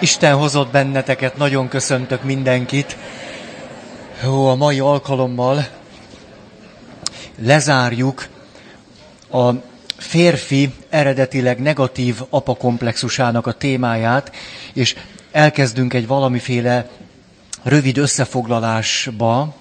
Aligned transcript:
Isten 0.00 0.34
hozott 0.34 0.70
benneteket, 0.70 1.36
nagyon 1.36 1.68
köszöntök 1.68 2.22
mindenkit. 2.22 2.96
Jó, 4.22 4.48
a 4.48 4.54
mai 4.54 4.80
alkalommal 4.80 5.68
lezárjuk 7.38 8.28
a 9.30 9.50
férfi 9.96 10.74
eredetileg 10.88 11.60
negatív 11.60 12.20
apakomplexusának 12.30 13.46
a 13.46 13.52
témáját, 13.52 14.36
és 14.72 14.96
elkezdünk 15.32 15.94
egy 15.94 16.06
valamiféle 16.06 16.88
rövid 17.62 17.98
összefoglalásba. 17.98 19.54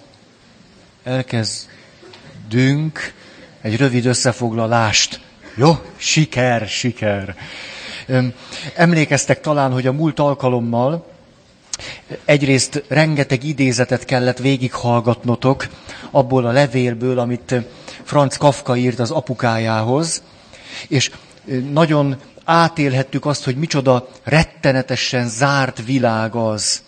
Elkezdünk 1.03 1.69
egy 3.61 3.77
rövid 3.77 4.05
összefoglalást. 4.05 5.19
Jó, 5.55 5.79
siker, 5.97 6.67
siker. 6.67 7.35
Emlékeztek 8.75 9.41
talán, 9.41 9.71
hogy 9.71 9.87
a 9.87 9.91
múlt 9.91 10.19
alkalommal 10.19 11.05
egyrészt 12.25 12.83
rengeteg 12.87 13.43
idézetet 13.43 14.05
kellett 14.05 14.37
végighallgatnotok 14.37 15.67
abból 16.11 16.45
a 16.45 16.51
levélből, 16.51 17.19
amit 17.19 17.55
Franz 18.03 18.37
Kafka 18.37 18.75
írt 18.75 18.99
az 18.99 19.11
apukájához, 19.11 20.23
és 20.87 21.11
nagyon 21.71 22.17
átélhettük 22.43 23.25
azt, 23.25 23.43
hogy 23.43 23.55
micsoda 23.55 24.07
rettenetesen 24.23 25.27
zárt 25.27 25.85
világ 25.85 26.35
az, 26.35 26.83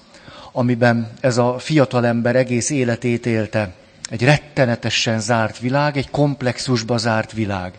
amiben 0.52 1.12
ez 1.20 1.38
a 1.38 1.60
fiatalember 1.60 2.36
egész 2.36 2.70
életét 2.70 3.26
élte. 3.26 3.74
Egy 4.10 4.24
rettenetesen 4.24 5.20
zárt 5.20 5.60
világ, 5.60 5.98
egy 5.98 6.10
komplexusba 6.10 6.98
zárt 6.98 7.32
világ. 7.32 7.74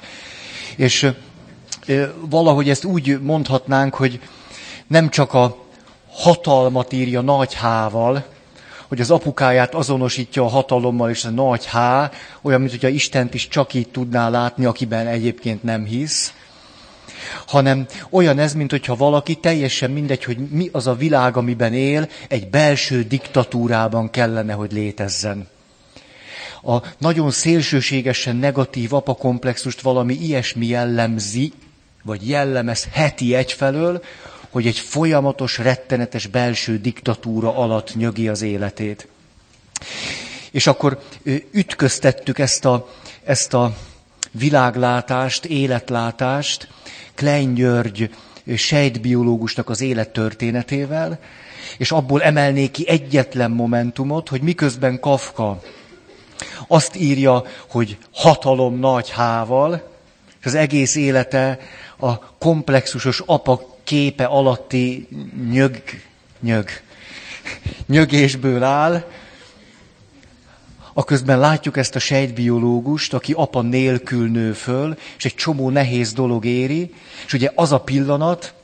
És 0.76 1.10
valahogy 2.20 2.68
ezt 2.68 2.84
úgy 2.84 3.20
mondhatnánk, 3.22 3.94
hogy 3.94 4.20
nem 4.86 5.08
csak 5.08 5.34
a 5.34 5.56
hatalmat 6.10 6.92
írja 6.92 7.20
nagy 7.20 7.54
hával, 7.54 8.24
hogy 8.88 9.00
az 9.00 9.10
apukáját 9.10 9.74
azonosítja 9.74 10.42
a 10.42 10.48
hatalommal 10.48 11.10
és 11.10 11.24
a 11.24 11.30
nagy 11.30 11.66
H, 11.66 11.76
olyan, 12.42 12.60
mint 12.60 12.70
hogyha 12.70 12.88
Istent 12.88 13.34
is 13.34 13.48
csak 13.48 13.74
így 13.74 13.88
tudná 13.88 14.28
látni, 14.28 14.64
akiben 14.64 15.06
egyébként 15.06 15.62
nem 15.62 15.84
hisz, 15.84 16.32
hanem 17.46 17.86
olyan 18.10 18.38
ez, 18.38 18.54
mint 18.54 18.70
hogyha 18.70 18.96
valaki 18.96 19.34
teljesen 19.34 19.90
mindegy, 19.90 20.24
hogy 20.24 20.38
mi 20.38 20.68
az 20.72 20.86
a 20.86 20.94
világ, 20.94 21.36
amiben 21.36 21.74
él, 21.74 22.08
egy 22.28 22.48
belső 22.48 23.02
diktatúrában 23.02 24.10
kellene, 24.10 24.52
hogy 24.52 24.72
létezzen. 24.72 25.48
A 26.62 26.82
nagyon 26.98 27.30
szélsőségesen 27.30 28.36
negatív 28.36 28.92
apakomplexust 28.94 29.80
valami 29.80 30.14
ilyesmi 30.14 30.66
jellemzi, 30.66 31.52
vagy 32.02 32.28
jellemezheti 32.28 33.34
egyfelől, 33.34 34.02
hogy 34.50 34.66
egy 34.66 34.78
folyamatos, 34.78 35.58
rettenetes 35.58 36.26
belső 36.26 36.78
diktatúra 36.78 37.56
alatt 37.56 37.94
nyögi 37.94 38.28
az 38.28 38.42
életét. 38.42 39.08
És 40.50 40.66
akkor 40.66 41.02
ütköztettük 41.50 42.38
ezt 42.38 42.64
a, 42.64 42.88
ezt 43.24 43.54
a 43.54 43.76
világlátást, 44.30 45.44
életlátást 45.44 46.68
Klein 47.14 47.54
György 47.54 48.10
sejtbiológusnak 48.56 49.68
az 49.68 49.80
élettörténetével, 49.80 51.18
és 51.78 51.92
abból 51.92 52.22
emelnék 52.22 52.70
ki 52.70 52.88
egyetlen 52.88 53.50
momentumot, 53.50 54.28
hogy 54.28 54.40
miközben 54.40 55.00
Kafka 55.00 55.62
azt 56.66 56.96
írja, 56.96 57.42
hogy 57.68 57.98
hatalom 58.12 58.78
nagy 58.78 59.10
hával, 59.10 59.87
az 60.48 60.54
egész 60.54 60.94
élete 60.94 61.58
a 61.96 62.18
komplexusos 62.18 63.22
apa 63.26 63.76
képe 63.84 64.24
alatti 64.24 65.08
nyög, 65.50 65.82
nyög, 66.40 66.68
nyögésből 67.86 68.62
áll, 68.62 69.04
aközben 70.92 71.38
látjuk 71.38 71.76
ezt 71.76 71.94
a 71.94 71.98
sejtbiológust, 71.98 73.14
aki 73.14 73.32
apa 73.32 73.62
nélkül 73.62 74.28
nő 74.28 74.52
föl, 74.52 74.98
és 75.16 75.24
egy 75.24 75.34
csomó 75.34 75.70
nehéz 75.70 76.12
dolog 76.12 76.44
éri, 76.44 76.94
és 77.26 77.32
ugye 77.32 77.52
az 77.54 77.72
a 77.72 77.80
pillanat, 77.80 78.54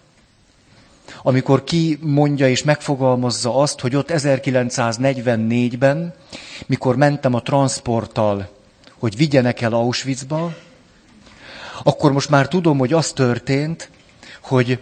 amikor 1.23 1.65
ki 1.65 1.99
mondja 2.01 2.49
és 2.49 2.63
megfogalmazza 2.63 3.57
azt, 3.57 3.81
hogy 3.81 3.97
ott 3.97 4.11
1944-ben, 4.13 6.15
mikor 6.67 6.97
mentem 6.97 7.35
a 7.35 7.43
transporttal, 7.43 8.49
hogy 8.99 9.17
vigyenek 9.17 9.61
el 9.61 9.73
Auschwitzba, 9.73 10.55
akkor 11.83 12.13
most 12.13 12.31
már 12.31 12.49
tudom, 12.49 12.79
hogy 12.79 12.93
az 12.93 13.13
történt, 13.13 13.91
hogy 14.43 14.79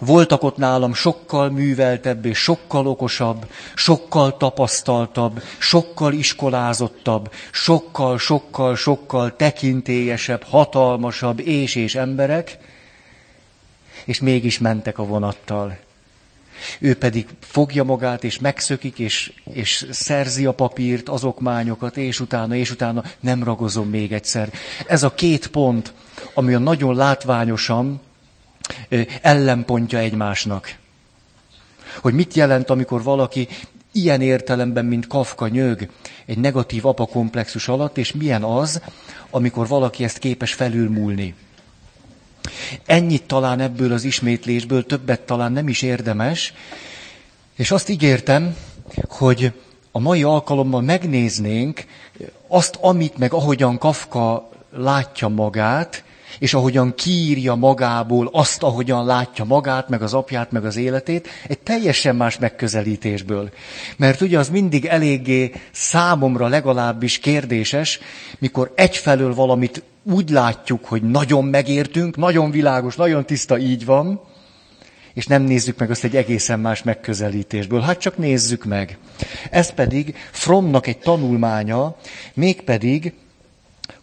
voltak 0.00 0.42
ott 0.42 0.56
nálam 0.56 0.94
sokkal 0.94 1.50
műveltebb 1.50 2.24
és 2.24 2.38
sokkal 2.38 2.86
okosabb, 2.86 3.50
sokkal 3.74 4.36
tapasztaltabb, 4.36 5.42
sokkal 5.58 6.12
iskolázottabb, 6.12 7.32
sokkal, 7.50 8.18
sokkal, 8.18 8.76
sokkal 8.76 9.36
tekintélyesebb, 9.36 10.42
hatalmasabb 10.42 11.40
és 11.40 11.74
és 11.74 11.94
emberek, 11.94 12.58
és 14.04 14.20
mégis 14.20 14.58
mentek 14.58 14.98
a 14.98 15.04
vonattal. 15.04 15.76
Ő 16.78 16.94
pedig 16.94 17.26
fogja 17.40 17.84
magát, 17.84 18.24
és 18.24 18.38
megszökik, 18.38 18.98
és, 18.98 19.32
és 19.52 19.86
szerzi 19.90 20.46
a 20.46 20.52
papírt, 20.52 21.08
az 21.08 21.24
okmányokat, 21.24 21.96
és 21.96 22.20
utána, 22.20 22.54
és 22.54 22.70
utána 22.70 23.02
nem 23.20 23.44
ragozom 23.44 23.88
még 23.88 24.12
egyszer. 24.12 24.52
Ez 24.86 25.02
a 25.02 25.14
két 25.14 25.46
pont, 25.46 25.92
ami 26.34 26.54
a 26.54 26.58
nagyon 26.58 26.94
látványosan 26.94 28.00
ellenpontja 29.22 29.98
egymásnak. 29.98 30.74
Hogy 32.00 32.14
mit 32.14 32.34
jelent, 32.34 32.70
amikor 32.70 33.02
valaki 33.02 33.48
ilyen 33.92 34.20
értelemben, 34.20 34.84
mint 34.84 35.06
Kafka 35.06 35.48
nyög, 35.48 35.88
egy 36.26 36.38
negatív 36.38 36.86
apakomplexus 36.86 37.68
alatt, 37.68 37.98
és 37.98 38.12
milyen 38.12 38.42
az, 38.42 38.80
amikor 39.30 39.68
valaki 39.68 40.04
ezt 40.04 40.18
képes 40.18 40.52
felülmúlni. 40.52 41.34
Ennyit 42.86 43.22
talán 43.22 43.60
ebből 43.60 43.92
az 43.92 44.04
ismétlésből, 44.04 44.86
többet 44.86 45.20
talán 45.20 45.52
nem 45.52 45.68
is 45.68 45.82
érdemes, 45.82 46.52
és 47.56 47.70
azt 47.70 47.88
ígértem, 47.88 48.56
hogy 49.08 49.52
a 49.90 49.98
mai 49.98 50.22
alkalommal 50.22 50.80
megnéznénk 50.80 51.84
azt, 52.48 52.78
amit 52.80 53.16
meg 53.18 53.32
ahogyan 53.32 53.78
Kafka 53.78 54.50
látja 54.70 55.28
magát, 55.28 56.04
és 56.38 56.54
ahogyan 56.54 56.94
kiírja 56.94 57.54
magából 57.54 58.28
azt, 58.32 58.62
ahogyan 58.62 59.04
látja 59.04 59.44
magát, 59.44 59.88
meg 59.88 60.02
az 60.02 60.14
apját, 60.14 60.50
meg 60.50 60.64
az 60.64 60.76
életét, 60.76 61.28
egy 61.48 61.58
teljesen 61.58 62.16
más 62.16 62.38
megközelítésből. 62.38 63.50
Mert 63.96 64.20
ugye 64.20 64.38
az 64.38 64.48
mindig 64.48 64.84
eléggé 64.84 65.52
számomra 65.72 66.48
legalábbis 66.48 67.18
kérdéses, 67.18 67.98
mikor 68.38 68.72
egyfelől 68.74 69.34
valamit 69.34 69.82
úgy 70.02 70.30
látjuk, 70.30 70.84
hogy 70.84 71.02
nagyon 71.02 71.44
megértünk, 71.44 72.16
nagyon 72.16 72.50
világos, 72.50 72.96
nagyon 72.96 73.26
tiszta, 73.26 73.58
így 73.58 73.84
van, 73.84 74.20
és 75.14 75.26
nem 75.26 75.42
nézzük 75.42 75.78
meg 75.78 75.90
azt 75.90 76.04
egy 76.04 76.16
egészen 76.16 76.60
más 76.60 76.82
megközelítésből. 76.82 77.80
Hát 77.80 77.98
csak 77.98 78.16
nézzük 78.16 78.64
meg. 78.64 78.98
Ez 79.50 79.70
pedig 79.70 80.16
Fromnak 80.30 80.86
egy 80.86 80.98
tanulmánya, 80.98 81.96
mégpedig 82.34 83.12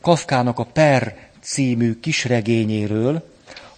Kafkának 0.01 0.59
a 0.59 0.63
Per 0.63 1.15
című 1.43 1.99
kisregényéről, 1.99 3.29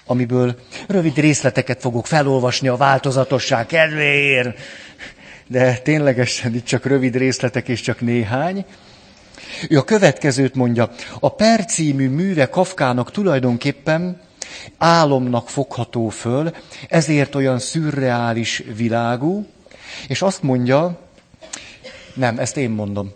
amiből 0.05 0.59
rövid 0.87 1.17
részleteket 1.17 1.81
fogok 1.81 2.07
felolvasni 2.07 2.67
a 2.67 2.77
változatosság 2.77 3.65
kedvéért, 3.65 4.59
de 5.47 5.77
ténylegesen 5.77 6.55
itt 6.55 6.65
csak 6.65 6.85
rövid 6.85 7.15
részletek 7.15 7.67
és 7.67 7.81
csak 7.81 8.01
néhány. 8.01 8.65
Ő 9.69 9.77
a 9.77 9.83
következőt 9.83 10.55
mondja, 10.55 10.91
a 11.19 11.29
Per 11.29 11.65
című 11.65 12.09
műve 12.09 12.49
Kafkának 12.49 13.11
tulajdonképpen 13.11 14.21
álomnak 14.77 15.49
fogható 15.49 16.09
föl, 16.09 16.55
ezért 16.87 17.35
olyan 17.35 17.59
szürreális 17.59 18.63
világú, 18.75 19.45
és 20.07 20.22
azt 20.22 20.41
mondja, 20.41 20.99
nem, 22.13 22.40
ezt 22.40 22.57
én 22.57 22.69
mondom, 22.69 23.13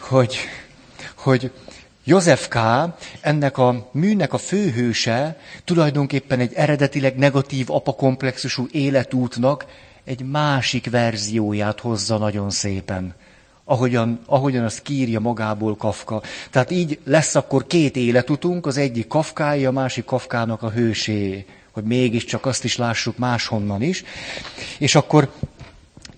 hogy, 0.00 0.36
hogy 1.16 1.50
József 2.08 2.48
K. 2.48 2.56
ennek 3.20 3.58
a 3.58 3.88
műnek 3.92 4.32
a 4.32 4.38
főhőse 4.38 5.38
tulajdonképpen 5.64 6.40
egy 6.40 6.52
eredetileg 6.54 7.16
negatív 7.16 7.70
apakomplexusú 7.70 8.66
életútnak 8.70 9.66
egy 10.04 10.22
másik 10.22 10.90
verzióját 10.90 11.80
hozza 11.80 12.18
nagyon 12.18 12.50
szépen. 12.50 13.14
Ahogyan, 13.64 14.20
ahogyan 14.26 14.64
azt 14.64 14.82
kírja 14.82 15.20
magából 15.20 15.76
Kafka. 15.76 16.22
Tehát 16.50 16.70
így 16.70 16.98
lesz 17.04 17.34
akkor 17.34 17.66
két 17.66 17.96
életutunk, 17.96 18.66
az 18.66 18.76
egyik 18.76 19.06
Kafkáé, 19.06 19.64
a 19.64 19.70
másik 19.70 20.04
Kafkának 20.04 20.62
a 20.62 20.70
hősé, 20.70 21.46
hogy 21.72 21.84
mégiscsak 21.84 22.46
azt 22.46 22.64
is 22.64 22.76
lássuk 22.76 23.18
máshonnan 23.18 23.82
is. 23.82 24.04
És 24.78 24.94
akkor 24.94 25.32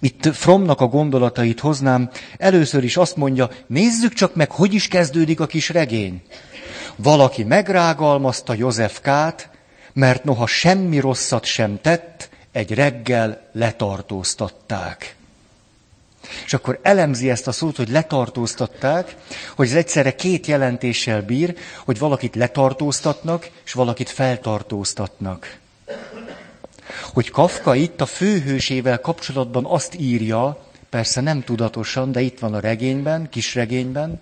itt 0.01 0.35
Fromnak 0.35 0.81
a 0.81 0.87
gondolatait 0.87 1.61
hoznám. 1.61 2.11
Először 2.37 2.85
is 2.85 2.97
azt 2.97 3.17
mondja, 3.17 3.51
nézzük 3.67 4.13
csak 4.13 4.35
meg, 4.35 4.51
hogy 4.51 4.75
is 4.75 4.89
kezdődik 4.89 5.41
a 5.41 5.47
kis 5.47 5.69
regény. 5.69 6.23
Valaki 6.97 7.43
megrágalmazta 7.45 8.55
József 8.55 9.01
Kát, 9.01 9.51
mert 9.93 10.25
noha 10.25 10.47
semmi 10.47 10.99
rosszat 10.99 11.45
sem 11.45 11.79
tett, 11.81 12.29
egy 12.53 12.75
reggel 12.75 13.49
letartóztatták. 13.53 15.17
És 16.45 16.55
akkor 16.55 16.79
elemzi 16.83 17.31
ezt 17.31 17.47
a 17.47 17.53
szót, 17.53 17.77
hogy 17.77 17.89
letartóztatták, 17.89 19.17
hogy 19.57 19.67
ez 19.67 19.75
egyszerre 19.75 20.15
két 20.15 20.47
jelentéssel 20.47 21.23
bír, 21.23 21.57
hogy 21.85 21.99
valakit 21.99 22.35
letartóztatnak, 22.37 23.51
és 23.65 23.73
valakit 23.73 24.11
feltartóztatnak. 24.11 25.59
Hogy 27.13 27.31
Kafka 27.31 27.75
itt 27.75 28.01
a 28.01 28.07
főhősével 28.07 29.01
kapcsolatban 29.01 29.65
azt 29.65 29.95
írja, 29.99 30.59
persze 30.91 31.21
nem 31.21 31.43
tudatosan, 31.43 32.13
de 32.13 32.21
itt 32.21 32.39
van 32.39 32.55
a 32.55 32.61
regényben, 32.61 33.29
kis 33.31 33.55
regényben, 33.55 34.21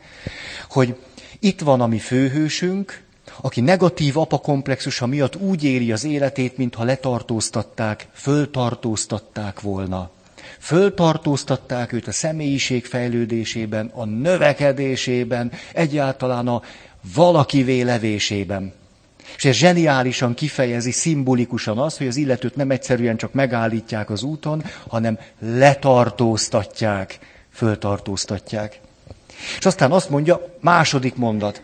hogy 0.68 0.96
itt 1.38 1.60
van 1.60 1.80
a 1.80 1.86
mi 1.86 1.98
főhősünk, 1.98 3.04
aki 3.40 3.60
negatív 3.60 4.16
apakomplexusa 4.18 5.06
miatt 5.06 5.36
úgy 5.36 5.64
éli 5.64 5.92
az 5.92 6.04
életét, 6.04 6.56
mintha 6.56 6.84
letartóztatták, 6.84 8.08
föltartóztatták 8.12 9.60
volna. 9.60 10.10
Föltartóztatták 10.58 11.92
őt 11.92 12.06
a 12.06 12.12
személyiség 12.12 12.86
fejlődésében, 12.86 13.90
a 13.94 14.04
növekedésében, 14.04 15.52
egyáltalán 15.72 16.48
a 16.48 16.62
valaki 17.14 17.84
levésében. 17.84 18.72
És 19.36 19.44
ez 19.44 19.54
zseniálisan 19.54 20.34
kifejezi 20.34 20.90
szimbolikusan 20.90 21.78
az, 21.78 21.96
hogy 21.96 22.06
az 22.06 22.16
illetőt 22.16 22.56
nem 22.56 22.70
egyszerűen 22.70 23.16
csak 23.16 23.32
megállítják 23.32 24.10
az 24.10 24.22
úton, 24.22 24.64
hanem 24.88 25.18
letartóztatják, 25.38 27.18
föltartóztatják. 27.52 28.80
És 29.58 29.66
aztán 29.66 29.92
azt 29.92 30.10
mondja, 30.10 30.56
második 30.60 31.14
mondat. 31.14 31.62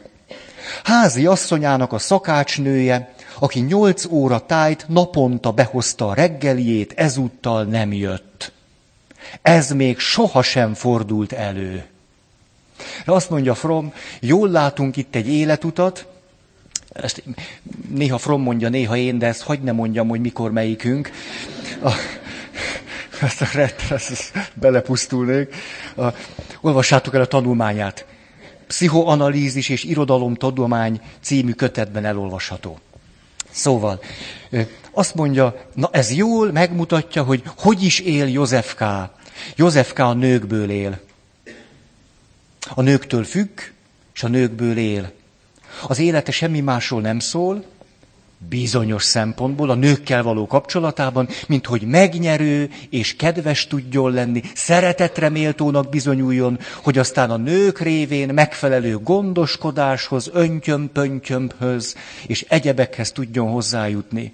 Házi 0.85 1.26
asszonyának 1.26 1.93
a 1.93 1.99
szakácsnője, 1.99 3.14
aki 3.38 3.61
nyolc 3.61 4.05
óra 4.05 4.47
tájt 4.47 4.85
naponta 4.88 5.50
behozta 5.50 6.08
a 6.08 6.15
reggeliét, 6.15 6.93
ezúttal 6.97 7.65
nem 7.65 7.93
jött. 7.93 8.53
Ez 9.43 9.70
még 9.70 9.99
sohasem 9.99 10.75
fordult 10.75 11.32
elő. 11.32 11.85
De 13.05 13.12
azt 13.12 13.31
mondja 13.31 13.55
From, 13.55 13.93
jól 14.20 14.50
látunk 14.50 14.97
itt 14.97 15.15
egy 15.15 15.29
életutat, 15.29 16.06
ezt 16.93 17.23
néha 17.89 18.19
From 18.19 18.43
mondja, 18.43 18.69
néha 18.69 18.97
én, 18.97 19.19
de 19.19 19.27
ezt 19.27 19.43
hagyd 19.43 19.62
ne 19.62 19.73
mondjam, 19.73 20.09
hogy 20.09 20.21
mikor 20.21 20.53
melyikünk. 20.53 21.11
A, 21.83 21.93
ezt 23.21 23.41
a 23.41 23.47
rett, 23.53 23.81
ezt 23.91 24.33
belepusztulnék. 24.55 25.55
A, 25.97 26.06
olvassátok 26.61 27.15
el 27.15 27.21
a 27.21 27.27
tanulmányát. 27.27 28.06
Pszichoanalízis 28.67 29.69
és 29.69 29.85
irodalomtudomány 29.85 31.00
című 31.21 31.53
kötetben 31.53 32.05
elolvasható. 32.05 32.79
Szóval, 33.50 34.00
azt 34.91 35.15
mondja, 35.15 35.67
na 35.75 35.89
ez 35.93 36.12
jól 36.12 36.53
megmutatja, 36.53 37.23
hogy 37.23 37.43
hogy 37.56 37.83
is 37.83 37.99
él 37.99 38.29
József 38.29 38.75
K. 38.75 38.85
József 39.56 39.93
K. 39.93 39.99
a 39.99 40.12
nőkből 40.12 40.71
él. 40.71 41.00
A 42.75 42.83
nőktől 42.83 43.25
függ, 43.25 43.61
és 44.15 44.23
a 44.23 44.29
nőkből 44.29 44.79
él. 44.79 45.12
Az 45.88 45.98
élete 45.98 46.32
semmi 46.32 46.60
másról 46.60 47.00
nem 47.00 47.19
szól, 47.19 47.64
bizonyos 48.48 49.02
szempontból 49.04 49.70
a 49.70 49.74
nőkkel 49.74 50.22
való 50.22 50.46
kapcsolatában, 50.46 51.28
mint 51.46 51.66
hogy 51.66 51.82
megnyerő 51.82 52.70
és 52.90 53.16
kedves 53.16 53.66
tudjon 53.66 54.12
lenni, 54.12 54.42
szeretetre 54.54 55.28
méltónak 55.28 55.88
bizonyuljon, 55.88 56.58
hogy 56.82 56.98
aztán 56.98 57.30
a 57.30 57.36
nők 57.36 57.80
révén 57.80 58.34
megfelelő 58.34 58.98
gondoskodáshoz, 58.98 60.30
öntyöm-pöntyömhöz 60.32 61.96
és 62.26 62.44
egyebekhez 62.48 63.12
tudjon 63.12 63.50
hozzájutni. 63.50 64.32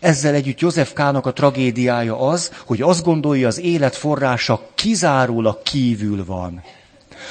Ezzel 0.00 0.34
együtt 0.34 0.60
József 0.60 0.92
Kának 0.92 1.26
a 1.26 1.32
tragédiája 1.32 2.20
az, 2.20 2.50
hogy 2.66 2.82
azt 2.82 3.04
gondolja, 3.04 3.46
az 3.46 3.60
élet 3.60 3.96
forrása 3.96 4.68
kizárólag 4.74 5.62
kívül 5.62 6.24
van. 6.24 6.62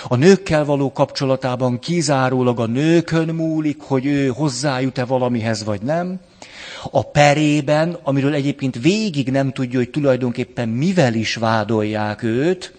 A 0.07 0.15
nőkkel 0.15 0.65
való 0.65 0.91
kapcsolatában 0.91 1.79
kizárólag 1.79 2.59
a 2.59 2.65
nőkön 2.65 3.27
múlik, 3.27 3.81
hogy 3.81 4.05
ő 4.05 4.27
hozzájut-e 4.27 5.05
valamihez, 5.05 5.63
vagy 5.63 5.81
nem. 5.81 6.19
A 6.91 7.03
perében, 7.03 7.97
amiről 8.03 8.33
egyébként 8.33 8.79
végig 8.81 9.29
nem 9.31 9.51
tudja, 9.51 9.79
hogy 9.79 9.89
tulajdonképpen 9.89 10.69
mivel 10.69 11.13
is 11.13 11.35
vádolják 11.35 12.23
őt, 12.23 12.73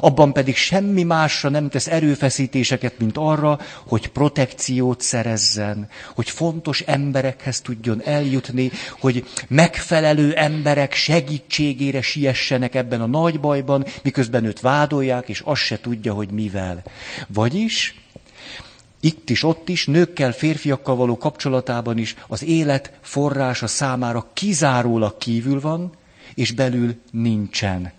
abban 0.00 0.32
pedig 0.32 0.56
semmi 0.56 1.02
másra 1.02 1.48
nem 1.48 1.68
tesz 1.68 1.86
erőfeszítéseket, 1.86 2.98
mint 2.98 3.16
arra, 3.16 3.58
hogy 3.86 4.08
protekciót 4.08 5.00
szerezzen, 5.00 5.88
hogy 6.14 6.30
fontos 6.30 6.80
emberekhez 6.80 7.60
tudjon 7.60 8.02
eljutni, 8.04 8.70
hogy 9.00 9.24
megfelelő 9.48 10.32
emberek 10.34 10.92
segítségére 10.94 12.02
siessenek 12.02 12.74
ebben 12.74 13.00
a 13.00 13.06
nagy 13.06 13.40
bajban, 13.40 13.84
miközben 14.02 14.44
őt 14.44 14.60
vádolják, 14.60 15.28
és 15.28 15.40
azt 15.44 15.62
se 15.62 15.80
tudja, 15.80 16.12
hogy 16.12 16.30
mivel. 16.30 16.82
Vagyis 17.28 17.94
itt 19.00 19.30
is, 19.30 19.42
ott 19.42 19.68
is, 19.68 19.86
nőkkel, 19.86 20.32
férfiakkal 20.32 20.96
való 20.96 21.16
kapcsolatában 21.18 21.98
is 21.98 22.14
az 22.28 22.42
élet 22.44 22.92
forrása 23.00 23.66
számára 23.66 24.30
kizárólag 24.32 25.18
kívül 25.18 25.60
van, 25.60 25.92
és 26.34 26.52
belül 26.52 26.94
nincsen. 27.10 27.92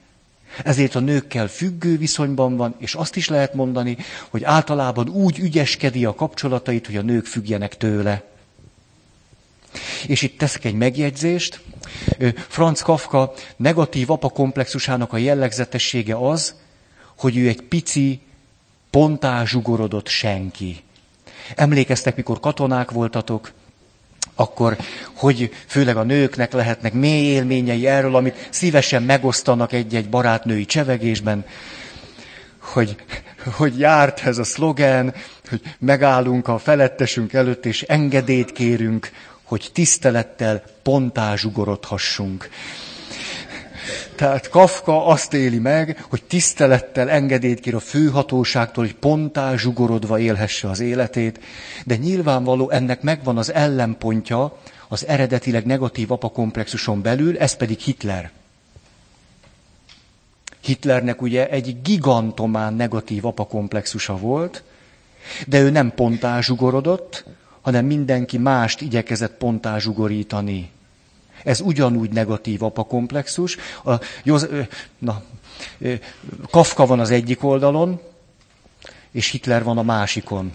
Ezért 0.64 0.96
a 0.96 1.00
nőkkel 1.00 1.48
függő 1.48 1.98
viszonyban 1.98 2.58
van, 2.58 2.76
és 2.78 2.96
azt 2.96 3.16
is 3.16 3.28
lehet 3.28 3.54
mondani, 3.54 3.98
hogy 4.30 4.44
általában 4.44 5.10
úgy 5.10 5.40
ügyeskedi 5.40 6.06
a 6.06 6.16
kapcsolatait, 6.16 6.86
hogy 6.86 6.96
a 6.96 7.02
nők 7.02 7.26
függjenek 7.26 7.78
tőle. 7.78 8.24
És 10.08 10.22
itt 10.22 10.38
teszek 10.38 10.66
egy 10.66 10.76
megjegyzést. 10.76 11.62
Franz 12.48 12.82
Kafka 12.82 13.34
negatív 13.56 14.12
apakomplexusának 14.12 15.14
a 15.14 15.18
jellegzetessége 15.18 16.16
az, 16.16 16.56
hogy 17.18 17.38
ő 17.38 17.48
egy 17.48 17.62
pici, 17.62 18.22
pontázsugorodott 18.90 20.08
senki. 20.08 20.84
Emlékeztek, 21.56 22.16
mikor 22.16 22.40
katonák 22.40 22.92
voltatok, 22.92 23.52
akkor 24.36 24.78
hogy 25.14 25.52
főleg 25.68 25.98
a 25.98 26.04
nőknek 26.04 26.54
lehetnek 26.54 26.94
mély 26.94 27.26
élményei 27.26 27.88
erről, 27.88 28.16
amit 28.16 28.48
szívesen 28.50 29.04
megosztanak 29.04 29.74
egy-egy 29.74 30.10
barátnői 30.10 30.66
csevegésben, 30.66 31.46
hogy, 32.60 32.96
hogy 33.52 33.80
járt 33.80 34.26
ez 34.26 34.38
a 34.38 34.44
szlogen, 34.44 35.14
hogy 35.50 35.62
megállunk 35.80 36.48
a 36.48 36.58
felettesünk 36.58 37.34
előtt, 37.34 37.66
és 37.66 37.82
engedélyt 37.82 38.52
kérünk, 38.52 39.12
hogy 39.44 39.70
tisztelettel 39.74 40.64
pontázsugorodhassunk. 40.84 42.50
Tehát 44.16 44.50
Kafka 44.50 45.06
azt 45.06 45.34
éli 45.34 45.60
meg, 45.60 46.06
hogy 46.10 46.24
tisztelettel 46.24 47.10
engedélyt 47.10 47.60
kér 47.60 47.76
a 47.76 47.80
főhatóságtól, 47.80 48.84
hogy 48.84 48.96
pontá 48.96 49.56
zsugorodva 49.56 50.20
élhesse 50.20 50.70
az 50.70 50.80
életét, 50.80 51.40
de 51.86 51.96
nyilvánvaló 51.96 52.70
ennek 52.70 53.02
megvan 53.02 53.38
az 53.38 53.54
ellenpontja 53.54 54.58
az 54.88 55.08
eredetileg 55.08 55.66
negatív 55.66 56.12
apakomplexuson 56.12 57.02
belül, 57.02 57.38
ez 57.38 57.54
pedig 57.56 57.80
Hitler. 57.80 58.32
Hitlernek 60.62 61.22
ugye 61.22 61.50
egy 61.50 61.82
gigantomán 61.82 62.74
negatív 62.74 63.26
apakomplexusa 63.26 64.18
volt, 64.18 64.64
de 65.48 65.60
ő 65.60 65.70
nem 65.70 65.92
pontá 65.96 66.42
zsugorodott, 66.42 67.26
hanem 67.62 67.86
mindenki 67.86 68.38
mást 68.38 68.82
igyekezett 68.82 69.38
pontá 69.38 69.78
zsugorítani. 69.78 70.70
Ez 71.44 71.62
ugyanúgy 71.62 72.10
negatív 72.10 72.64
apakomplexus. 72.64 73.58
A, 73.84 73.94
Józ, 74.24 74.48
na, 74.98 75.24
Kafka 76.50 76.86
van 76.86 77.00
az 77.00 77.12
egyik 77.12 77.44
oldalon, 77.44 78.02
és 79.12 79.30
Hitler 79.30 79.64
van 79.64 79.78
a 79.78 79.84
másikon. 79.84 80.52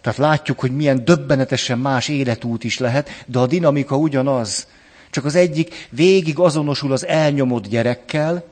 Tehát 0.00 0.18
látjuk, 0.18 0.60
hogy 0.60 0.76
milyen 0.76 1.04
döbbenetesen 1.04 1.78
más 1.78 2.08
életút 2.08 2.64
is 2.64 2.78
lehet, 2.78 3.24
de 3.26 3.38
a 3.38 3.46
dinamika 3.46 3.96
ugyanaz. 3.96 4.66
Csak 5.10 5.24
az 5.24 5.34
egyik 5.34 5.88
végig 5.90 6.38
azonosul 6.38 6.92
az 6.92 7.06
elnyomott 7.06 7.66
gyerekkel, 7.66 8.44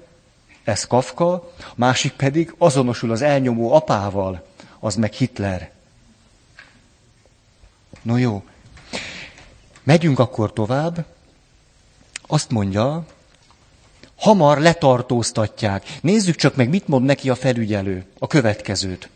ez 0.65 0.87
Kafka, 0.87 1.53
másik 1.75 2.13
pedig 2.13 2.55
azonosul 2.59 3.11
az 3.11 3.23
elnyomó 3.23 3.73
apával, 3.73 4.47
az 4.79 4.95
meg 4.95 5.13
Hitler. 5.13 5.71
No 8.03 8.17
jó, 8.17 8.45
megyünk 9.83 10.19
akkor 10.19 10.53
tovább. 10.53 11.05
Azt 12.31 12.51
mondja, 12.51 13.05
hamar 14.17 14.59
letartóztatják. 14.59 15.99
Nézzük 16.01 16.37
csak 16.37 16.57
meg, 16.57 16.69
mit 16.69 16.89
mond 16.89 17.05
neki 17.05 17.31
a 17.31 17.35
felügyelő, 17.35 18.05
a 18.19 18.27
következőt. 18.27 19.09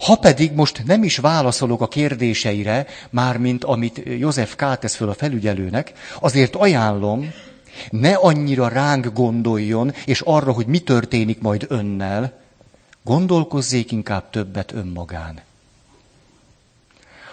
Ha 0.00 0.16
pedig 0.16 0.52
most 0.52 0.82
nem 0.86 1.02
is 1.02 1.16
válaszolok 1.16 1.80
a 1.80 1.88
kérdéseire, 1.88 2.86
mármint 3.10 3.64
amit 3.64 4.02
József 4.04 4.54
K. 4.54 4.78
tesz 4.78 4.94
föl 4.94 5.08
a 5.08 5.14
felügyelőnek, 5.14 5.92
azért 6.20 6.56
ajánlom, 6.56 7.32
ne 7.90 8.14
annyira 8.14 8.68
ránk 8.68 9.12
gondoljon, 9.12 9.92
és 10.04 10.20
arra, 10.20 10.52
hogy 10.52 10.66
mi 10.66 10.78
történik 10.78 11.40
majd 11.40 11.66
önnel, 11.68 12.40
gondolkozzék 13.04 13.92
inkább 13.92 14.30
többet 14.30 14.72
önmagán. 14.72 15.40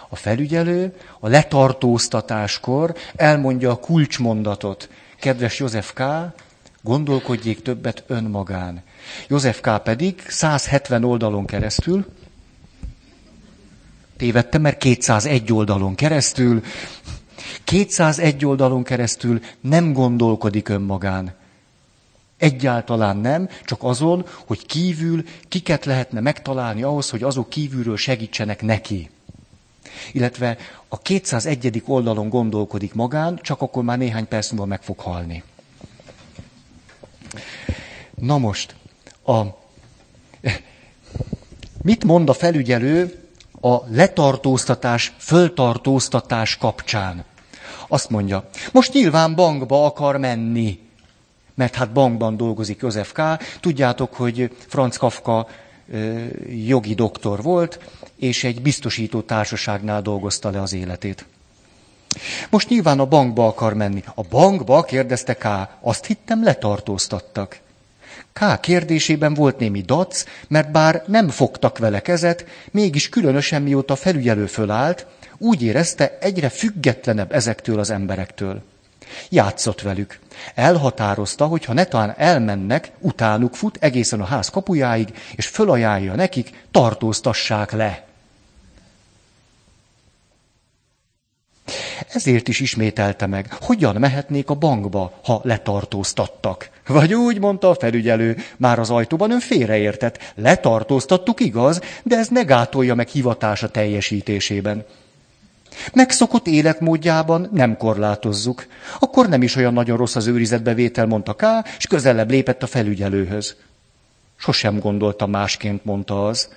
A 0.08 0.16
felügyelő 0.16 0.94
a 1.20 1.28
letartóztatáskor 1.28 2.94
elmondja 3.16 3.70
a 3.70 3.76
kulcsmondatot. 3.76 4.88
kedves 5.20 5.58
József 5.58 5.92
K., 5.92 6.02
gondolkodjék 6.82 7.62
többet 7.62 8.04
önmagán. 8.06 8.82
József 9.28 9.60
K. 9.60 9.82
pedig 9.82 10.22
170 10.28 11.04
oldalon 11.04 11.46
keresztül, 11.46 12.06
tévedtem, 14.16 14.60
mert 14.60 14.78
201 14.78 15.52
oldalon 15.52 15.94
keresztül, 15.94 16.62
201 17.64 18.44
oldalon 18.44 18.82
keresztül 18.82 19.40
nem 19.60 19.92
gondolkodik 19.92 20.68
önmagán. 20.68 21.34
Egyáltalán 22.38 23.16
nem, 23.16 23.48
csak 23.64 23.82
azon, 23.82 24.26
hogy 24.46 24.66
kívül 24.66 25.24
kiket 25.48 25.84
lehetne 25.84 26.20
megtalálni 26.20 26.82
ahhoz, 26.82 27.10
hogy 27.10 27.22
azok 27.22 27.48
kívülről 27.48 27.96
segítsenek 27.96 28.62
neki. 28.62 29.10
Illetve 30.12 30.56
a 30.88 30.98
201. 30.98 31.82
oldalon 31.86 32.28
gondolkodik 32.28 32.94
magán, 32.94 33.38
csak 33.42 33.62
akkor 33.62 33.82
már 33.82 33.98
néhány 33.98 34.28
perc 34.28 34.50
múlva 34.50 34.66
meg 34.66 34.82
fog 34.82 34.98
halni. 34.98 35.42
Na 38.14 38.38
most, 38.38 38.74
a, 39.24 39.42
mit 41.82 42.04
mond 42.04 42.28
a 42.28 42.32
felügyelő 42.32 43.28
a 43.60 43.76
letartóztatás, 43.88 45.14
föltartóztatás 45.18 46.56
kapcsán? 46.56 47.24
Azt 47.88 48.10
mondja, 48.10 48.48
most 48.72 48.92
nyilván 48.92 49.34
bankba 49.34 49.84
akar 49.84 50.16
menni, 50.16 50.78
mert 51.54 51.74
hát 51.74 51.92
bankban 51.92 52.36
dolgozik 52.36 52.80
József 52.80 53.12
K. 53.12 53.20
Tudjátok, 53.60 54.14
hogy 54.14 54.56
Franz 54.66 54.96
Kafka 54.96 55.46
jogi 56.48 56.94
doktor 56.94 57.42
volt, 57.42 57.78
és 58.16 58.44
egy 58.44 58.62
biztosító 58.62 59.20
társaságnál 59.20 60.02
dolgozta 60.02 60.50
le 60.50 60.62
az 60.62 60.72
életét. 60.72 61.24
Most 62.50 62.68
nyilván 62.68 63.00
a 63.00 63.06
bankba 63.06 63.46
akar 63.46 63.74
menni. 63.74 64.02
A 64.14 64.22
bankba, 64.22 64.82
kérdezte 64.82 65.34
K. 65.34 65.46
Azt 65.80 66.06
hittem, 66.06 66.44
letartóztattak. 66.44 67.58
K. 68.32 68.60
kérdésében 68.60 69.34
volt 69.34 69.58
némi 69.58 69.80
dac, 69.80 70.24
mert 70.48 70.70
bár 70.70 71.02
nem 71.06 71.28
fogtak 71.28 71.78
vele 71.78 72.00
kezet, 72.00 72.44
mégis 72.70 73.08
különösen 73.08 73.62
mióta 73.62 73.96
felügyelő 73.96 74.46
fölállt, 74.46 75.06
úgy 75.38 75.62
érezte, 75.62 76.18
egyre 76.20 76.48
függetlenebb 76.48 77.32
ezektől 77.32 77.78
az 77.78 77.90
emberektől. 77.90 78.62
Játszott 79.28 79.80
velük. 79.80 80.18
Elhatározta, 80.54 81.46
hogy 81.46 81.64
ha 81.64 81.72
netán 81.72 82.14
elmennek, 82.16 82.90
utánuk 82.98 83.54
fut 83.54 83.76
egészen 83.80 84.20
a 84.20 84.24
ház 84.24 84.48
kapujáig, 84.48 85.08
és 85.36 85.46
fölajánlja 85.46 86.14
nekik, 86.14 86.64
tartóztassák 86.70 87.72
le. 87.72 88.05
Ezért 92.12 92.48
is 92.48 92.60
ismételte 92.60 93.26
meg, 93.26 93.56
hogyan 93.60 93.96
mehetnék 93.96 94.50
a 94.50 94.54
bankba, 94.54 95.20
ha 95.24 95.40
letartóztattak. 95.44 96.70
Vagy 96.86 97.14
úgy 97.14 97.38
mondta 97.38 97.70
a 97.70 97.74
felügyelő, 97.74 98.36
már 98.56 98.78
az 98.78 98.90
ajtóban 98.90 99.30
ön 99.30 99.40
félreértett. 99.40 100.32
Letartóztattuk, 100.34 101.40
igaz, 101.40 101.80
de 102.02 102.16
ez 102.16 102.28
ne 102.28 102.42
gátolja 102.42 102.94
meg 102.94 103.08
hivatása 103.08 103.68
teljesítésében. 103.68 104.84
Megszokott 105.92 106.46
életmódjában 106.46 107.48
nem 107.52 107.76
korlátozzuk. 107.76 108.66
Akkor 108.98 109.28
nem 109.28 109.42
is 109.42 109.56
olyan 109.56 109.72
nagyon 109.72 109.96
rossz 109.96 110.16
az 110.16 110.26
őrizetbevétel, 110.26 111.06
mondta 111.06 111.34
K, 111.34 111.44
és 111.78 111.86
közelebb 111.86 112.30
lépett 112.30 112.62
a 112.62 112.66
felügyelőhöz. 112.66 113.56
Sosem 114.36 114.78
gondolta 114.78 115.26
másként, 115.26 115.84
mondta 115.84 116.26
az. 116.26 116.48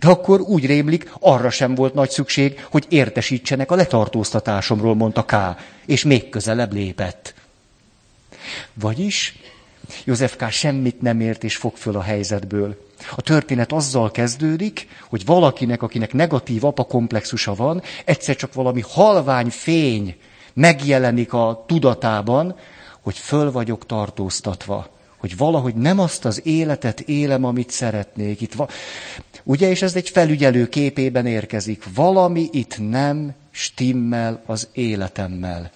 De 0.00 0.08
akkor 0.08 0.40
úgy 0.40 0.66
rémlik, 0.66 1.12
arra 1.20 1.50
sem 1.50 1.74
volt 1.74 1.94
nagy 1.94 2.10
szükség, 2.10 2.66
hogy 2.70 2.86
értesítsenek 2.88 3.70
a 3.70 3.74
letartóztatásomról, 3.74 4.94
mondta 4.94 5.24
K, 5.24 5.34
és 5.86 6.04
még 6.04 6.28
közelebb 6.28 6.72
lépett. 6.72 7.34
Vagyis 8.74 9.34
József 10.04 10.36
K. 10.36 10.50
semmit 10.50 11.00
nem 11.00 11.20
ért 11.20 11.44
és 11.44 11.56
fog 11.56 11.76
föl 11.76 11.96
a 11.96 12.02
helyzetből. 12.02 12.88
A 13.16 13.22
történet 13.22 13.72
azzal 13.72 14.10
kezdődik, 14.10 14.88
hogy 15.08 15.24
valakinek, 15.24 15.82
akinek 15.82 16.12
negatív 16.12 16.64
apakomplexusa 16.64 17.54
van, 17.54 17.82
egyszer 18.04 18.36
csak 18.36 18.54
valami 18.54 18.82
halvány 18.88 19.50
fény 19.50 20.16
megjelenik 20.52 21.32
a 21.32 21.64
tudatában, 21.66 22.56
hogy 23.00 23.16
föl 23.18 23.52
vagyok 23.52 23.86
tartóztatva. 23.86 24.88
Hogy 25.16 25.36
valahogy 25.36 25.74
nem 25.74 25.98
azt 25.98 26.24
az 26.24 26.46
életet 26.46 27.00
élem, 27.00 27.44
amit 27.44 27.70
szeretnék. 27.70 28.40
Itt 28.40 28.54
va- 28.54 28.72
Ugye, 29.42 29.68
és 29.68 29.82
ez 29.82 29.94
egy 29.94 30.08
felügyelő 30.08 30.68
képében 30.68 31.26
érkezik. 31.26 31.84
Valami 31.94 32.48
itt 32.52 32.88
nem 32.88 33.34
stimmel 33.50 34.42
az 34.46 34.68
életemmel. 34.72 35.70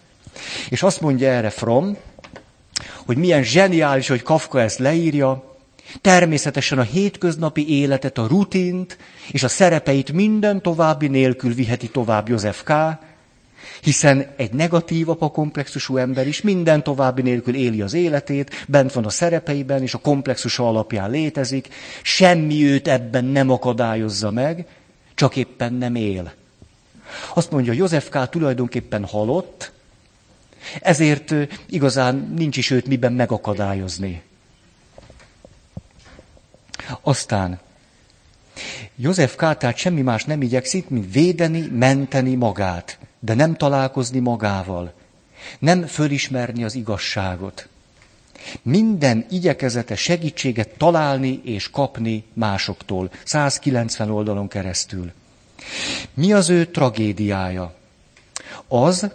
És 0.69 0.83
azt 0.83 1.01
mondja 1.01 1.29
erre 1.29 1.51
From, 1.51 1.97
hogy 3.05 3.17
milyen 3.17 3.43
zseniális, 3.43 4.09
hogy 4.09 4.23
Kafka 4.23 4.61
ezt 4.61 4.79
leírja, 4.79 5.53
Természetesen 6.01 6.79
a 6.79 6.83
hétköznapi 6.83 7.69
életet, 7.69 8.19
a 8.19 8.27
rutint 8.27 8.99
és 9.31 9.43
a 9.43 9.49
szerepeit 9.49 10.13
minden 10.13 10.63
további 10.63 11.09
nélkül 11.09 11.55
viheti 11.55 11.89
tovább 11.89 12.29
József 12.29 12.63
K., 12.63 12.73
hiszen 13.81 14.27
egy 14.37 14.53
negatív 14.53 15.09
apakomplexusú 15.09 15.97
ember 15.97 16.27
is 16.27 16.41
minden 16.41 16.83
további 16.83 17.23
nélkül 17.23 17.55
éli 17.55 17.81
az 17.81 17.95
életét, 17.95 18.65
bent 18.69 18.93
van 18.93 19.05
a 19.05 19.11
szerepeiben, 19.11 19.83
és 19.83 19.95
a 19.95 19.99
komplexusa 19.99 20.69
alapján 20.69 21.11
létezik, 21.11 21.69
semmi 22.03 22.65
őt 22.65 22.89
ebben 22.89 23.25
nem 23.25 23.51
akadályozza 23.51 24.31
meg, 24.31 24.67
csak 25.15 25.37
éppen 25.37 25.73
nem 25.73 25.95
él. 25.95 26.33
Azt 27.35 27.51
mondja, 27.51 27.73
József 27.73 28.09
K. 28.09 28.29
tulajdonképpen 28.29 29.05
halott, 29.05 29.73
ezért 30.81 31.35
igazán 31.67 32.35
nincs 32.37 32.57
is 32.57 32.71
őt 32.71 32.87
miben 32.87 33.13
megakadályozni. 33.13 34.23
Aztán 37.01 37.61
József 38.97 39.35
K. 39.35 39.39
tehát 39.39 39.77
semmi 39.77 40.01
más 40.01 40.25
nem 40.25 40.43
igyekszik, 40.43 40.89
mint 40.89 41.13
védeni, 41.13 41.69
menteni 41.73 42.35
magát, 42.35 42.99
de 43.25 43.35
nem 43.35 43.55
találkozni 43.55 44.19
magával. 44.19 44.93
Nem 45.59 45.87
fölismerni 45.87 46.65
az 46.65 46.75
igazságot. 46.75 47.69
Minden 48.63 49.27
igyekezete 49.31 49.97
segítséget 49.97 50.69
találni 50.69 51.41
és 51.45 51.71
kapni 51.71 52.25
másoktól. 52.33 53.11
190 53.25 54.11
oldalon 54.11 54.49
keresztül. 54.49 55.13
Mi 56.15 56.33
az 56.33 56.49
ő 56.49 56.67
tragédiája? 56.67 57.75
Az, 58.69 59.11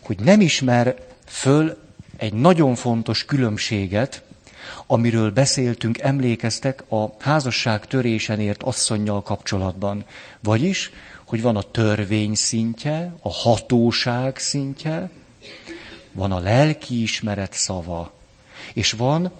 hogy 0.00 0.18
nem 0.20 0.40
ismer 0.40 0.96
föl 1.26 1.78
egy 2.16 2.32
nagyon 2.32 2.74
fontos 2.74 3.24
különbséget 3.24 4.22
amiről 4.86 5.30
beszéltünk, 5.30 5.98
emlékeztek 5.98 6.84
a 6.90 7.14
házasság 7.18 7.86
törésen 7.86 8.40
ért 8.40 8.62
asszonynal 8.62 9.22
kapcsolatban. 9.22 10.04
Vagyis, 10.40 10.90
hogy 11.26 11.42
van 11.42 11.56
a 11.56 11.62
törvény 11.62 12.34
szintje, 12.34 13.14
a 13.22 13.30
hatóság 13.32 14.38
szintje, 14.38 15.10
van 16.12 16.32
a 16.32 16.38
lelkiismeret 16.38 17.52
szava, 17.52 18.12
és 18.72 18.92
van 18.92 19.32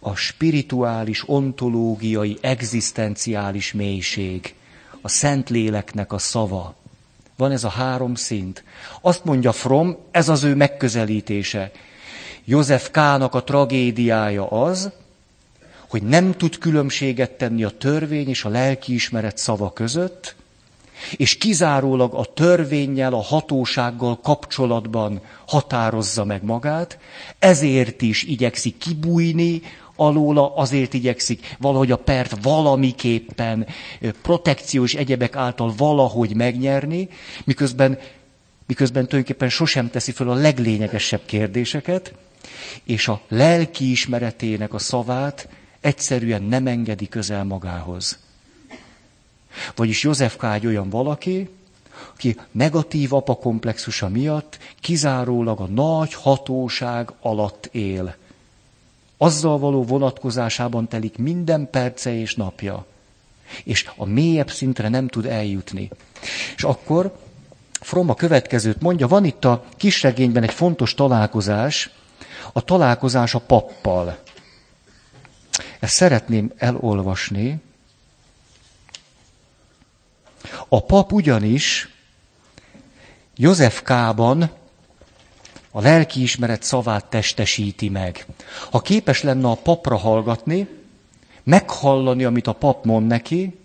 a 0.00 0.14
spirituális, 0.14 1.28
ontológiai, 1.28 2.38
egzisztenciális 2.40 3.72
mélység, 3.72 4.54
a 5.00 5.08
Szentléleknek 5.08 6.12
a 6.12 6.18
szava. 6.18 6.74
Van 7.36 7.52
ez 7.52 7.64
a 7.64 7.68
három 7.68 8.14
szint. 8.14 8.64
Azt 9.00 9.24
mondja 9.24 9.52
From, 9.52 9.96
ez 10.10 10.28
az 10.28 10.42
ő 10.42 10.54
megközelítése. 10.54 11.70
József 12.44 12.90
Kának 12.90 13.34
a 13.34 13.44
tragédiája 13.44 14.48
az, 14.48 14.90
hogy 15.88 16.02
nem 16.02 16.32
tud 16.32 16.58
különbséget 16.58 17.30
tenni 17.30 17.64
a 17.64 17.70
törvény 17.70 18.28
és 18.28 18.44
a 18.44 18.48
lelkiismeret 18.48 19.38
szava 19.38 19.72
között, 19.72 20.36
és 21.16 21.36
kizárólag 21.38 22.14
a 22.14 22.24
törvényel, 22.24 23.12
a 23.14 23.22
hatósággal 23.22 24.20
kapcsolatban 24.20 25.20
határozza 25.46 26.24
meg 26.24 26.42
magát, 26.44 26.98
ezért 27.38 28.02
is 28.02 28.22
igyekszik 28.22 28.78
kibújni 28.78 29.62
alóla, 29.96 30.54
azért 30.54 30.94
igyekszik 30.94 31.56
valahogy 31.58 31.90
a 31.90 31.96
pert 31.96 32.42
valamiképpen 32.42 33.66
protekciós 34.22 34.94
egyebek 34.94 35.36
által 35.36 35.72
valahogy 35.76 36.34
megnyerni, 36.34 37.08
miközben, 37.44 37.98
miközben 38.66 39.06
tulajdonképpen 39.06 39.48
sosem 39.48 39.90
teszi 39.90 40.12
fel 40.12 40.28
a 40.28 40.34
leglényegesebb 40.34 41.22
kérdéseket, 41.26 42.14
és 42.84 43.08
a 43.08 43.20
lelki 43.28 43.90
ismeretének 43.90 44.74
a 44.74 44.78
szavát 44.78 45.48
egyszerűen 45.80 46.42
nem 46.42 46.66
engedi 46.66 47.08
közel 47.08 47.44
magához. 47.44 48.18
Vagyis 49.74 50.02
József 50.02 50.36
K. 50.36 50.42
egy 50.44 50.66
olyan 50.66 50.90
valaki, 50.90 51.48
aki 52.14 52.36
negatív 52.50 53.12
apakomplexusa 53.12 54.08
miatt 54.08 54.58
kizárólag 54.80 55.60
a 55.60 55.66
nagy 55.66 56.14
hatóság 56.14 57.12
alatt 57.20 57.68
él. 57.72 58.16
Azzal 59.16 59.58
való 59.58 59.84
vonatkozásában 59.84 60.88
telik 60.88 61.18
minden 61.18 61.70
perce 61.70 62.14
és 62.14 62.34
napja. 62.34 62.86
És 63.64 63.90
a 63.96 64.04
mélyebb 64.04 64.50
szintre 64.50 64.88
nem 64.88 65.08
tud 65.08 65.26
eljutni. 65.26 65.90
És 66.56 66.62
akkor 66.62 67.18
Fromm 67.80 68.08
a 68.08 68.14
következőt 68.14 68.80
mondja, 68.80 69.06
van 69.08 69.24
itt 69.24 69.44
a 69.44 69.64
kisregényben 69.76 70.42
egy 70.42 70.52
fontos 70.52 70.94
találkozás, 70.94 71.90
a 72.52 72.64
találkozás 72.64 73.34
a 73.34 73.38
pappal. 73.38 74.18
Ezt 75.80 75.94
szeretném 75.94 76.52
elolvasni. 76.56 77.56
A 80.68 80.82
pap 80.82 81.12
ugyanis 81.12 81.88
József 83.36 83.82
Kában 83.82 84.50
a 85.70 85.80
lelkiismeret 85.80 86.62
szavát 86.62 87.04
testesíti 87.04 87.88
meg. 87.88 88.26
Ha 88.70 88.80
képes 88.80 89.22
lenne 89.22 89.48
a 89.48 89.54
papra 89.54 89.96
hallgatni, 89.96 90.68
meghallani, 91.42 92.24
amit 92.24 92.46
a 92.46 92.52
pap 92.52 92.84
mond 92.84 93.06
neki, 93.06 93.58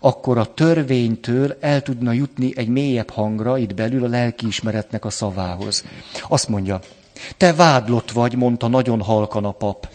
akkor 0.00 0.38
a 0.38 0.54
törvénytől 0.54 1.56
el 1.60 1.82
tudna 1.82 2.12
jutni 2.12 2.52
egy 2.56 2.68
mélyebb 2.68 3.10
hangra 3.10 3.58
itt 3.58 3.74
belül 3.74 4.04
a 4.04 4.08
lelkiismeretnek 4.08 5.04
a 5.04 5.10
szavához. 5.10 5.84
Azt 6.28 6.48
mondja, 6.48 6.80
te 7.36 7.54
vádlott 7.54 8.10
vagy, 8.10 8.34
mondta 8.34 8.68
nagyon 8.68 9.02
halkan 9.02 9.44
a 9.44 9.50
pap. 9.50 9.88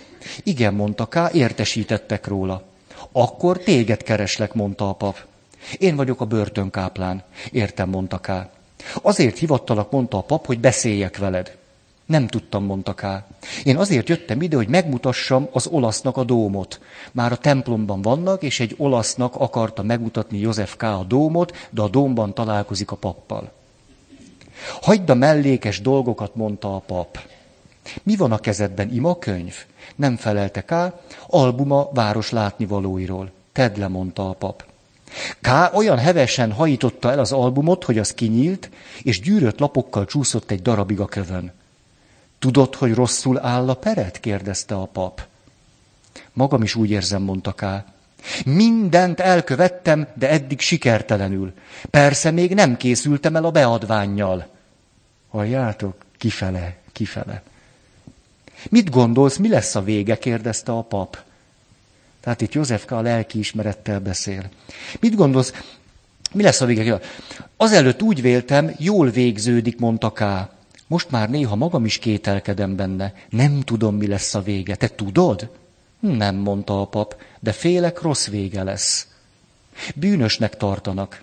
Igen, 0.44 0.74
mondta 0.74 1.06
Ká, 1.06 1.30
értesítettek 1.34 2.28
róla. 2.28 2.64
Akkor 3.12 3.58
téged 3.58 4.04
kereslek, 4.04 4.54
mondta 4.54 4.90
a 4.90 4.94
pap. 4.94 5.30
Én 5.78 5.96
vagyok 5.96 6.22
a 6.22 6.26
börtönkáplán. 6.26 7.24
Értem, 7.52 7.90
mondta 7.90 8.18
Ká. 8.18 8.50
Azért 9.02 9.38
hivattalak, 9.38 9.92
mondta 9.92 10.18
a 10.18 10.22
pap, 10.22 10.46
hogy 10.46 10.60
beszéljek 10.60 11.18
veled. 11.18 11.58
Nem 12.06 12.28
tudtam, 12.28 12.64
mondta 12.64 12.94
Ká. 12.94 13.26
Én 13.64 13.78
azért 13.78 14.10
jöttem 14.10 14.42
ide, 14.42 14.56
hogy 14.56 14.68
megmutassam 14.68 15.48
az 15.52 15.68
olasznak 15.68 16.18
a 16.18 16.24
dómot. 16.24 16.80
Már 17.12 17.32
a 17.32 17.38
templomban 17.38 18.02
vannak, 18.02 18.44
és 18.44 18.60
egy 18.60 18.76
olasznak 18.78 19.36
akarta 19.36 19.84
megmutatni 19.84 20.40
József 20.40 20.76
K. 20.76 20.84
a 20.84 21.06
dómot, 21.08 21.68
de 21.70 21.82
a 21.82 21.90
dómban 21.90 22.34
találkozik 22.34 22.92
a 22.92 22.96
pappal. 22.96 23.52
Hagyd 24.82 25.10
a 25.10 25.14
mellékes 25.14 25.82
dolgokat, 25.82 26.36
mondta 26.36 26.76
a 26.76 26.80
pap. 26.80 27.20
Mi 28.04 28.16
van 28.16 28.32
a 28.32 28.38
kezedben, 28.38 28.94
ima 28.94 29.18
könyv? 29.18 29.56
Nem 29.96 30.18
felelte 30.18 30.66
Ká, 30.66 31.00
albuma 31.28 31.90
város 31.94 32.30
látnivalóiról. 32.30 33.32
Tedd 33.52 33.80
le, 33.80 33.88
mondta 33.88 34.30
a 34.30 34.34
pap. 34.34 34.71
K. 35.42 35.48
olyan 35.74 35.98
hevesen 35.98 36.52
hajította 36.52 37.12
el 37.12 37.20
az 37.20 37.32
albumot, 37.32 37.84
hogy 37.84 37.98
az 37.98 38.14
kinyílt, 38.14 38.70
és 39.02 39.22
gyűrött 39.22 39.60
lapokkal 39.60 40.06
csúszott 40.06 40.52
egy 40.52 40.62
darabig 40.62 41.00
a 41.00 41.06
kövön. 41.06 41.52
Tudod, 42.40 42.76
hogy 42.76 42.94
rosszul 42.94 43.40
áll 43.40 43.70
a 43.70 43.74
peret? 43.74 44.20
kérdezte 44.20 44.76
a 44.76 44.86
pap. 44.86 45.22
Magam 46.34 46.64
is 46.64 46.76
úgy 46.76 46.90
érzem, 46.90 47.22
mondta 47.22 47.52
Ká. 47.52 47.86
Mindent 48.46 49.20
elkövettem, 49.20 50.08
de 50.14 50.30
eddig 50.30 50.60
sikertelenül. 50.60 51.54
Persze 51.90 52.32
még 52.32 52.54
nem 52.54 52.78
készültem 52.78 53.36
el 53.36 53.46
a 53.46 53.52
beadványjal. 53.52 54.48
Halljátok? 55.30 55.96
Kifele, 56.18 56.76
kifele. 56.92 57.44
Mit 58.70 58.90
gondolsz, 58.90 59.38
mi 59.38 59.48
lesz 59.48 59.76
a 59.76 59.84
vége? 59.84 60.18
kérdezte 60.18 60.72
a 60.72 60.82
pap. 60.82 61.18
Tehát 62.22 62.42
itt 62.42 62.54
Józsefka 62.54 62.98
a 62.98 63.02
lelkiismerettel 63.02 64.00
beszél. 64.00 64.50
Mit 65.00 65.16
gondolsz, 65.16 65.54
mi 66.34 66.44
lesz 66.44 66.62
a 66.62 66.66
vége? 66.66 67.00
Azelőtt 67.58 68.02
úgy 68.02 68.22
véltem, 68.22 68.76
jól 68.78 69.10
végződik, 69.10 69.80
mondta 69.80 70.14
Ká. 70.14 70.50
Most 70.88 71.12
már 71.12 71.30
néha 71.30 71.56
magam 71.56 71.86
is 71.86 71.98
kételkedem 71.98 72.76
benne. 72.76 73.14
Nem 73.30 73.62
tudom, 73.62 73.96
mi 73.96 74.08
lesz 74.08 74.36
a 74.36 74.42
vége. 74.42 74.76
Te 74.76 74.88
tudod? 74.88 75.50
Nem, 76.00 76.36
mondta 76.36 76.82
a 76.82 76.86
pap, 76.86 77.22
de 77.40 77.52
félek 77.52 78.02
rossz 78.02 78.28
vége 78.28 78.64
lesz. 78.64 79.08
Bűnösnek 79.96 80.58
tartanak. 80.58 81.22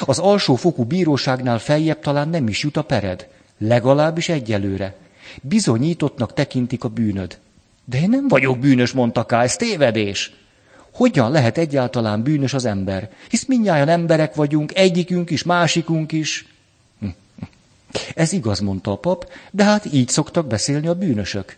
Az 0.00 0.18
alsófokú 0.18 0.84
bíróságnál 0.84 1.58
feljebb 1.58 2.00
talán 2.00 2.28
nem 2.28 2.48
is 2.48 2.62
jut 2.62 2.76
a 2.76 2.82
pered. 2.82 3.28
Legalábbis 3.58 4.28
egyelőre. 4.28 4.96
Bizonyítottnak 5.42 6.34
tekintik 6.34 6.84
a 6.84 6.88
bűnöd. 6.88 7.38
De 7.84 8.00
én 8.00 8.08
nem 8.08 8.28
vagyok 8.28 8.58
bűnös, 8.58 8.92
mondta 8.92 9.24
Ká, 9.24 9.42
ez 9.42 9.56
tévedés. 9.56 10.32
Hogyan 10.92 11.30
lehet 11.30 11.58
egyáltalán 11.58 12.22
bűnös 12.22 12.54
az 12.54 12.64
ember? 12.64 13.10
Hisz 13.28 13.46
mindnyájan 13.46 13.88
emberek 13.88 14.34
vagyunk, 14.34 14.74
egyikünk 14.74 15.30
is, 15.30 15.42
másikunk 15.42 16.12
is. 16.12 16.46
Ez 18.14 18.32
igaz, 18.32 18.60
mondta 18.60 18.90
a 18.90 18.96
pap, 18.96 19.32
de 19.50 19.64
hát 19.64 19.92
így 19.92 20.08
szoktak 20.08 20.46
beszélni 20.46 20.86
a 20.86 20.94
bűnösök. 20.94 21.56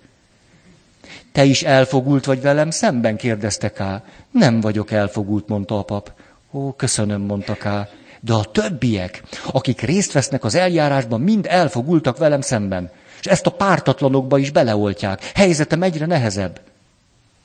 Te 1.33 1.45
is 1.45 1.63
elfogult 1.63 2.25
vagy 2.25 2.41
velem 2.41 2.71
szemben, 2.71 3.17
kérdezte 3.17 3.73
Ká. 3.73 4.05
Nem 4.31 4.61
vagyok 4.61 4.91
elfogult, 4.91 5.49
mondta 5.49 5.79
a 5.79 5.83
pap. 5.83 6.13
Ó, 6.53 6.73
köszönöm, 6.73 7.21
mondta 7.21 7.55
Ká. 7.55 7.89
De 8.21 8.33
a 8.33 8.45
többiek, 8.45 9.23
akik 9.53 9.81
részt 9.81 10.13
vesznek 10.13 10.45
az 10.45 10.55
eljárásban, 10.55 11.21
mind 11.21 11.47
elfogultak 11.49 12.19
velem 12.19 12.41
szemben. 12.41 12.91
És 13.25 13.31
ezt 13.31 13.47
a 13.47 13.51
pártatlanokba 13.51 14.39
is 14.39 14.51
beleoltják. 14.51 15.31
Helyzetem 15.35 15.83
egyre 15.83 16.07
nehezebb. 16.07 16.61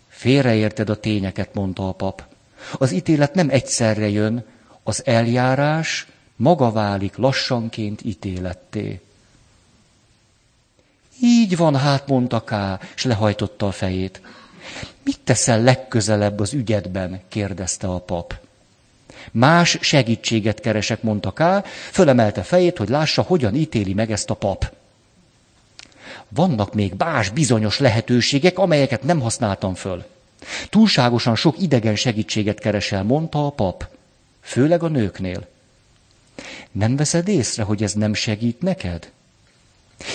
Félreérted 0.10 0.90
a 0.90 1.00
tényeket, 1.00 1.54
mondta 1.54 1.88
a 1.88 1.92
pap. 1.92 2.24
Az 2.78 2.92
ítélet 2.92 3.34
nem 3.34 3.50
egyszerre 3.50 4.10
jön, 4.10 4.46
az 4.84 5.02
eljárás 5.06 6.08
maga 6.36 6.72
válik 6.72 7.18
lassanként 7.18 8.02
ítéletté. 8.04 9.02
Így 11.22 11.58
van, 11.58 11.76
hát 11.76 12.08
mondta 12.08 12.44
Ká, 12.44 12.80
és 12.96 13.04
lehajtotta 13.04 13.68
a 13.68 13.72
fejét. 13.72 14.22
Mit 15.04 15.20
teszel 15.24 15.62
legközelebb 15.62 16.40
az 16.40 16.54
ügyedben? 16.54 17.22
kérdezte 17.28 17.88
a 17.88 18.00
pap. 18.00 18.36
Más 19.32 19.78
segítséget 19.82 20.60
keresek, 20.60 21.02
mondta 21.02 21.32
Ká, 21.32 21.64
fölemelte 21.92 22.44
fejét, 22.44 22.78
hogy 22.78 22.90
lássa, 22.90 23.22
hogyan 23.22 23.56
ítéli 23.56 23.94
meg 23.94 24.12
ezt 24.12 24.30
a 24.30 24.34
pap. 24.34 24.78
Vannak 26.30 26.74
még 26.74 26.94
más 26.98 27.30
bizonyos 27.30 27.80
lehetőségek, 27.80 28.60
amelyeket 28.60 29.04
nem 29.04 29.20
használtam 29.20 29.74
föl. 29.74 30.06
Túlságosan 30.70 31.36
sok 31.36 31.62
idegen 31.62 31.96
segítséget 31.96 32.60
keresel, 32.60 33.04
mondta 33.04 33.46
a 33.46 33.50
pap. 33.50 33.88
Főleg 34.42 34.84
a 34.84 34.88
nőknél. 34.88 35.48
Nem 36.72 36.96
veszed 36.96 37.28
észre, 37.28 37.64
hogy 37.64 37.84
ez 37.84 37.94
nem 37.94 38.14
segít 38.14 38.62
neked? 38.62 39.12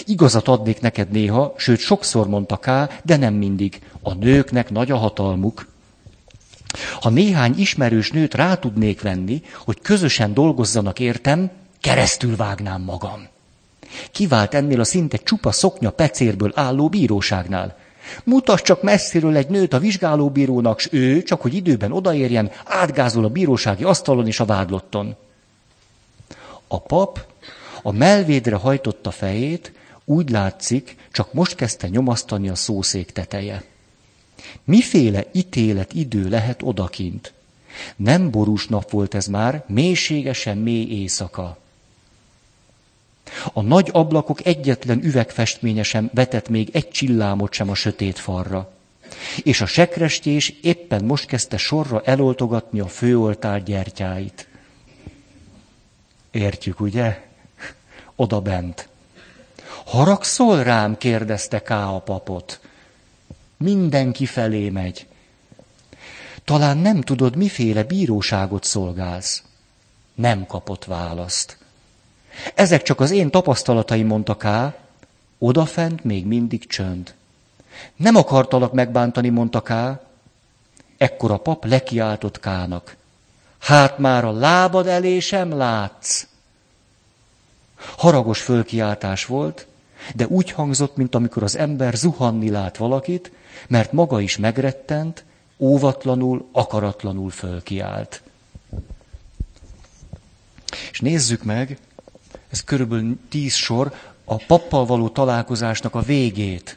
Igazat 0.04 0.48
adnék 0.48 0.80
neked 0.80 1.10
néha, 1.10 1.54
sőt 1.56 1.78
sokszor 1.78 2.28
mondta 2.28 2.56
Ká, 2.56 2.90
de 3.02 3.16
nem 3.16 3.34
mindig. 3.34 3.80
A 4.02 4.14
nőknek 4.14 4.70
nagy 4.70 4.90
a 4.90 4.96
hatalmuk. 4.96 5.66
Ha 7.00 7.10
néhány 7.10 7.58
ismerős 7.58 8.10
nőt 8.10 8.34
rá 8.34 8.54
tudnék 8.54 9.02
venni, 9.02 9.42
hogy 9.64 9.80
közösen 9.80 10.34
dolgozzanak 10.34 10.98
értem, 10.98 11.50
keresztül 11.80 12.36
vágnám 12.36 12.82
magam. 12.82 13.28
Kivált 14.10 14.54
ennél 14.54 14.80
a 14.80 14.84
szinte 14.84 15.16
csupa 15.16 15.52
szoknya 15.52 15.90
pecérből 15.90 16.52
álló 16.54 16.88
bíróságnál. 16.88 17.76
Mutass 18.24 18.62
csak 18.62 18.82
messziről 18.82 19.36
egy 19.36 19.48
nőt 19.48 19.72
a 19.72 19.78
vizsgálóbírónak, 19.78 20.80
s 20.80 20.88
ő, 20.90 21.22
csak 21.22 21.40
hogy 21.40 21.54
időben 21.54 21.92
odaérjen, 21.92 22.50
átgázol 22.64 23.24
a 23.24 23.28
bírósági 23.28 23.84
asztalon 23.84 24.26
és 24.26 24.40
a 24.40 24.44
vádlotton. 24.44 25.16
A 26.68 26.80
pap 26.80 27.26
a 27.82 27.92
melvédre 27.92 28.56
hajtotta 28.56 29.10
fejét, 29.10 29.72
úgy 30.04 30.30
látszik, 30.30 30.96
csak 31.12 31.32
most 31.32 31.54
kezdte 31.54 31.88
nyomasztani 31.88 32.48
a 32.48 32.54
szószék 32.54 33.10
teteje. 33.10 33.64
Miféle 34.64 35.24
ítélet 35.32 35.92
idő 35.92 36.28
lehet 36.28 36.62
odakint? 36.62 37.32
Nem 37.96 38.30
borús 38.30 38.66
nap 38.66 38.90
volt 38.90 39.14
ez 39.14 39.26
már, 39.26 39.64
mélységesen 39.66 40.58
mély 40.58 40.86
éjszaka. 40.86 41.58
A 43.52 43.62
nagy 43.62 43.90
ablakok 43.92 44.46
egyetlen 44.46 45.04
üvegfestménye 45.04 45.82
sem 45.82 46.10
vetett 46.14 46.48
még 46.48 46.70
egy 46.72 46.88
csillámot 46.88 47.52
sem 47.52 47.70
a 47.70 47.74
sötét 47.74 48.18
falra. 48.18 48.72
És 49.42 49.60
a 49.60 49.66
sekrestés 49.66 50.54
éppen 50.62 51.04
most 51.04 51.26
kezdte 51.26 51.56
sorra 51.56 52.02
eloltogatni 52.04 52.80
a 52.80 52.88
főoltár 52.88 53.62
gyertyáit. 53.62 54.48
Értjük, 56.30 56.80
ugye? 56.80 57.24
Oda 58.16 58.40
bent. 58.40 58.88
Haragszol 59.84 60.62
rám? 60.62 60.96
kérdezte 60.98 61.62
Ká 61.62 61.86
a 61.86 61.98
papot. 61.98 62.60
Mindenki 63.56 64.26
felé 64.26 64.68
megy. 64.68 65.06
Talán 66.44 66.78
nem 66.78 67.00
tudod, 67.00 67.36
miféle 67.36 67.82
bíróságot 67.82 68.64
szolgálsz. 68.64 69.42
Nem 70.14 70.46
kapott 70.46 70.84
választ. 70.84 71.58
Ezek 72.54 72.82
csak 72.82 73.00
az 73.00 73.10
én 73.10 73.30
tapasztalataim, 73.30 74.06
mondta 74.06 74.36
Ká, 74.36 74.74
odafent 75.38 76.04
még 76.04 76.26
mindig 76.26 76.66
csönd. 76.66 77.14
Nem 77.96 78.16
akartalak 78.16 78.72
megbántani, 78.72 79.28
mondta 79.28 79.62
Ká. 79.62 80.00
Ekkor 80.96 81.30
a 81.30 81.36
pap 81.36 81.64
lekiáltott 81.64 82.40
Kának. 82.40 82.96
Hát 83.58 83.98
már 83.98 84.24
a 84.24 84.32
lábad 84.32 84.86
elé 84.86 85.18
sem 85.18 85.56
látsz. 85.56 86.26
Haragos 87.96 88.40
fölkiáltás 88.40 89.26
volt, 89.26 89.66
de 90.14 90.26
úgy 90.26 90.50
hangzott, 90.50 90.96
mint 90.96 91.14
amikor 91.14 91.42
az 91.42 91.56
ember 91.56 91.94
zuhanni 91.94 92.50
lát 92.50 92.76
valakit, 92.76 93.32
mert 93.68 93.92
maga 93.92 94.20
is 94.20 94.36
megrettent, 94.36 95.24
óvatlanul, 95.58 96.48
akaratlanul 96.52 97.30
fölkiált. 97.30 98.22
És 100.90 101.00
nézzük 101.00 101.42
meg, 101.42 101.78
ez 102.54 102.64
körülbelül 102.64 103.18
tíz 103.28 103.54
sor, 103.54 103.92
a 104.24 104.36
pappal 104.36 104.86
való 104.86 105.08
találkozásnak 105.08 105.94
a 105.94 106.00
végét. 106.00 106.76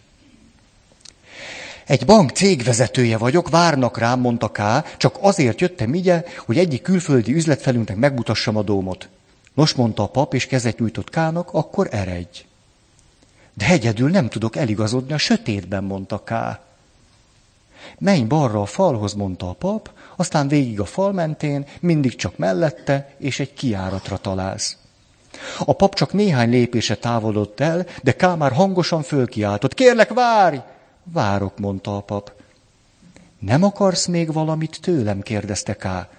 Egy 1.86 2.06
bank 2.06 2.32
cégvezetője 2.32 3.18
vagyok, 3.18 3.50
várnak 3.50 3.98
rám, 3.98 4.20
mondta 4.20 4.52
K, 4.52 4.60
csak 4.98 5.18
azért 5.20 5.62
jöttem 5.62 5.94
ide, 5.94 6.24
hogy 6.46 6.58
egyik 6.58 6.82
külföldi 6.82 7.34
üzletfelünknek 7.34 7.98
megmutassam 7.98 8.56
a 8.56 8.62
dómot. 8.62 9.10
Nos, 9.54 9.74
mondta 9.74 10.04
a 10.04 10.08
pap, 10.08 10.34
és 10.34 10.46
kezet 10.46 10.80
nyújtott 10.80 11.10
Kának, 11.10 11.50
akkor 11.54 11.88
eredj. 11.92 12.46
De 13.54 13.66
egyedül 13.66 14.10
nem 14.10 14.30
tudok 14.30 14.56
eligazodni 14.56 15.14
a 15.14 15.18
sötétben, 15.18 15.84
mondta 15.84 16.24
K. 16.24 16.32
Menj 17.98 18.24
balra 18.24 18.62
a 18.62 18.66
falhoz, 18.66 19.14
mondta 19.14 19.50
a 19.50 19.54
pap, 19.54 19.92
aztán 20.16 20.48
végig 20.48 20.80
a 20.80 20.86
fal 20.86 21.12
mentén, 21.12 21.66
mindig 21.80 22.16
csak 22.16 22.38
mellette, 22.38 23.16
és 23.18 23.40
egy 23.40 23.54
kiáratra 23.54 24.18
találsz. 24.18 24.78
A 25.60 25.74
pap 25.74 25.96
csak 25.96 26.14
néhány 26.14 26.50
lépése 26.50 26.96
távolodott 26.96 27.60
el, 27.60 27.86
de 28.04 28.12
Ká 28.12 28.36
már 28.36 28.52
hangosan 28.52 29.02
fölkiáltott. 29.02 29.74
Kérlek, 29.74 30.14
várj! 30.14 30.58
Várok, 31.04 31.60
mondta 31.60 31.96
a 31.96 32.02
pap. 32.02 32.32
Nem 33.40 33.64
akarsz 33.64 34.06
még 34.06 34.34
valamit 34.34 34.80
tőlem? 34.82 35.22
kérdezte 35.22 35.76
Ká. 35.76 36.10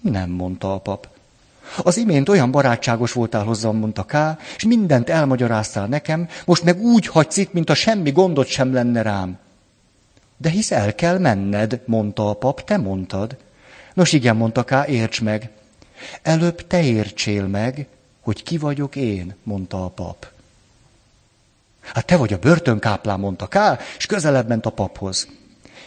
Nem, 0.00 0.30
mondta 0.30 0.74
a 0.74 0.78
pap. 0.78 1.08
Az 1.82 1.96
imént 1.96 2.28
olyan 2.28 2.50
barátságos 2.50 3.12
voltál 3.12 3.44
hozzám, 3.44 3.76
mondta 3.76 4.04
Ká, 4.04 4.38
és 4.56 4.64
mindent 4.64 5.10
elmagyaráztál 5.10 5.86
nekem, 5.86 6.28
most 6.44 6.62
meg 6.62 6.80
úgy 6.80 7.06
hagysz 7.06 7.36
itt, 7.36 7.52
mint 7.52 7.70
a 7.70 7.74
semmi 7.74 8.10
gondot 8.10 8.46
sem 8.46 8.72
lenne 8.72 9.02
rám. 9.02 9.38
De 10.36 10.48
hisz 10.48 10.70
el 10.70 10.94
kell 10.94 11.18
menned, 11.18 11.80
mondta 11.84 12.28
a 12.28 12.34
pap, 12.34 12.64
te 12.64 12.76
mondtad. 12.76 13.36
Nos 13.94 14.12
igen, 14.12 14.36
mondta 14.36 14.64
Ká, 14.64 14.86
érts 14.86 15.20
meg. 15.20 15.50
Előbb 16.22 16.66
te 16.66 16.82
értsél 16.82 17.46
meg, 17.46 17.86
hogy 18.20 18.42
ki 18.42 18.58
vagyok 18.58 18.96
én, 18.96 19.34
mondta 19.42 19.84
a 19.84 19.88
pap. 19.88 20.26
Hát 21.80 22.06
te 22.06 22.16
vagy 22.16 22.32
a 22.32 22.38
börtönkáplán, 22.38 23.20
mondta 23.20 23.46
Ká, 23.46 23.78
és 23.96 24.06
közelebb 24.06 24.48
ment 24.48 24.66
a 24.66 24.70
paphoz. 24.70 25.28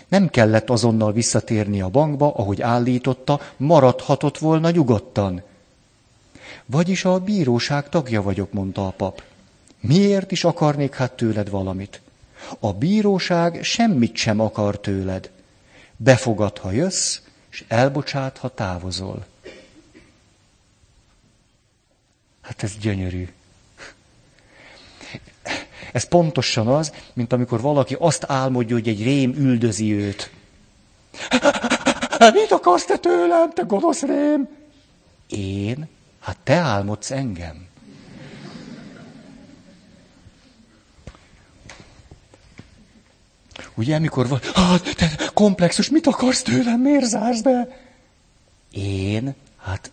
Nem 0.08 0.30
kellett 0.30 0.69
azonnal 0.69 1.13
visszatérni 1.13 1.82
a 1.82 1.89
bankba, 1.89 2.34
ahogy 2.36 2.62
állította, 2.62 3.39
maradhatott 3.58 4.38
volna 4.38 4.69
nyugodtan. 4.69 5.43
Vagyis 6.65 7.06
a 7.06 7.19
bíróság 7.19 7.89
tagja 7.89 8.22
vagyok, 8.22 8.54
mondta 8.54 8.88
a 8.88 8.91
pap. 8.91 9.24
Miért 9.80 10.32
is 10.32 10.43
akarnék 10.43 10.96
hát 10.96 11.12
tőled 11.12 11.50
valamit? 11.50 12.02
A 12.60 12.74
bíróság 12.74 13.63
semmit 13.63 14.15
sem 14.15 14.39
akar 14.39 14.80
tőled. 14.80 15.30
Befogad, 15.96 16.58
ha 16.58 16.72
jössz, 16.72 17.19
és 17.52 17.65
elbocsát, 17.67 18.38
ha 18.38 18.50
távozol. 18.50 19.26
Hát 22.43 22.63
ez 22.63 22.77
gyönyörű. 22.77 23.27
Ez 25.91 26.03
pontosan 26.03 26.67
az, 26.67 26.93
mint 27.13 27.34
amikor 27.34 27.62
valaki 27.62 27.95
azt 27.99 28.23
álmodja, 28.27 28.75
hogy 28.75 28.88
egy 28.88 29.03
rém 29.03 29.34
üldözi 29.36 29.93
őt. 29.93 30.32
Mit 32.19 32.51
akarsz 32.51 32.86
te 32.86 32.97
tőlem, 32.97 33.51
te 33.53 33.62
gonosz 33.62 34.01
rém? 34.01 34.47
Én? 35.27 35.88
Hát 36.19 36.38
te 36.43 36.53
álmodsz 36.53 37.12
engem. 37.12 37.67
Ugye, 43.75 43.95
amikor 43.95 44.27
van, 44.27 44.39
hát, 44.53 44.95
te 44.95 45.29
komplexus, 45.34 45.89
mit 45.89 46.08
akarsz 46.08 46.41
tőlem, 46.41 46.79
miért 46.79 47.06
zársz 47.06 47.41
be? 47.41 47.67
Én? 48.71 49.36
Hát, 49.58 49.91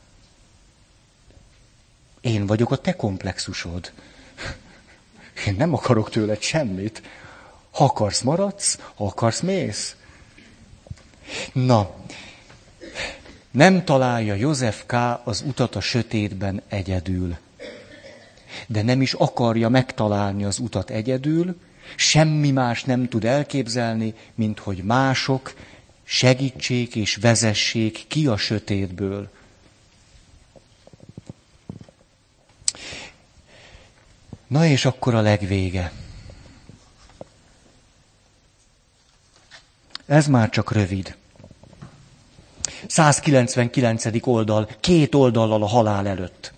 én 2.20 2.46
vagyok 2.46 2.70
a 2.70 2.76
te 2.76 2.96
komplexusod. 2.96 3.92
Én 5.46 5.54
nem 5.58 5.74
akarok 5.74 6.10
tőled 6.10 6.40
semmit. 6.40 7.02
Ha 7.70 7.84
akarsz, 7.84 8.20
maradsz, 8.20 8.78
ha 8.94 9.04
akarsz, 9.04 9.40
mész. 9.40 9.96
Na, 11.52 11.94
nem 13.50 13.84
találja 13.84 14.34
József 14.34 14.82
K. 14.86 14.94
az 15.24 15.44
utat 15.46 15.76
a 15.76 15.80
sötétben 15.80 16.62
egyedül. 16.68 17.36
De 18.66 18.82
nem 18.82 19.02
is 19.02 19.12
akarja 19.12 19.68
megtalálni 19.68 20.44
az 20.44 20.58
utat 20.58 20.90
egyedül, 20.90 21.60
semmi 21.96 22.50
más 22.50 22.84
nem 22.84 23.08
tud 23.08 23.24
elképzelni, 23.24 24.14
mint 24.34 24.58
hogy 24.58 24.82
mások 24.82 25.54
segítsék 26.04 26.94
és 26.94 27.16
vezessék 27.16 28.04
ki 28.08 28.26
a 28.26 28.36
sötétből. 28.36 29.30
Na 34.50 34.66
és 34.66 34.84
akkor 34.84 35.14
a 35.14 35.20
legvége. 35.20 35.92
Ez 40.06 40.26
már 40.26 40.48
csak 40.48 40.72
rövid. 40.72 41.16
199. 42.86 44.04
oldal, 44.26 44.68
két 44.80 45.14
oldallal 45.14 45.62
a 45.62 45.66
halál 45.66 46.08
előtt. 46.08 46.52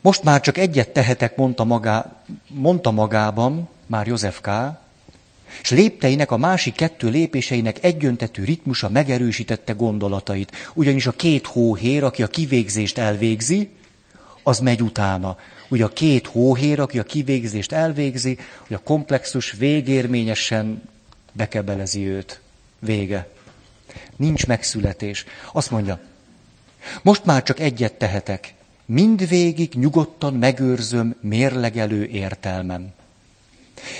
Most 0.00 0.22
már 0.22 0.40
csak 0.40 0.58
egyet 0.58 0.88
tehetek, 0.88 1.36
mondta, 1.36 1.64
magá, 1.64 2.22
mondta 2.48 2.90
magában, 2.90 3.68
már 3.86 4.06
József 4.06 4.40
K., 4.40 4.48
és 5.62 5.70
lépteinek, 5.70 6.30
a 6.30 6.36
másik 6.36 6.74
kettő 6.74 7.08
lépéseinek 7.08 7.84
egyöntetű 7.84 8.44
ritmusa 8.44 8.88
megerősítette 8.88 9.72
gondolatait. 9.72 10.52
Ugyanis 10.74 11.06
a 11.06 11.12
két 11.12 11.46
hóhér, 11.46 12.04
aki 12.04 12.22
a 12.22 12.26
kivégzést 12.26 12.98
elvégzi, 12.98 13.76
az 14.48 14.58
megy 14.58 14.82
utána. 14.82 15.36
Ugye 15.68 15.84
a 15.84 15.88
két 15.88 16.26
hóhér, 16.26 16.80
aki 16.80 16.98
a 16.98 17.02
kivégzést 17.02 17.72
elvégzi, 17.72 18.38
hogy 18.66 18.76
a 18.76 18.82
komplexus 18.82 19.52
végérményesen 19.52 20.82
bekebelezi 21.32 22.06
őt. 22.06 22.40
Vége. 22.78 23.28
Nincs 24.16 24.46
megszületés. 24.46 25.24
Azt 25.52 25.70
mondja, 25.70 26.00
most 27.02 27.24
már 27.24 27.42
csak 27.42 27.60
egyet 27.60 27.92
tehetek. 27.92 28.54
Mindvégig 28.84 29.72
nyugodtan 29.74 30.34
megőrzöm 30.34 31.16
mérlegelő 31.20 32.04
értelmem. 32.04 32.92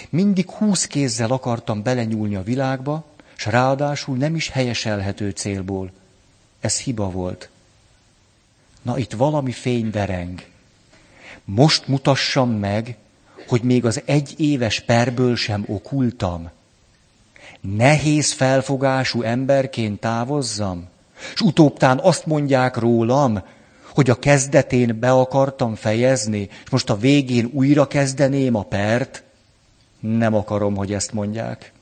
Mindig 0.09 0.51
húsz 0.51 0.87
kézzel 0.87 1.31
akartam 1.31 1.83
belenyúlni 1.83 2.35
a 2.35 2.43
világba, 2.43 3.05
s 3.35 3.47
ráadásul 3.47 4.17
nem 4.17 4.35
is 4.35 4.49
helyeselhető 4.49 5.31
célból. 5.31 5.91
Ez 6.61 6.79
hiba 6.79 7.11
volt. 7.11 7.51
Na 8.89 8.99
itt 8.99 9.13
valami 9.13 9.53
fény 9.53 9.91
dereng. 9.91 10.43
Most 11.45 11.89
mutassam 11.89 12.51
meg, 12.51 12.97
hogy 13.49 13.63
még 13.63 13.85
az 13.85 14.03
egy 14.05 14.35
éves 14.37 14.81
perből 14.81 15.37
sem 15.37 15.65
okultam. 15.67 16.51
Nehéz 17.61 18.33
felfogású 18.33 19.23
emberként 19.23 20.01
távozzam, 20.01 20.89
és 21.35 21.41
utóbtán 21.41 21.99
azt 22.03 22.27
mondják 22.27 22.77
rólam, 22.77 23.43
hogy 23.95 24.11
a 24.11 24.19
kezdetén 24.19 24.99
be 24.99 25.11
akartam 25.11 25.75
fejezni, 25.75 26.49
és 26.65 26.71
most 26.71 26.91
a 26.91 26.97
végén 26.97 27.51
újra 27.53 27.87
kezdeném 27.87 28.55
a 28.55 28.63
pert. 28.63 29.23
Nem 30.01 30.35
akarom, 30.35 30.77
hogy 30.77 30.93
ezt 30.93 31.13
mondják. 31.13 31.73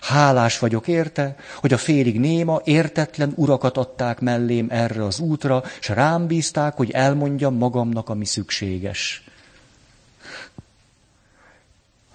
Hálás 0.00 0.58
vagyok 0.58 0.88
érte, 0.88 1.36
hogy 1.56 1.72
a 1.72 1.78
félig 1.78 2.20
néma, 2.20 2.60
értetlen 2.64 3.32
urakat 3.36 3.76
adták 3.76 4.20
mellém 4.20 4.66
erre 4.70 5.04
az 5.04 5.20
útra, 5.20 5.62
és 5.80 5.88
rám 5.88 6.26
bízták, 6.26 6.76
hogy 6.76 6.90
elmondjam 6.90 7.54
magamnak, 7.54 8.08
ami 8.08 8.24
szükséges. 8.24 9.24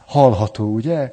Hallható, 0.06 0.73
ugye? 0.73 1.12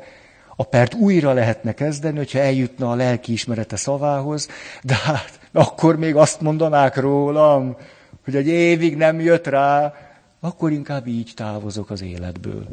A 0.57 0.65
pert 0.65 0.95
újra 0.95 1.33
lehetne 1.33 1.73
kezdeni, 1.73 2.17
hogyha 2.17 2.39
eljutna 2.39 2.91
a 2.91 2.95
lelki 2.95 3.33
ismerete 3.33 3.77
szavához, 3.77 4.49
de 4.83 4.95
hát 4.95 5.41
akkor 5.53 5.97
még 5.97 6.17
azt 6.17 6.41
mondanák 6.41 6.97
rólam, 6.97 7.77
hogy 8.25 8.37
egy 8.37 8.47
évig 8.47 8.97
nem 8.97 9.21
jött 9.21 9.47
rá, 9.47 9.95
akkor 10.41 10.73
inkább 10.73 11.07
így 11.07 11.33
távozok 11.37 11.91
az 11.91 12.03
életből. 12.03 12.69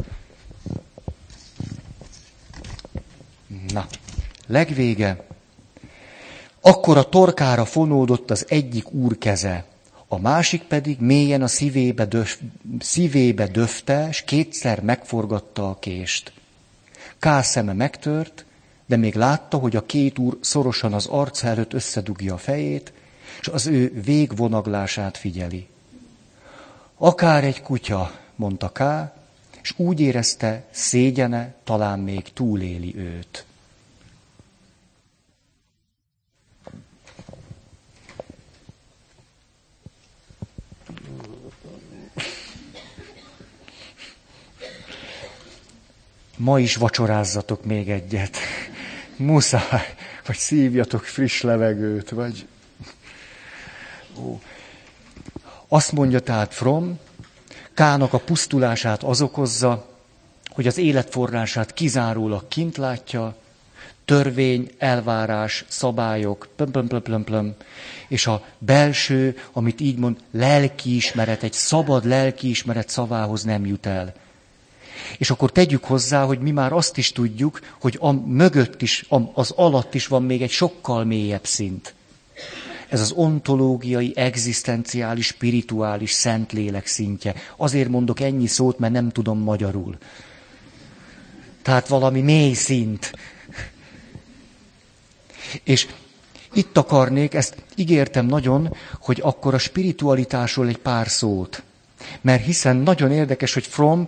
Na, 3.74 3.88
legvége. 4.48 5.26
Akkor 6.62 6.98
a 6.98 7.10
torkára 7.10 7.66
fonódott 7.66 8.32
az 8.32 8.46
egyik 8.50 8.92
úr 8.92 9.18
keze, 9.18 9.66
a 10.08 10.20
másik 10.20 10.64
pedig 10.64 11.00
mélyen 11.00 11.42
a 11.42 11.48
szívébe, 11.48 12.06
döf, 12.06 12.40
szívébe 12.80 13.48
döfte, 13.48 14.08
és 14.10 14.22
kétszer 14.22 14.82
megforgatta 14.82 15.70
a 15.70 15.80
kést. 15.80 16.32
Szeme 17.42 17.74
megtört, 17.74 18.46
de 18.86 18.96
még 18.96 19.16
látta, 19.16 19.58
hogy 19.58 19.76
a 19.76 19.86
két 19.86 20.20
úr 20.20 20.38
szorosan 20.42 20.94
az 20.94 21.06
arca 21.06 21.48
előtt 21.48 21.74
összedugja 21.74 22.34
a 22.34 22.38
fejét, 22.38 22.94
és 23.42 23.48
az 23.48 23.68
ő 23.68 24.02
végvonaglását 24.04 25.18
figyeli. 25.18 25.68
Akár 26.98 27.44
egy 27.44 27.62
kutya, 27.62 28.12
mondta 28.36 28.72
Ká, 28.72 29.19
és 29.70 29.76
úgy 29.78 30.00
érezte, 30.00 30.66
szégyene 30.72 31.54
talán 31.64 32.00
még 32.00 32.34
túléli 32.34 32.96
őt. 32.98 33.46
Ma 46.38 46.60
is 46.60 46.76
vacsorázzatok 46.76 47.66
még 47.66 47.90
egyet. 47.90 48.38
Muszáj, 49.16 49.96
vagy 50.26 50.38
szívjatok 50.38 51.04
friss 51.04 51.42
levegőt, 51.42 52.10
vagy... 52.10 52.48
Ó. 54.18 54.40
Azt 55.68 55.92
mondja 55.92 56.20
tehát 56.20 56.54
From, 56.54 57.00
Kának 57.80 58.13
a 58.13 58.18
pusztulását 58.18 59.04
az 59.04 59.22
okozza, 59.22 59.86
hogy 60.50 60.68
az 60.68 60.78
életforrását 60.78 61.74
kizárólag 61.74 62.48
kint 62.48 62.78
látja, 62.78 63.36
törvény, 64.06 64.72
elvárás, 64.78 65.65
szabályok, 65.68 66.48
plöm, 66.56 66.72
plöm, 66.72 66.88
plöm, 66.88 67.02
plöm, 67.02 67.24
plöm, 67.24 67.56
és 68.08 68.28
a 68.28 68.46
belső, 68.58 69.38
amit 69.52 69.82
így 69.82 69.98
mond, 69.98 70.18
lelkiismeret, 70.32 71.44
egy 71.44 71.54
szabad 71.54 72.06
lelkiismeret 72.06 72.89
szavához 72.89 73.44
nem 73.44 73.65
jut 73.65 73.86
el. 73.86 74.13
És 75.18 75.30
akkor 75.30 75.52
tegyük 75.52 75.84
hozzá, 75.84 76.26
hogy 76.26 76.39
mi 76.39 76.52
már 76.52 76.74
azt 76.74 76.98
is 76.98 77.12
tudjuk, 77.12 77.60
hogy 77.80 77.98
a 78.00 78.12
mögött 78.12 78.82
is, 78.82 79.06
az 79.34 79.52
alatt 79.52 79.94
is 79.94 80.08
van 80.08 80.24
még 80.24 80.42
egy 80.42 80.52
sokkal 80.52 81.04
mélyebb 81.04 81.46
szint. 81.46 81.94
Ez 82.89 83.02
az 83.02 83.12
ontológiai, 83.12 84.13
egzisztenciális, 84.15 85.25
spirituális, 85.25 86.12
szentlélek 86.12 86.86
szintje. 86.88 87.34
Azért 87.58 87.89
mondok 87.89 88.19
ennyi 88.19 88.47
szót, 88.47 88.80
mert 88.80 88.93
nem 88.93 89.10
tudom 89.10 89.39
magyarul. 89.39 89.97
Tehát 91.62 91.88
valami 91.88 92.21
mély 92.21 92.54
szint. 92.54 93.13
És 95.63 95.88
itt 96.54 96.78
akarnék, 96.78 97.34
ezt 97.34 97.56
ígértem 97.75 98.25
nagyon, 98.25 98.75
hogy 98.99 99.19
akkor 99.23 99.54
a 99.54 99.58
spiritualitásról 99.58 100.67
egy 100.67 100.78
pár 100.78 101.08
szót. 101.08 101.63
Mert 102.21 102.45
hiszen 102.45 102.75
nagyon 102.75 103.12
érdekes, 103.12 103.54
hogy 103.54 103.65
From 103.65 104.08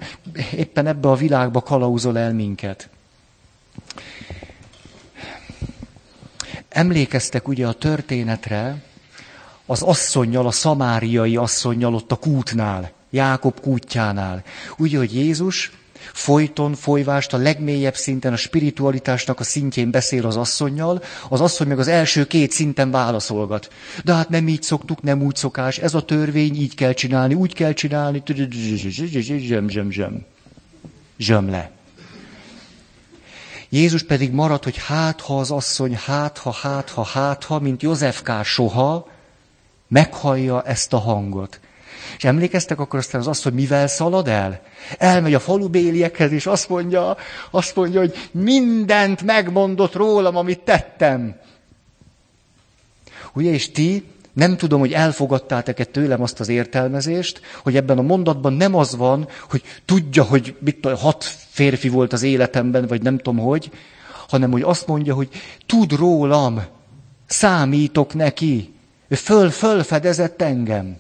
éppen 0.56 0.88
ebbe 0.88 1.10
a 1.10 1.16
világba 1.16 1.62
kalauzol 1.62 2.18
el 2.18 2.34
minket. 2.34 2.90
Emlékeztek 6.72 7.48
ugye 7.48 7.68
a 7.68 7.74
történetre 7.74 8.82
az 9.66 9.82
asszonynal, 9.82 10.48
a 10.48 10.52
szamáriai 10.52 11.36
asszonynal 11.36 11.96
ott 11.96 12.12
a 12.12 12.16
kútnál, 12.16 12.92
Jákob 13.10 13.60
kútjánál. 13.60 14.44
Ugye, 14.78 14.98
hogy 14.98 15.16
Jézus 15.16 15.72
folyton, 16.14 16.74
folyvást 16.74 17.34
a 17.34 17.38
legmélyebb 17.38 17.96
szinten, 17.96 18.34
a 18.34 18.36
spiritualitásnak 18.36 19.40
a 19.40 19.44
szintjén 19.44 19.92
beszél 19.92 20.26
az 20.26 20.38
asszonynal, 20.38 21.04
az 21.30 21.42
asszony 21.42 21.68
meg 21.68 21.80
az 21.80 21.88
első 21.88 22.28
két 22.28 22.52
szinten 22.52 22.92
válaszolgat. 22.92 23.74
De 24.04 24.14
hát 24.14 24.30
nem 24.30 24.48
így 24.48 24.64
szoktuk, 24.64 25.02
nem 25.02 25.22
úgy 25.22 25.36
szokás, 25.36 25.78
ez 25.78 25.94
a 25.94 26.06
törvény, 26.06 26.56
így 26.56 26.76
kell 26.76 26.94
csinálni, 26.94 27.34
úgy 27.34 27.54
kell 27.54 27.74
csinálni, 27.74 28.24
zsem, 28.26 29.68
zsem, 29.70 29.90
zsem. 29.90 30.26
Zsem 31.18 31.50
le. 31.50 31.81
Jézus 33.74 34.04
pedig 34.04 34.32
marad, 34.32 34.64
hogy 34.64 34.78
hát, 34.78 35.22
ha 35.22 35.40
az 35.40 35.52
asszony, 35.52 35.96
hát, 35.96 36.38
ha, 36.38 36.52
hát, 36.52 36.90
ha, 36.90 37.04
hát, 37.04 37.44
ha, 37.44 37.60
mint 37.60 37.82
Józsefká 37.82 38.44
soha, 38.44 39.08
meghallja 39.88 40.64
ezt 40.64 40.94
a 40.94 40.98
hangot. 40.98 41.60
És 42.18 42.24
emlékeztek 42.24 42.80
akkor 42.80 43.00
aztán 43.00 43.22
az 43.22 43.28
azt, 43.28 43.44
hogy 43.44 43.54
mivel 43.54 43.88
szalad 43.88 44.28
el? 44.28 44.62
Elmegy 44.98 45.34
a 45.34 45.40
falubéliekhez, 45.40 46.32
és 46.32 46.46
azt 46.46 46.70
mondja, 46.70 47.18
azt 47.52 47.76
mondja, 47.76 48.00
hogy 48.00 48.30
mindent 48.32 49.22
megmondott 49.22 49.94
rólam, 49.94 50.36
amit 50.36 50.60
tettem. 50.60 51.36
Ugye, 53.34 53.52
és 53.52 53.72
ti 53.72 54.06
nem 54.34 54.58
tudom, 54.58 54.80
hogy 54.80 54.94
elfogadtátok-e 54.94 55.84
tőlem 55.84 56.22
azt 56.22 56.40
az 56.40 56.50
értelmezést, 56.50 57.42
hogy 57.64 57.76
ebben 57.76 57.98
a 57.98 58.02
mondatban 58.02 58.54
nem 58.54 58.76
az 58.76 58.96
van, 58.96 59.28
hogy 59.50 59.62
tudja, 59.86 60.24
hogy 60.24 60.56
mit, 60.60 60.86
hat 60.86 61.24
férfi 61.50 61.90
volt 61.90 62.14
az 62.14 62.24
életemben, 62.24 62.88
vagy 62.88 63.02
nem 63.02 63.18
tudom 63.18 63.38
hogy, 63.38 63.72
hanem 64.28 64.52
hogy 64.52 64.62
azt 64.62 64.88
mondja, 64.88 65.14
hogy 65.14 65.30
tud 65.66 65.92
rólam, 65.92 66.64
számítok 67.28 68.14
neki, 68.14 68.74
ő 69.08 69.16
föl, 69.16 69.50
fölfedezett 69.50 70.42
engem. 70.42 70.98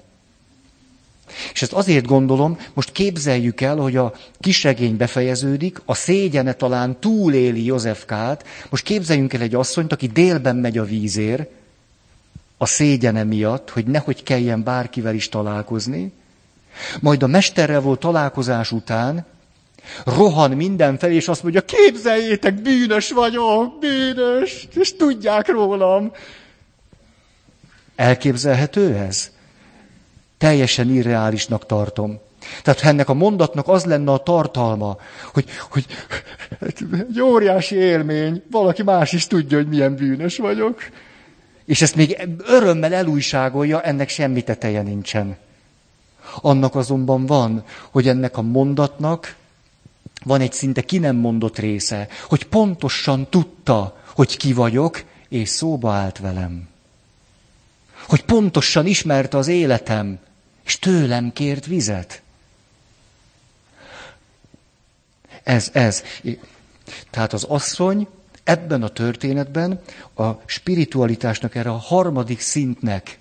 És 1.53 1.61
ezt 1.61 1.73
azért 1.73 2.05
gondolom, 2.05 2.57
most 2.73 2.91
képzeljük 2.91 3.61
el, 3.61 3.77
hogy 3.77 3.95
a 3.95 4.13
kisregény 4.39 4.97
befejeződik, 4.97 5.81
a 5.85 5.93
szégyene 5.93 6.53
talán 6.53 6.99
túléli 6.99 7.65
Józsefkát, 7.65 8.45
most 8.69 8.83
képzeljünk 8.83 9.33
el 9.33 9.41
egy 9.41 9.55
asszonyt, 9.55 9.93
aki 9.93 10.07
délben 10.07 10.55
megy 10.55 10.77
a 10.77 10.83
vízér, 10.83 11.47
a 12.62 12.65
szégyene 12.65 13.24
miatt, 13.24 13.69
hogy 13.69 13.86
nehogy 13.86 14.24
kelljen 14.24 14.63
bárkivel 14.63 15.13
is 15.13 15.30
találkozni, 15.30 16.13
majd 17.00 17.24
a 17.24 17.28
mesterrel 17.28 17.82
volt 17.82 18.00
találkozás 18.00 18.71
után 18.71 19.26
rohan 20.06 20.52
mindenfelé, 20.52 21.15
és 21.15 21.28
azt 21.28 21.43
mondja, 21.43 21.62
képzeljétek, 21.62 22.62
bűnös 22.62 23.12
vagyok, 23.12 23.80
bűnös, 23.80 24.67
és 24.76 24.95
tudják 24.95 25.47
rólam. 25.47 26.12
Elképzelhető 27.95 28.95
ez? 28.95 29.32
Teljesen 30.38 30.89
irreálisnak 30.89 31.65
tartom. 31.65 32.19
Tehát 32.63 32.84
ennek 32.84 33.10
a 33.10 33.13
mondatnak 33.13 33.67
az 33.67 33.86
lenne 33.86 34.12
a 34.12 34.17
tartalma, 34.17 34.97
hogy, 35.34 35.45
hogy 35.69 35.86
egy 36.60 37.21
óriási 37.21 37.76
élmény, 37.76 38.43
valaki 38.52 38.84
más 38.84 39.13
is 39.13 39.28
tudja, 39.28 39.58
hogy 39.58 39.67
milyen 39.67 39.95
bűnös 39.95 40.38
vagyok. 40.38 40.82
És 41.71 41.81
ezt 41.81 41.95
még 41.95 42.27
örömmel 42.38 42.93
elújságolja, 42.93 43.81
ennek 43.81 44.10
semmi 44.10 44.43
teteje 44.43 44.81
nincsen. 44.81 45.38
Annak 46.41 46.75
azonban 46.75 47.25
van, 47.25 47.63
hogy 47.89 48.07
ennek 48.07 48.38
a 48.38 48.41
mondatnak 48.41 49.36
van 50.23 50.41
egy 50.41 50.53
szinte 50.53 50.81
ki 50.81 50.97
nem 50.97 51.15
mondott 51.15 51.57
része, 51.57 52.07
hogy 52.27 52.45
pontosan 52.45 53.29
tudta, 53.29 54.01
hogy 54.05 54.38
ki 54.38 54.53
vagyok, 54.53 55.03
és 55.29 55.49
szóba 55.49 55.91
állt 55.91 56.19
velem. 56.19 56.69
Hogy 58.07 58.23
pontosan 58.23 58.86
ismerte 58.86 59.38
az 59.38 59.47
életem, 59.47 60.19
és 60.65 60.79
tőlem 60.79 61.34
kért 61.34 61.65
vizet. 61.65 62.21
Ez, 65.43 65.69
ez. 65.73 66.03
Tehát 67.10 67.34
az 67.34 67.43
asszony 67.43 68.07
ebben 68.43 68.84
a 68.84 68.88
történetben 68.88 69.82
a 70.15 70.30
spiritualitásnak 70.45 71.56
erre 71.56 71.69
a 71.69 71.77
harmadik 71.77 72.39
szintnek 72.39 73.19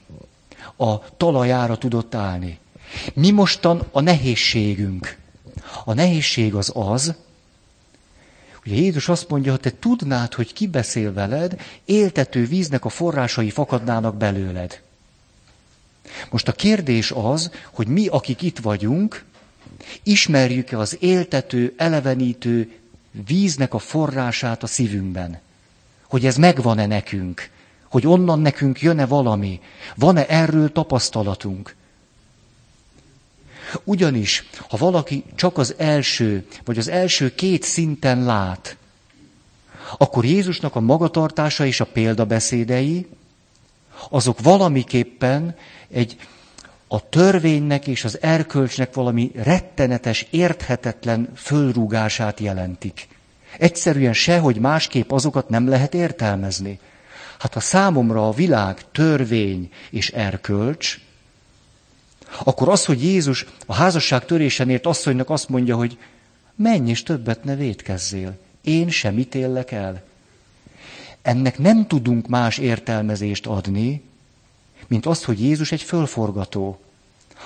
a 0.76 1.16
talajára 1.16 1.78
tudott 1.78 2.14
állni. 2.14 2.58
Mi 3.14 3.30
mostan 3.30 3.82
a 3.90 4.00
nehézségünk? 4.00 5.18
A 5.84 5.92
nehézség 5.92 6.54
az 6.54 6.72
az, 6.74 7.14
Ugye 8.66 8.74
Jézus 8.74 9.08
azt 9.08 9.28
mondja, 9.28 9.50
hogy 9.50 9.60
te 9.60 9.72
tudnád, 9.78 10.34
hogy 10.34 10.52
ki 10.52 10.66
beszél 10.66 11.12
veled, 11.12 11.60
éltető 11.84 12.46
víznek 12.46 12.84
a 12.84 12.88
forrásai 12.88 13.50
fakadnának 13.50 14.16
belőled. 14.16 14.80
Most 16.30 16.48
a 16.48 16.52
kérdés 16.52 17.10
az, 17.10 17.50
hogy 17.72 17.86
mi, 17.86 18.06
akik 18.06 18.42
itt 18.42 18.58
vagyunk, 18.58 19.24
ismerjük-e 20.02 20.78
az 20.78 20.96
éltető, 21.00 21.74
elevenítő 21.76 22.79
víznek 23.10 23.74
a 23.74 23.78
forrását 23.78 24.62
a 24.62 24.66
szívünkben. 24.66 25.40
Hogy 26.08 26.26
ez 26.26 26.36
megvan-e 26.36 26.86
nekünk. 26.86 27.50
Hogy 27.88 28.06
onnan 28.06 28.40
nekünk 28.40 28.80
jön-e 28.80 29.06
valami. 29.06 29.60
Van-e 29.96 30.26
erről 30.26 30.72
tapasztalatunk. 30.72 31.74
Ugyanis, 33.84 34.48
ha 34.68 34.76
valaki 34.76 35.24
csak 35.34 35.58
az 35.58 35.74
első, 35.78 36.46
vagy 36.64 36.78
az 36.78 36.88
első 36.88 37.34
két 37.34 37.62
szinten 37.62 38.24
lát, 38.24 38.76
akkor 39.98 40.24
Jézusnak 40.24 40.76
a 40.76 40.80
magatartása 40.80 41.66
és 41.66 41.80
a 41.80 41.84
példabeszédei, 41.84 43.06
azok 44.08 44.40
valamiképpen 44.40 45.56
egy 45.90 46.16
a 46.92 47.08
törvénynek 47.08 47.86
és 47.86 48.04
az 48.04 48.18
erkölcsnek 48.22 48.94
valami 48.94 49.30
rettenetes, 49.34 50.26
érthetetlen 50.30 51.28
fölrúgását 51.34 52.40
jelentik. 52.40 53.08
Egyszerűen 53.58 54.12
sehogy 54.12 54.56
másképp 54.56 55.10
azokat 55.10 55.48
nem 55.48 55.68
lehet 55.68 55.94
értelmezni. 55.94 56.78
Hát 57.38 57.54
ha 57.54 57.60
számomra 57.60 58.28
a 58.28 58.32
világ 58.32 58.90
törvény 58.92 59.70
és 59.90 60.10
erkölcs, 60.10 61.00
akkor 62.44 62.68
az, 62.68 62.84
hogy 62.84 63.02
Jézus 63.02 63.46
a 63.66 63.74
házasság 63.74 64.24
törésenért 64.24 64.86
asszonynak 64.86 65.30
azt 65.30 65.48
mondja, 65.48 65.76
hogy 65.76 65.98
menj 66.54 66.90
és 66.90 67.02
többet 67.02 67.44
ne 67.44 67.54
védkezzél, 67.54 68.38
én 68.62 68.88
sem 68.88 69.18
ítélek 69.18 69.72
el. 69.72 70.02
Ennek 71.22 71.58
nem 71.58 71.86
tudunk 71.86 72.28
más 72.28 72.58
értelmezést 72.58 73.46
adni, 73.46 74.08
mint 74.90 75.06
azt, 75.06 75.24
hogy 75.24 75.40
Jézus 75.40 75.72
egy 75.72 75.82
fölforgató, 75.82 76.80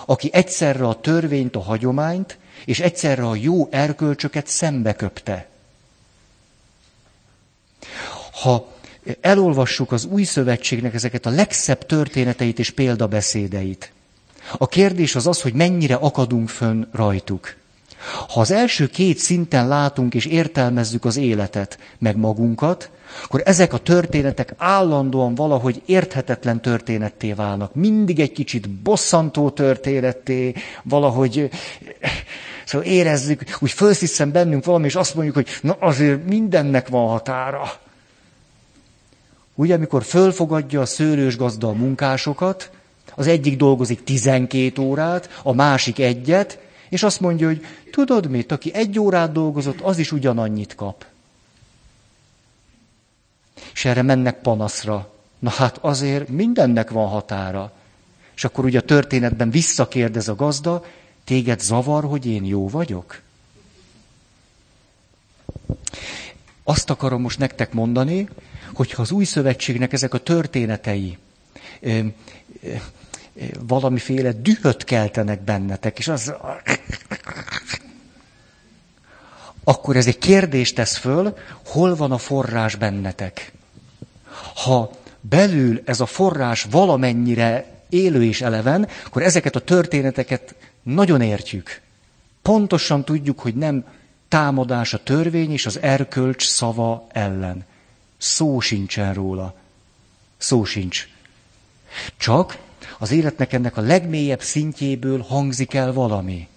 aki 0.07 0.31
egyszerre 0.33 0.87
a 0.87 1.01
törvényt, 1.01 1.57
a 1.57 1.61
hagyományt, 1.61 2.39
és 2.65 2.81
egyszerre 2.81 3.27
a 3.27 3.35
jó 3.35 3.69
erkölcsöket 3.71 4.47
szembeköpte. 4.47 5.49
Ha 8.43 8.73
elolvassuk 9.21 9.93
az 9.93 10.05
új 10.05 10.23
szövetségnek 10.23 10.95
ezeket 10.95 11.27
a 11.27 11.31
legszebb 11.31 11.87
történeteit 11.87 12.59
és 12.59 12.71
példabeszédeit, 12.71 13.93
a 14.59 14.69
kérdés 14.69 15.15
az 15.15 15.27
az, 15.27 15.43
hogy 15.43 15.53
mennyire 15.53 15.95
akadunk 15.95 16.49
fönn 16.49 16.85
rajtuk. 16.93 17.57
Ha 18.29 18.41
az 18.41 18.51
első 18.51 18.87
két 18.87 19.19
szinten 19.19 19.69
látunk 19.69 20.15
és 20.15 20.25
értelmezzük 20.25 21.05
az 21.05 21.17
életet, 21.17 21.79
meg 21.99 22.17
magunkat, 22.17 22.91
akkor 23.25 23.43
ezek 23.45 23.73
a 23.73 23.79
történetek 23.79 24.55
állandóan 24.57 25.35
valahogy 25.35 25.83
érthetetlen 25.87 26.63
történetté 26.63 27.33
válnak. 27.33 27.75
Mindig 27.75 28.21
egy 28.21 28.33
kicsit 28.33 28.71
bosszantó 28.71 29.51
történetté, 29.51 30.55
valahogy 30.83 31.51
szóval 32.65 32.87
érezzük, 32.87 33.45
úgy 33.61 33.71
felsziszen 33.71 34.33
bennünk 34.33 34.65
valami, 34.65 34.85
és 34.85 34.95
azt 34.95 35.15
mondjuk, 35.15 35.35
hogy 35.35 35.49
na 35.63 35.77
azért 35.81 36.25
mindennek 36.25 36.89
van 36.89 37.09
határa. 37.09 37.73
Ugye, 39.55 39.75
amikor 39.75 40.03
fölfogadja 40.03 40.81
a 40.81 40.87
szőlős 40.87 41.37
gazda 41.37 41.69
a 41.69 41.73
munkásokat, 41.73 42.71
az 43.15 43.27
egyik 43.27 43.57
dolgozik 43.57 44.05
12 44.05 44.83
órát, 44.83 45.41
a 45.43 45.53
másik 45.53 45.99
egyet, 45.99 46.59
és 46.89 47.03
azt 47.03 47.21
mondja, 47.21 47.47
hogy 47.47 47.67
tudod 47.91 48.31
mit, 48.31 48.53
aki 48.53 48.75
egy 48.75 48.99
órát 48.99 49.33
dolgozott, 49.33 49.81
az 49.81 49.99
is 49.99 50.13
ugyanannyit 50.13 50.75
kap. 50.75 51.05
És 53.85 53.91
erre 53.91 54.03
mennek 54.03 54.41
panaszra. 54.41 55.13
Na 55.39 55.51
hát 55.51 55.79
azért 55.81 56.29
mindennek 56.29 56.91
van 56.91 57.09
határa. 57.09 57.73
És 58.35 58.45
akkor 58.45 58.65
ugye 58.65 58.79
a 58.79 58.83
történetben 58.83 59.51
visszakérdez 59.51 60.29
a 60.29 60.35
gazda, 60.35 60.85
téged 61.25 61.61
zavar, 61.61 62.05
hogy 62.05 62.27
én 62.27 62.45
jó 62.45 62.69
vagyok? 62.69 63.21
Azt 66.63 66.91
akarom 66.91 67.21
most 67.21 67.39
nektek 67.39 67.73
mondani, 67.73 68.29
hogyha 68.75 69.03
az 69.03 69.11
új 69.11 69.25
szövetségnek 69.25 69.93
ezek 69.93 70.15
a 70.15 70.19
történetei 70.19 71.19
ö, 71.81 71.99
ö, 72.63 72.75
valamiféle 73.59 74.33
dühöt 74.33 74.85
keltenek 74.85 75.41
bennetek, 75.41 75.99
és 75.99 76.09
az... 76.09 76.35
Akkor 79.65 79.97
ez 79.97 80.07
egy 80.07 80.19
kérdést 80.19 80.75
tesz 80.75 80.97
föl, 80.97 81.37
hol 81.67 81.95
van 81.95 82.13
a 82.13 82.19
forrás 82.19 82.75
bennetek. 82.75 83.53
Ha 84.55 84.91
belül 85.21 85.83
ez 85.85 86.01
a 86.01 86.07
forrás 86.07 86.67
valamennyire 86.71 87.67
élő 87.89 88.25
és 88.25 88.41
eleven, 88.41 88.89
akkor 89.07 89.23
ezeket 89.23 89.57
a 89.57 89.61
történeteket 89.61 90.55
nagyon 90.83 91.21
értjük. 91.21 91.81
Pontosan 92.43 93.05
tudjuk, 93.05 93.41
hogy 93.41 93.55
nem 93.55 93.85
támadás 94.29 94.95
a 94.95 95.03
törvény 95.03 95.53
és 95.53 95.67
az 95.67 95.79
erkölcs 95.81 96.47
szava 96.47 97.07
ellen. 97.13 97.65
Szó 98.19 98.61
sincsen 98.61 99.15
róla. 99.15 99.55
Szó 100.37 100.65
sincs. 100.65 101.09
Csak 102.17 102.59
az 102.99 103.11
életnek 103.11 103.53
ennek 103.53 103.77
a 103.77 103.81
legmélyebb 103.81 104.43
szintjéből 104.43 105.21
hangzik 105.21 105.75
el 105.75 105.93
valami. 105.93 106.49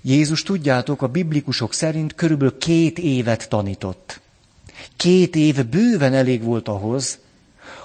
Jézus, 0.00 0.42
tudjátok, 0.42 1.02
a 1.02 1.08
biblikusok 1.08 1.72
szerint 1.72 2.14
körülbelül 2.14 2.58
két 2.58 2.98
évet 2.98 3.48
tanított. 3.48 4.20
Két 4.96 5.36
év 5.36 5.66
bőven 5.66 6.14
elég 6.14 6.42
volt 6.42 6.68
ahhoz, 6.68 7.18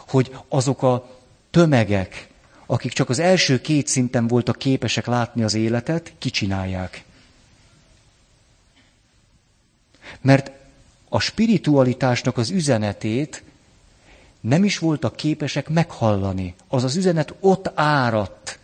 hogy 0.08 0.36
azok 0.47 0.84
a 0.84 1.19
tömegek, 1.52 2.28
akik 2.65 2.91
csak 2.91 3.10
az 3.10 3.19
első 3.19 3.62
két 3.62 3.88
szinten 3.88 4.28
voltak 4.28 4.58
képesek 4.58 5.06
látni 5.06 5.43
az 5.43 5.54
életet, 5.54 6.13
kicsinálják. 6.17 7.04
Mert 10.21 10.52
a 11.10 11.19
spiritualitásnak 11.19 12.38
az 12.38 12.50
üzenetét 12.50 13.43
nem 14.39 14.63
is 14.63 14.78
voltak 14.78 15.15
képesek 15.15 15.69
meghallani. 15.69 16.56
Az 16.67 16.84
az 16.84 16.95
üzenet 16.95 17.34
ott 17.39 17.71
áradt. 17.76 18.60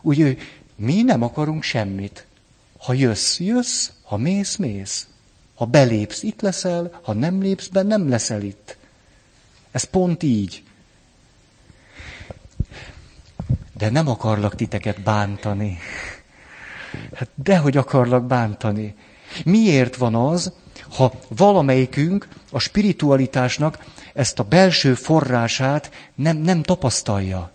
Úgy, 0.00 0.38
mi 0.76 1.02
nem 1.02 1.22
akarunk 1.22 1.62
semmit. 1.62 2.26
Ha 2.78 2.92
jössz, 2.92 3.38
jössz, 3.38 3.90
ha 4.02 4.16
mész, 4.16 4.56
mész. 4.56 5.06
Ha 5.54 5.64
belépsz, 5.64 6.22
itt 6.22 6.40
leszel, 6.40 7.00
ha 7.02 7.12
nem 7.12 7.40
lépsz 7.40 7.66
be, 7.66 7.82
nem 7.82 8.08
leszel 8.08 8.42
itt. 8.42 8.76
Ez 9.70 9.84
pont 9.84 10.22
így. 10.22 10.62
De 13.76 13.90
nem 13.90 14.08
akarlak 14.08 14.54
titeket 14.54 15.00
bántani. 15.00 15.78
Hát 17.14 17.28
dehogy 17.34 17.76
akarlak 17.76 18.24
bántani. 18.24 18.94
Miért 19.44 19.96
van 19.96 20.14
az, 20.14 20.52
ha 20.90 21.12
valamelyikünk 21.28 22.28
a 22.50 22.58
spiritualitásnak 22.58 23.84
ezt 24.14 24.38
a 24.38 24.42
belső 24.42 24.94
forrását 24.94 25.90
nem, 26.14 26.36
nem 26.36 26.62
tapasztalja? 26.62 27.50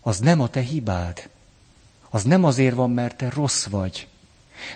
Az 0.00 0.18
nem 0.18 0.40
a 0.40 0.48
te 0.48 0.60
hibád. 0.60 1.28
Az 2.10 2.22
nem 2.22 2.44
azért 2.44 2.74
van, 2.74 2.90
mert 2.90 3.16
te 3.16 3.30
rossz 3.30 3.66
vagy. 3.66 4.06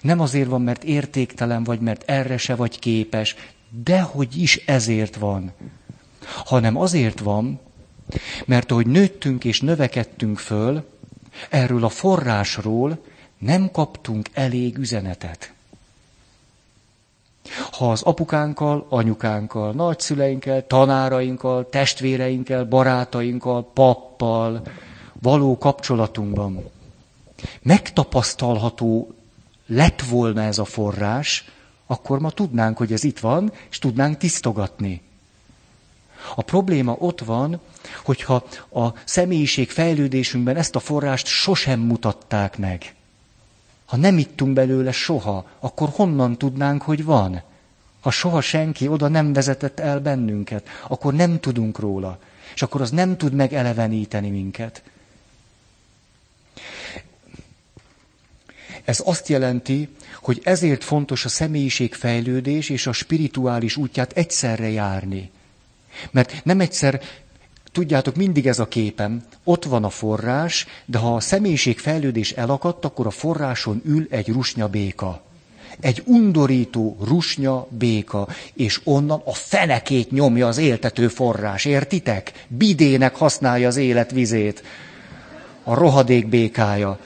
Nem 0.01 0.21
azért 0.21 0.49
van, 0.49 0.63
mert 0.63 0.85
értéktelen 0.85 1.65
vagy, 1.65 1.81
mert 1.81 2.03
erre 2.07 2.37
se 2.37 2.55
vagy 2.55 2.79
képes, 2.79 3.35
dehogy 3.85 4.37
is 4.37 4.57
ezért 4.57 5.17
van. 5.17 5.53
Hanem 6.45 6.77
azért 6.77 7.19
van, 7.21 7.61
mert 8.45 8.71
ahogy 8.71 8.87
nőttünk 8.87 9.45
és 9.45 9.61
növekedtünk 9.61 10.39
föl, 10.39 10.85
erről 11.51 11.85
a 11.85 11.89
forrásról 11.89 12.99
nem 13.39 13.71
kaptunk 13.71 14.29
elég 14.33 14.79
üzenetet. 14.79 15.53
Ha 17.71 17.91
az 17.91 18.03
apukánkkal, 18.03 18.87
anyukánkkal, 18.89 19.73
nagyszüleinkkel, 19.73 20.67
tanárainkkal, 20.67 21.69
testvéreinkkel, 21.69 22.65
barátainkkal, 22.65 23.71
pappal 23.73 24.63
való 25.21 25.59
kapcsolatunkban 25.59 26.71
megtapasztalható 27.63 29.15
lett 29.75 30.03
volna 30.03 30.43
ez 30.43 30.59
a 30.59 30.65
forrás, 30.65 31.45
akkor 31.87 32.19
ma 32.21 32.31
tudnánk, 32.31 32.77
hogy 32.77 32.93
ez 32.93 33.05
itt 33.05 33.19
van, 33.19 33.53
és 33.71 33.79
tudnánk 33.79 34.17
tisztogatni. 34.17 35.01
A 36.35 36.43
probléma 36.43 36.97
ott 36.99 37.21
van, 37.21 37.61
hogyha 38.05 38.45
a 38.73 38.89
személyiség 39.05 39.71
fejlődésünkben 39.71 40.57
ezt 40.57 40.77
a 40.77 40.81
forrást 40.81 41.27
sosem 41.27 41.81
mutatták 41.81 42.59
meg. 42.59 42.95
Ha 43.85 43.97
nem 43.97 44.19
ittunk 44.19 44.53
belőle 44.53 44.93
soha, 44.93 45.47
akkor 45.61 45.89
honnan 45.93 46.39
tudnánk, 46.39 46.83
hogy 46.83 47.05
van? 47.05 47.43
Ha 48.01 48.11
soha 48.11 48.41
senki 48.41 48.89
oda 48.89 49.09
nem 49.09 49.33
vezetett 49.33 49.81
el 49.81 50.01
bennünket, 50.01 50.69
akkor 50.89 51.15
nem 51.15 51.41
tudunk 51.41 51.79
róla. 51.79 52.19
És 52.55 52.63
akkor 52.63 52.81
az 52.81 52.91
nem 52.91 53.17
tud 53.17 53.33
megeleveníteni 53.33 54.31
minket. 54.31 54.83
Ez 58.85 59.03
azt 59.05 59.29
jelenti, 59.29 59.89
hogy 60.21 60.41
ezért 60.45 60.85
fontos 60.85 61.25
a 61.25 61.29
személyiség 61.29 61.95
fejlődés 61.95 62.69
és 62.69 62.87
a 62.87 62.93
spirituális 62.93 63.77
útját 63.77 64.13
egyszerre 64.13 64.71
járni. 64.71 65.31
Mert 66.11 66.45
nem 66.45 66.61
egyszer, 66.61 67.01
tudjátok, 67.73 68.17
mindig 68.17 68.47
ez 68.47 68.59
a 68.59 68.69
képem, 68.69 69.23
ott 69.45 69.65
van 69.65 69.85
a 69.85 69.91
forrás, 69.91 70.67
de 70.85 70.99
ha 70.99 71.15
a 71.15 71.21
személyiség 71.21 71.79
fejlődés 71.79 72.31
elakadt, 72.33 72.85
akkor 72.85 73.07
a 73.07 73.11
forráson 73.11 73.83
ül 73.85 74.07
egy 74.11 74.29
rusnya 74.29 74.69
béka. 74.69 75.23
Egy 75.81 76.03
undorító 76.07 76.97
rusnya 77.05 77.67
béka, 77.71 78.29
és 78.55 78.81
onnan 78.85 79.23
a 79.25 79.33
fenekét 79.33 80.11
nyomja 80.11 80.47
az 80.47 80.59
éltető 80.59 81.09
forrás, 81.09 81.65
értitek? 81.65 82.33
Bidének 82.49 83.17
használja 83.17 83.69
az 83.69 83.77
életvizét. 83.77 84.63
A 85.63 85.75
rohadék 85.75 86.29
békája 86.29 86.99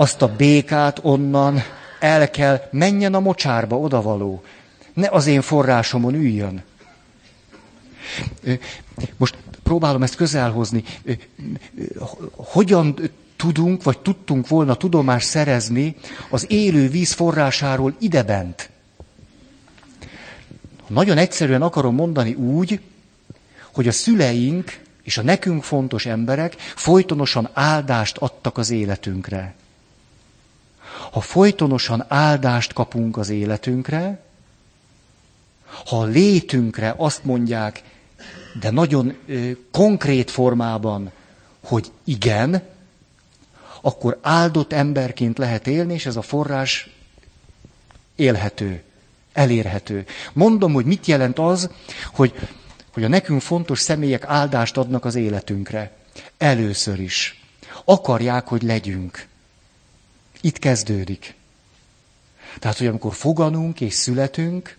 azt 0.00 0.22
a 0.22 0.34
békát 0.36 0.98
onnan 1.02 1.62
el 1.98 2.30
kell, 2.30 2.68
menjen 2.70 3.14
a 3.14 3.20
mocsárba, 3.20 3.78
odavaló. 3.78 4.42
Ne 4.94 5.08
az 5.08 5.26
én 5.26 5.40
forrásomon 5.40 6.14
üljön. 6.14 6.62
Most 9.16 9.36
próbálom 9.62 10.02
ezt 10.02 10.14
közelhozni. 10.14 10.84
Hogyan 12.34 12.94
tudunk, 13.36 13.82
vagy 13.82 13.98
tudtunk 13.98 14.48
volna 14.48 14.74
tudomást 14.74 15.26
szerezni 15.26 15.96
az 16.30 16.46
élő 16.48 16.88
víz 16.88 17.12
forrásáról 17.12 17.94
idebent? 17.98 18.70
Nagyon 20.86 21.18
egyszerűen 21.18 21.62
akarom 21.62 21.94
mondani 21.94 22.34
úgy, 22.34 22.80
hogy 23.72 23.88
a 23.88 23.92
szüleink 23.92 24.80
és 25.02 25.18
a 25.18 25.22
nekünk 25.22 25.62
fontos 25.62 26.06
emberek 26.06 26.54
folytonosan 26.58 27.48
áldást 27.52 28.16
adtak 28.16 28.58
az 28.58 28.70
életünkre 28.70 29.54
ha 31.10 31.20
folytonosan 31.20 32.04
áldást 32.08 32.72
kapunk 32.72 33.16
az 33.16 33.28
életünkre, 33.28 34.22
ha 35.86 36.00
a 36.00 36.04
létünkre 36.04 36.94
azt 36.96 37.24
mondják, 37.24 37.82
de 38.60 38.70
nagyon 38.70 39.16
ö, 39.26 39.50
konkrét 39.70 40.30
formában, 40.30 41.10
hogy 41.64 41.90
igen, 42.04 42.62
akkor 43.80 44.18
áldott 44.22 44.72
emberként 44.72 45.38
lehet 45.38 45.66
élni, 45.66 45.94
és 45.94 46.06
ez 46.06 46.16
a 46.16 46.22
forrás 46.22 46.90
élhető, 48.16 48.82
elérhető. 49.32 50.06
Mondom, 50.32 50.72
hogy 50.72 50.84
mit 50.84 51.06
jelent 51.06 51.38
az, 51.38 51.70
hogy, 52.12 52.34
hogy 52.92 53.04
a 53.04 53.08
nekünk 53.08 53.40
fontos 53.40 53.80
személyek 53.80 54.24
áldást 54.24 54.76
adnak 54.76 55.04
az 55.04 55.14
életünkre. 55.14 55.96
Először 56.38 57.00
is. 57.00 57.44
Akarják, 57.84 58.48
hogy 58.48 58.62
legyünk. 58.62 59.28
Itt 60.40 60.58
kezdődik. 60.58 61.34
Tehát, 62.58 62.78
hogy 62.78 62.86
amikor 62.86 63.14
foganunk 63.14 63.80
és 63.80 63.94
születünk, 63.94 64.76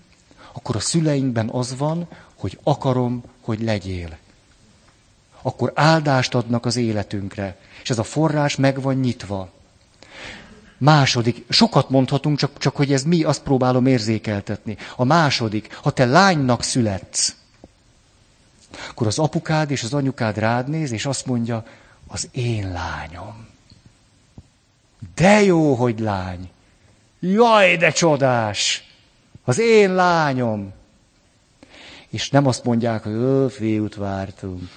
akkor 0.52 0.76
a 0.76 0.80
szüleinkben 0.80 1.50
az 1.50 1.78
van, 1.78 2.08
hogy 2.36 2.60
akarom, 2.64 3.24
hogy 3.42 3.62
legyél. 3.62 4.18
Akkor 5.42 5.72
áldást 5.76 6.36
adnak 6.36 6.66
az 6.66 6.76
életünkre, 6.76 7.58
és 7.84 7.90
ez 7.90 8.00
a 8.00 8.04
forrás 8.04 8.56
meg 8.56 8.82
van 8.82 8.96
nyitva. 8.96 9.52
Második, 10.78 11.46
sokat 11.50 11.90
mondhatunk, 11.90 12.38
csak, 12.38 12.58
csak 12.58 12.76
hogy 12.76 12.94
ez 12.94 13.04
mi, 13.04 13.24
azt 13.24 13.44
próbálom 13.44 13.86
érzékeltetni. 13.86 14.78
A 14.96 15.04
második, 15.04 15.76
ha 15.76 15.92
te 15.92 16.06
lánynak 16.06 16.64
születsz, 16.64 17.36
akkor 18.90 19.08
az 19.08 19.20
apukád 19.20 19.72
és 19.72 19.84
az 19.84 19.94
anyukád 19.94 20.38
rád 20.38 20.70
néz, 20.70 20.92
és 20.92 21.06
azt 21.06 21.26
mondja, 21.26 21.66
az 22.08 22.28
én 22.32 22.72
lányom. 22.72 23.51
De 25.16 25.44
jó, 25.44 25.74
hogy 25.74 26.00
lány. 26.00 26.50
Jaj, 27.20 27.78
de 27.78 27.92
csodás! 27.92 28.84
Az 29.44 29.60
én 29.60 29.94
lányom. 29.94 30.74
És 32.10 32.30
nem 32.30 32.48
azt 32.48 32.64
mondják, 32.64 33.04
hogy 33.04 33.12
ő, 33.12 33.48
fiút 33.48 33.96
vártunk. 33.96 34.70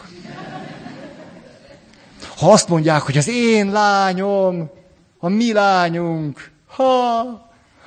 Ha 2.36 2.52
azt 2.52 2.68
mondják, 2.68 3.02
hogy 3.02 3.18
az 3.18 3.28
én 3.28 3.70
lányom, 3.70 4.70
a 5.18 5.28
mi 5.28 5.52
lányunk, 5.52 6.50
ha, 6.66 7.18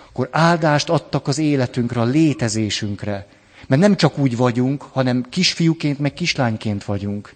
akkor 0.09 0.29
áldást 0.31 0.89
adtak 0.89 1.27
az 1.27 1.37
életünkre, 1.37 2.01
a 2.01 2.03
létezésünkre. 2.03 3.27
Mert 3.67 3.81
nem 3.81 3.95
csak 3.95 4.17
úgy 4.17 4.37
vagyunk, 4.37 4.81
hanem 4.81 5.25
kisfiúként, 5.29 5.99
meg 5.99 6.13
kislányként 6.13 6.83
vagyunk. 6.83 7.33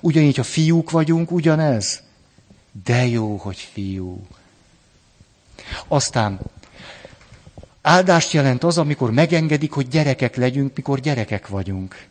Ugyanígy, 0.00 0.36
ha 0.36 0.42
fiúk 0.42 0.90
vagyunk, 0.90 1.30
ugyanez. 1.30 2.02
De 2.84 3.06
jó, 3.06 3.36
hogy 3.36 3.68
fiú. 3.72 4.26
Aztán 5.88 6.40
áldást 7.82 8.32
jelent 8.32 8.64
az, 8.64 8.78
amikor 8.78 9.10
megengedik, 9.10 9.72
hogy 9.72 9.88
gyerekek 9.88 10.36
legyünk, 10.36 10.76
mikor 10.76 11.00
gyerekek 11.00 11.48
vagyunk. 11.48 12.06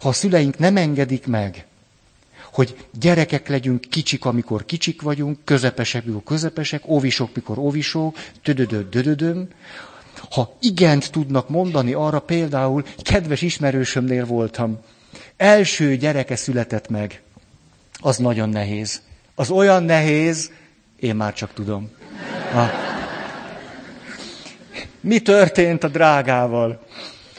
Ha 0.00 0.08
a 0.08 0.12
szüleink 0.12 0.58
nem 0.58 0.76
engedik 0.76 1.26
meg, 1.26 1.66
hogy 2.52 2.86
gyerekek 2.92 3.48
legyünk 3.48 3.80
kicsik, 3.80 4.24
amikor 4.24 4.64
kicsik 4.64 5.02
vagyunk, 5.02 5.38
közepesek, 5.44 6.04
mikor 6.04 6.22
közepesek, 6.22 6.88
óvisok, 6.88 7.34
mikor 7.34 7.58
óvisok, 7.58 8.16
tödödöd, 8.42 8.88
dödödöm. 8.90 9.48
Ha 10.30 10.56
igent 10.60 11.10
tudnak 11.10 11.48
mondani 11.48 11.92
arra, 11.92 12.20
például 12.20 12.84
kedves 13.02 13.42
ismerősömnél 13.42 14.26
voltam, 14.26 14.78
első 15.36 15.96
gyereke 15.96 16.36
született 16.36 16.88
meg, 16.88 17.22
az 18.00 18.16
nagyon 18.16 18.48
nehéz. 18.48 19.02
Az 19.34 19.50
olyan 19.50 19.82
nehéz, 19.82 20.52
én 20.96 21.16
már 21.16 21.32
csak 21.32 21.52
tudom. 21.52 21.90
Ha. 22.52 22.70
Mi 25.00 25.20
történt 25.20 25.84
a 25.84 25.88
drágával? 25.88 26.86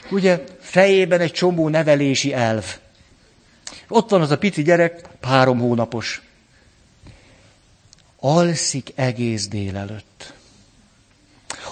Ugye 0.10 0.44
fejében 0.60 1.20
egy 1.20 1.32
csomó 1.32 1.70
nevelési 1.70 2.34
elv. 2.34 2.66
Ott 3.88 4.10
van 4.10 4.22
az 4.22 4.32
a 4.32 4.38
pici 4.38 4.64
gyerek, 4.64 5.08
három 5.22 5.60
hónapos. 5.60 6.22
Alszik 8.20 8.92
egész 8.96 9.48
délelőtt. 9.48 10.34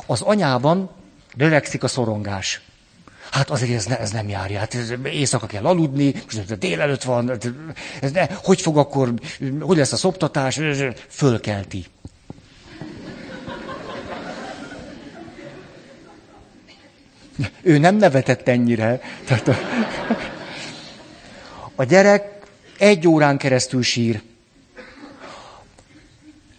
Az 0.06 0.22
anyában 0.22 0.90
növekszik 1.36 1.84
a 1.84 1.88
szorongás. 1.88 2.62
Hát 3.32 3.50
azért 3.50 3.72
ez, 3.72 3.86
ne, 3.86 4.00
ez 4.00 4.12
nem 4.12 4.30
járja, 4.30 4.60
hát 4.60 4.76
ez, 4.76 4.94
éjszaka 5.04 5.46
kell 5.46 5.66
aludni, 5.66 6.14
most 6.34 6.58
délelőtt 6.58 7.04
van, 7.04 7.32
ez 8.02 8.12
ne, 8.12 8.28
hogy 8.44 8.62
fog 8.62 8.78
akkor, 8.78 9.14
hogy 9.60 9.78
lesz 9.78 9.92
a 9.92 9.98
szoptatás, 9.98 10.60
fölkelti. 11.08 11.86
Ő 17.62 17.78
nem 17.78 17.96
nevetett 17.96 18.48
ennyire. 18.48 19.02
Tehát 19.26 19.48
a, 19.48 19.56
a 21.76 21.84
gyerek 21.84 22.46
egy 22.78 23.08
órán 23.08 23.38
keresztül 23.38 23.84
sír. 23.84 24.22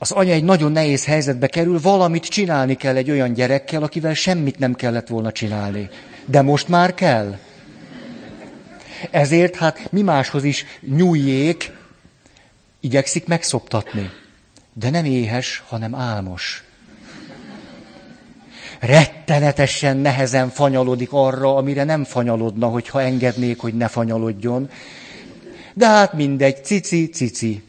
Az 0.03 0.11
anya 0.11 0.33
egy 0.33 0.45
nagyon 0.45 0.73
nehéz 0.73 1.05
helyzetbe 1.05 1.47
kerül, 1.47 1.81
valamit 1.81 2.25
csinálni 2.25 2.75
kell 2.75 2.97
egy 2.97 3.11
olyan 3.11 3.33
gyerekkel, 3.33 3.83
akivel 3.83 4.15
semmit 4.15 4.59
nem 4.59 4.75
kellett 4.75 5.09
volna 5.09 5.33
csinálni. 5.33 5.89
De 6.25 6.43
most 6.43 6.69
már 6.69 6.95
kell. 6.95 7.39
Ezért 9.11 9.57
hát 9.57 9.93
mi 9.93 10.03
máshoz 10.03 10.45
is 10.45 10.65
nyújjék, 10.81 11.73
igyekszik 12.81 13.27
megszoptatni. 13.27 14.11
De 14.73 14.91
nem 14.91 15.05
éhes, 15.05 15.63
hanem 15.69 15.95
álmos 15.95 16.65
rettenetesen 18.81 19.97
nehezen 19.97 20.49
fanyalodik 20.51 21.09
arra, 21.13 21.57
amire 21.57 21.85
nem 21.85 22.05
fanyalodna, 22.05 22.67
hogyha 22.67 23.03
engednék, 23.03 23.59
hogy 23.59 23.75
ne 23.75 23.89
fanyalodjon. 23.89 24.71
De 25.75 25.87
hát 25.87 26.13
mindegy, 26.13 26.65
cici, 26.65 27.09
cici. 27.09 27.63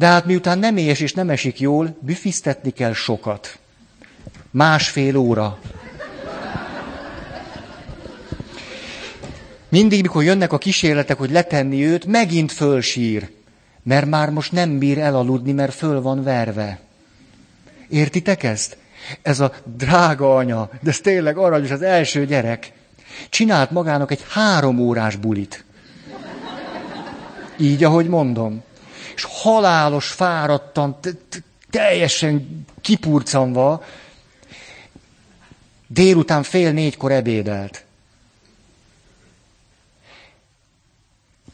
De 0.00 0.06
hát 0.06 0.26
miután 0.26 0.58
nem 0.58 0.76
éhes 0.76 1.00
és 1.00 1.12
nem 1.12 1.30
esik 1.30 1.60
jól, 1.60 1.96
büfisztetni 2.00 2.70
kell 2.70 2.92
sokat. 2.92 3.58
Másfél 4.50 5.16
óra. 5.16 5.58
Mindig, 9.68 10.02
mikor 10.02 10.22
jönnek 10.22 10.52
a 10.52 10.58
kísérletek, 10.58 11.18
hogy 11.18 11.30
letenni 11.30 11.86
őt, 11.86 12.06
megint 12.06 12.52
fölsír. 12.52 13.30
Mert 13.82 14.06
már 14.06 14.30
most 14.30 14.52
nem 14.52 14.78
bír 14.78 14.98
elaludni, 14.98 15.52
mert 15.52 15.74
föl 15.74 16.02
van 16.02 16.22
verve. 16.22 16.80
Értitek 17.88 18.42
ezt? 18.42 18.76
Ez 19.22 19.40
a 19.40 19.52
drága 19.76 20.36
anya, 20.36 20.70
de 20.82 20.90
ez 20.90 21.00
tényleg 21.00 21.36
aranyos, 21.36 21.70
az 21.70 21.82
első 21.82 22.26
gyerek, 22.26 22.72
csinált 23.28 23.70
magának 23.70 24.10
egy 24.10 24.24
három 24.28 24.78
órás 24.78 25.16
bulit. 25.16 25.64
Így, 27.58 27.84
ahogy 27.84 28.08
mondom. 28.08 28.68
És 29.20 29.26
halálos, 29.28 30.08
fáradtan, 30.08 30.98
teljesen 31.70 32.66
kipurcanva, 32.80 33.84
délután 35.86 36.42
fél 36.42 36.72
négykor 36.72 37.12
ebédelt. 37.12 37.84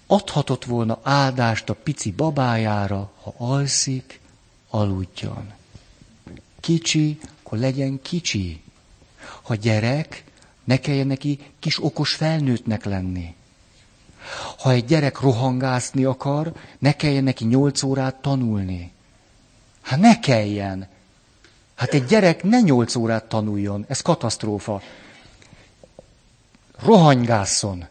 Adhatott 0.07 0.65
volna 0.65 1.01
áldást 1.03 1.69
a 1.69 1.75
pici 1.75 2.13
babájára, 2.13 3.13
ha 3.23 3.35
alszik, 3.37 4.21
aludjon. 4.71 5.53
Kicsi, 6.61 7.19
akkor 7.43 7.59
legyen 7.59 8.03
kicsi. 8.03 8.63
Ha 9.43 9.55
gyerek, 9.55 10.25
ne 10.65 10.81
kelljen 10.81 11.07
neki 11.07 11.39
kis 11.59 11.85
okos 11.85 12.15
felnőttnek 12.15 12.85
lenni. 12.85 13.35
Ha 14.59 14.71
egy 14.71 14.85
gyerek 14.85 15.21
rohangászni 15.21 16.05
akar, 16.05 16.53
ne 16.79 16.93
kelljen 16.93 17.25
neki 17.25 17.45
nyolc 17.45 17.83
órát 17.83 18.15
tanulni. 18.15 18.93
Hát 19.83 19.99
ne 19.99 20.19
kelljen. 20.19 20.89
Hát 21.75 21.95
egy 21.95 22.05
gyerek 22.05 22.43
ne 22.43 22.61
nyolc 22.61 22.95
órát 22.95 23.25
tanuljon, 23.25 23.85
ez 23.89 24.01
katasztrófa. 24.01 24.83
Rohanygásszon, 26.83 27.87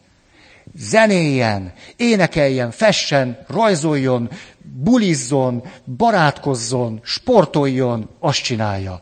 zenéljen, 0.75 1.73
énekeljen, 1.95 2.71
fessen, 2.71 3.45
rajzoljon, 3.47 4.29
bulizzon, 4.61 5.63
barátkozzon, 5.97 6.99
sportoljon, 7.03 8.09
azt 8.19 8.43
csinálja 8.43 9.01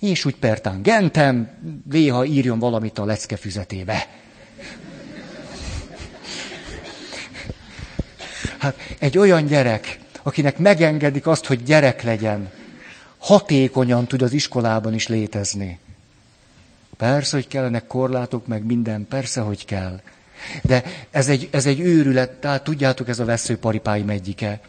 és 0.00 0.24
úgy 0.24 0.36
pertán 0.36 0.82
gentem, 0.82 1.50
néha 1.90 2.24
írjon 2.24 2.58
valamit 2.58 2.98
a 2.98 3.04
lecke 3.04 3.36
füzetébe. 3.36 4.08
Hát 8.60 8.76
egy 8.98 9.18
olyan 9.18 9.46
gyerek, 9.46 9.98
akinek 10.22 10.58
megengedik 10.58 11.26
azt, 11.26 11.46
hogy 11.46 11.62
gyerek 11.62 12.02
legyen, 12.02 12.50
hatékonyan 13.18 14.06
tud 14.06 14.22
az 14.22 14.32
iskolában 14.32 14.94
is 14.94 15.08
létezni. 15.08 15.78
Persze, 16.96 17.36
hogy 17.36 17.48
kellenek 17.48 17.86
korlátok, 17.86 18.46
meg 18.46 18.64
minden, 18.64 19.06
persze, 19.08 19.40
hogy 19.40 19.64
kell. 19.64 20.00
De 20.62 20.82
ez 21.10 21.28
egy, 21.28 21.48
ez 21.50 21.66
egy 21.66 21.80
őrület, 21.80 22.30
tehát 22.30 22.64
tudjátok, 22.64 23.08
ez 23.08 23.18
a 23.18 23.24
veszőparipáim 23.24 24.08
egyike 24.08 24.60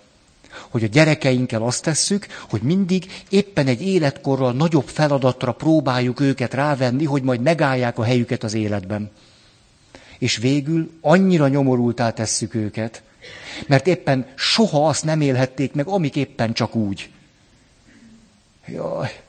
hogy 0.69 0.83
a 0.83 0.87
gyerekeinkkel 0.87 1.61
azt 1.61 1.83
tesszük, 1.83 2.27
hogy 2.49 2.61
mindig 2.61 3.05
éppen 3.29 3.67
egy 3.67 3.81
életkorral 3.81 4.53
nagyobb 4.53 4.87
feladatra 4.87 5.51
próbáljuk 5.51 6.19
őket 6.19 6.53
rávenni, 6.53 7.05
hogy 7.05 7.23
majd 7.23 7.41
megállják 7.41 7.97
a 7.97 8.03
helyüket 8.03 8.43
az 8.43 8.53
életben. 8.53 9.11
És 10.17 10.37
végül 10.37 10.91
annyira 11.01 11.47
nyomorultá 11.47 12.11
tesszük 12.11 12.55
őket, 12.55 13.03
mert 13.67 13.88
éppen 13.88 14.28
soha 14.36 14.88
azt 14.88 15.03
nem 15.03 15.22
élhették 15.22 15.74
meg, 15.74 15.88
amik 15.88 16.15
éppen 16.15 16.53
csak 16.53 16.76
úgy. 16.76 17.09
Jaj. 18.65 19.22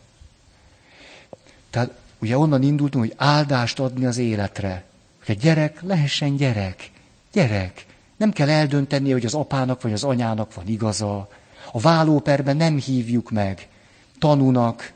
Tehát 1.71 1.91
ugye 2.19 2.39
onnan 2.39 2.63
indultunk, 2.63 3.05
hogy 3.05 3.15
áldást 3.17 3.79
adni 3.79 4.05
az 4.05 4.17
életre. 4.17 4.85
Hogy 5.27 5.37
a 5.37 5.41
gyerek 5.41 5.83
lehessen 5.83 6.37
gyerek. 6.37 6.91
Gyerek. 7.33 7.87
Nem 8.17 8.33
kell 8.33 8.49
eldönteni, 8.49 9.13
hogy 9.13 9.25
az 9.25 9.35
apának 9.35 9.83
vagy 9.83 9.93
az 9.93 10.05
anyának 10.05 10.55
van 10.55 10.69
igaza. 10.69 11.29
A 11.73 11.81
vállóperben 11.81 12.57
nem 12.57 12.79
hívjuk 12.79 13.31
meg 13.31 13.69
tanúnak, 14.23 14.93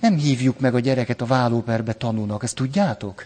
nem 0.00 0.16
hívjuk 0.16 0.60
meg 0.60 0.74
a 0.74 0.80
gyereket 0.80 1.20
a 1.20 1.26
vállóperbe 1.26 1.92
tanúnak, 1.92 2.42
ezt 2.42 2.54
tudjátok? 2.54 3.24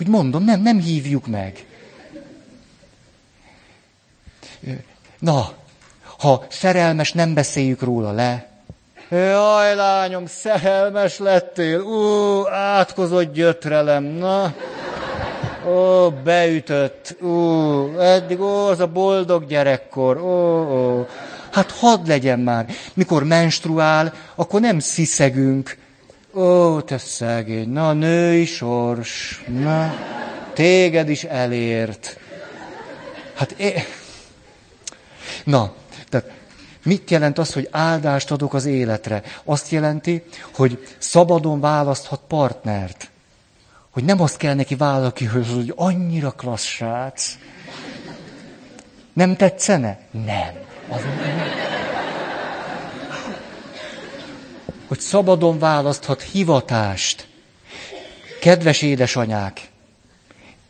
Úgy 0.00 0.08
mondom, 0.08 0.44
nem, 0.44 0.60
nem 0.60 0.80
hívjuk 0.80 1.26
meg. 1.26 1.66
Na, 5.18 5.48
ha 6.18 6.44
szerelmes, 6.48 7.12
nem 7.12 7.34
beszéljük 7.34 7.82
róla 7.82 8.12
le. 8.12 8.46
Jaj, 9.10 9.74
lányom, 9.74 10.26
szerelmes 10.26 11.18
lettél, 11.18 11.80
ú, 11.80 12.46
átkozott 12.46 13.32
gyötrelem, 13.32 14.04
na. 14.04 14.54
Ó, 15.68 16.10
beütött, 16.10 17.16
ú, 17.20 17.98
eddig, 17.98 18.40
ó, 18.40 18.66
az 18.66 18.80
a 18.80 18.86
boldog 18.86 19.46
gyerekkor, 19.46 20.16
ó, 20.16 20.58
ó. 20.70 21.06
Hát 21.50 21.70
hadd 21.70 22.06
legyen 22.06 22.38
már. 22.38 22.66
Mikor 22.94 23.24
menstruál, 23.24 24.12
akkor 24.34 24.60
nem 24.60 24.78
sziszegünk. 24.78 25.76
Ó, 26.34 26.80
te 26.80 26.98
szegény, 26.98 27.68
na, 27.68 27.92
női 27.92 28.44
sors, 28.44 29.44
na, 29.46 29.94
téged 30.52 31.08
is 31.08 31.24
elért. 31.24 32.18
Hát 33.34 33.54
é... 33.56 33.84
Na, 35.44 35.74
tehát 36.08 36.30
mit 36.82 37.10
jelent 37.10 37.38
az, 37.38 37.52
hogy 37.52 37.68
áldást 37.70 38.30
adok 38.30 38.54
az 38.54 38.64
életre? 38.64 39.22
Azt 39.44 39.70
jelenti, 39.70 40.22
hogy 40.54 40.88
szabadon 40.98 41.60
választhat 41.60 42.20
partnert. 42.28 43.10
Hogy 43.90 44.04
nem 44.04 44.20
azt 44.20 44.36
kell 44.36 44.54
neki 44.54 44.74
vállalni, 44.74 45.24
hogy 45.24 45.72
annyira 45.76 46.30
klassz. 46.30 47.38
Nem 49.12 49.36
tetszene? 49.36 49.98
Nem. 50.10 50.52
Az 50.88 51.02
nem. 51.02 51.42
Hogy 54.86 55.00
szabadon 55.00 55.58
választhat 55.58 56.22
hivatást. 56.22 57.28
Kedves 58.40 58.82
édesanyák, 58.82 59.70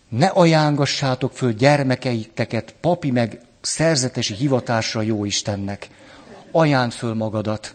ne 0.08 0.26
ajángassátok 0.26 1.32
föl 1.32 1.52
gyermekeiteket 1.52 2.74
papi 2.80 3.10
meg 3.10 3.40
szerzetesi 3.60 4.34
hivatásra 4.34 5.02
jó 5.02 5.24
Istennek. 5.24 5.88
Ajánd 6.50 6.92
föl 6.92 7.14
magadat. 7.14 7.74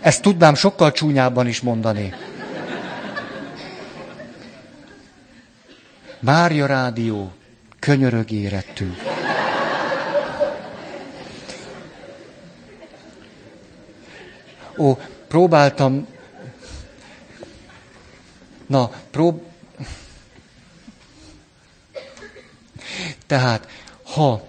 Ezt 0.00 0.22
tudnám 0.22 0.54
sokkal 0.54 0.92
csúnyábban 0.92 1.46
is 1.46 1.60
mondani. 1.60 2.14
Mária 6.20 6.66
Rádió, 6.66 7.32
könyörög 7.78 8.30
érettünk. 8.30 8.96
Ó, 14.76 14.98
próbáltam... 15.28 16.06
Na, 18.66 18.90
prób... 19.10 19.53
Tehát, 23.34 23.68
ha 24.02 24.44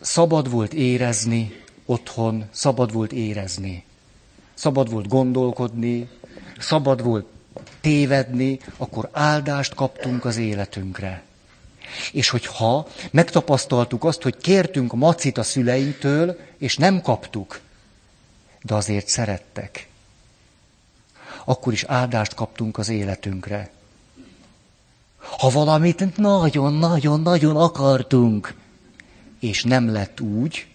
szabad 0.00 0.50
volt 0.50 0.72
érezni 0.72 1.62
otthon, 1.84 2.44
szabad 2.50 2.92
volt 2.92 3.12
érezni, 3.12 3.84
szabad 4.54 4.90
volt 4.90 5.08
gondolkodni, 5.08 6.08
szabad 6.58 7.02
volt 7.02 7.26
tévedni, 7.80 8.60
akkor 8.76 9.08
áldást 9.12 9.74
kaptunk 9.74 10.24
az 10.24 10.36
életünkre. 10.36 11.22
És 12.12 12.28
hogyha 12.28 12.88
megtapasztaltuk 13.10 14.04
azt, 14.04 14.22
hogy 14.22 14.36
kértünk 14.36 14.92
macit 14.92 15.38
a 15.38 15.42
szüleinktől, 15.42 16.38
és 16.58 16.76
nem 16.76 17.00
kaptuk, 17.00 17.60
de 18.62 18.74
azért 18.74 19.08
szerettek, 19.08 19.88
akkor 21.44 21.72
is 21.72 21.84
áldást 21.84 22.34
kaptunk 22.34 22.78
az 22.78 22.88
életünkre. 22.88 23.70
Ha 25.38 25.48
valamit 25.48 26.16
nagyon-nagyon-nagyon 26.16 27.56
akartunk, 27.56 28.54
és 29.38 29.64
nem 29.64 29.92
lett 29.92 30.20
úgy, 30.20 30.66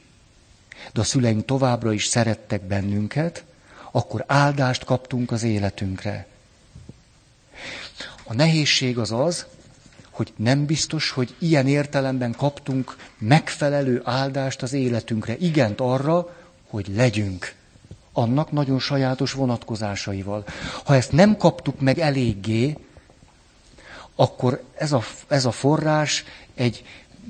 de 0.93 1.01
a 1.01 1.03
szüleink 1.03 1.45
továbbra 1.45 1.93
is 1.93 2.05
szerettek 2.05 2.61
bennünket, 2.61 3.43
akkor 3.91 4.23
áldást 4.27 4.83
kaptunk 4.83 5.31
az 5.31 5.43
életünkre. 5.43 6.27
A 8.23 8.33
nehézség 8.33 8.97
az 8.97 9.11
az, 9.11 9.45
hogy 10.09 10.33
nem 10.35 10.65
biztos, 10.65 11.09
hogy 11.09 11.35
ilyen 11.39 11.67
értelemben 11.67 12.35
kaptunk 12.37 12.97
megfelelő 13.17 14.01
áldást 14.03 14.61
az 14.61 14.73
életünkre. 14.73 15.37
Igent 15.37 15.79
arra, 15.79 16.35
hogy 16.67 16.87
legyünk. 16.95 17.53
Annak 18.13 18.51
nagyon 18.51 18.79
sajátos 18.79 19.31
vonatkozásaival. 19.31 20.43
Ha 20.83 20.95
ezt 20.95 21.11
nem 21.11 21.37
kaptuk 21.37 21.79
meg 21.79 21.99
eléggé, 21.99 22.77
akkor 24.15 24.63
ez 24.77 24.91
a, 24.91 25.03
ez 25.27 25.45
a 25.45 25.51
forrás 25.51 26.23
egy 26.53 26.85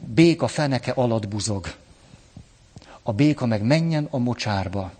béka 0.05 0.47
feneke 0.47 0.91
alatt 0.91 1.27
buzog. 1.27 1.75
A 3.03 3.13
béka 3.13 3.45
meg 3.45 3.61
menjen 3.61 4.07
a 4.11 4.17
mocsárba. 4.17 4.91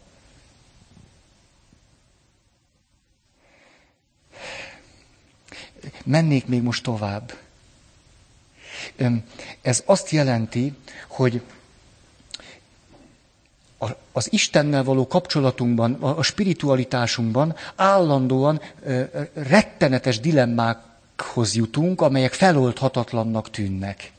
Mennék 6.04 6.46
még 6.46 6.62
most 6.62 6.84
tovább. 6.84 7.34
Ez 9.62 9.84
azt 9.86 10.10
jelenti, 10.10 10.74
hogy 11.08 11.42
az 14.12 14.34
Istennel 14.34 14.84
való 14.84 15.08
kapcsolatunkban, 15.08 15.94
a 15.94 16.24
spiritualitásunkban 16.24 17.56
állandóan 17.76 18.62
rettenetes 19.34 20.20
dilemmákhoz 21.16 21.56
jutunk, 21.56 22.02
amelyek 22.02 22.34
feloldhatatlannak 22.34 23.50
tűnnek. 23.50 24.12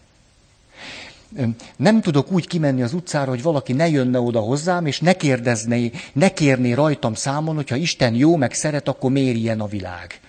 Nem 1.77 2.01
tudok 2.01 2.33
úgy 2.33 2.47
kimenni 2.47 2.83
az 2.83 2.93
utcára, 2.93 3.31
hogy 3.31 3.43
valaki 3.43 3.73
ne 3.73 3.89
jönne 3.89 4.21
oda 4.21 4.41
hozzám, 4.41 4.87
és 4.87 5.01
ne 5.01 5.13
kérdezné, 5.13 5.91
ne 6.13 6.29
kérné 6.29 6.73
rajtam 6.73 7.15
számon, 7.15 7.55
hogyha 7.55 7.77
Isten 7.77 8.15
jó, 8.15 8.37
meg 8.37 8.53
szeret, 8.53 8.89
akkor 8.89 9.11
miért 9.11 9.37
ilyen 9.37 9.61
a 9.61 9.67
világ. 9.67 10.21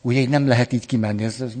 Ugye 0.00 0.28
nem 0.28 0.46
lehet 0.46 0.72
így 0.72 0.86
kimenni. 0.86 1.24
Ez, 1.24 1.40
ez, 1.40 1.52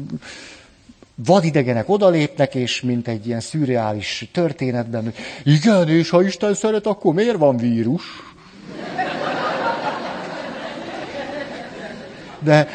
vadidegenek 1.14 1.88
odalépnek, 1.88 2.54
és 2.54 2.80
mint 2.80 3.08
egy 3.08 3.26
ilyen 3.26 3.40
szürreális 3.40 4.28
történetben, 4.32 5.02
hogy 5.02 5.14
igen, 5.44 5.88
és 5.88 6.10
ha 6.10 6.22
Isten 6.22 6.54
szeret, 6.54 6.86
akkor 6.86 7.14
miért 7.14 7.36
van 7.36 7.56
vírus? 7.56 8.02
De 12.40 12.68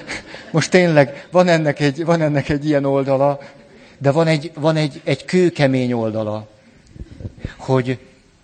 most 0.53 0.71
tényleg 0.71 1.27
van 1.31 1.47
ennek 1.47 1.79
egy, 1.79 2.05
van 2.05 2.21
ennek 2.21 2.49
egy 2.49 2.65
ilyen 2.65 2.85
oldala, 2.85 3.39
de 3.97 4.11
van 4.11 4.27
egy, 4.27 4.51
van 4.55 4.75
egy, 4.75 5.01
egy 5.03 5.25
kőkemény 5.25 5.93
oldala, 5.93 6.47
hogy, 7.57 7.99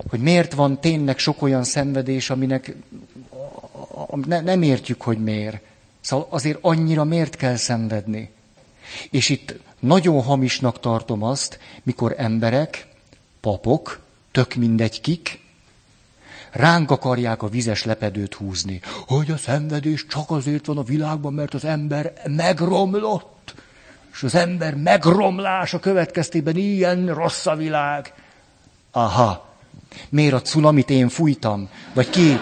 hogy 0.09 0.19
miért 0.19 0.53
van 0.53 0.79
tényleg 0.79 1.17
sok 1.17 1.41
olyan 1.41 1.63
szenvedés, 1.63 2.29
aminek 2.29 2.75
ne, 4.25 4.41
nem 4.41 4.61
értjük, 4.61 5.01
hogy 5.01 5.17
miért. 5.23 5.59
Szóval 6.01 6.27
azért 6.29 6.57
annyira 6.61 7.03
miért 7.03 7.35
kell 7.35 7.55
szenvedni. 7.55 8.29
És 9.09 9.29
itt 9.29 9.59
nagyon 9.79 10.21
hamisnak 10.21 10.79
tartom 10.79 11.23
azt, 11.23 11.59
mikor 11.83 12.13
emberek, 12.17 12.87
papok, 13.41 13.99
tök 14.31 14.55
mindegy 14.55 15.01
kik, 15.01 15.39
ránk 16.51 16.91
akarják 16.91 17.43
a 17.43 17.47
vizes 17.47 17.83
lepedőt 17.83 18.33
húzni. 18.33 18.81
Hogy 19.07 19.31
a 19.31 19.37
szenvedés 19.37 20.05
csak 20.05 20.31
azért 20.31 20.65
van 20.65 20.77
a 20.77 20.83
világban, 20.83 21.33
mert 21.33 21.53
az 21.53 21.65
ember 21.65 22.13
megromlott. 22.25 23.53
És 24.13 24.23
az 24.23 24.35
ember 24.35 24.75
megromlása 24.75 25.79
következtében 25.79 26.55
ilyen 26.55 27.13
rossz 27.13 27.45
a 27.45 27.55
világ. 27.55 28.13
Aha, 28.91 29.49
miért 30.09 30.33
a 30.33 30.41
cunamit 30.41 30.89
én 30.89 31.09
fújtam? 31.09 31.69
Vagy 31.93 32.09
ki? 32.09 32.39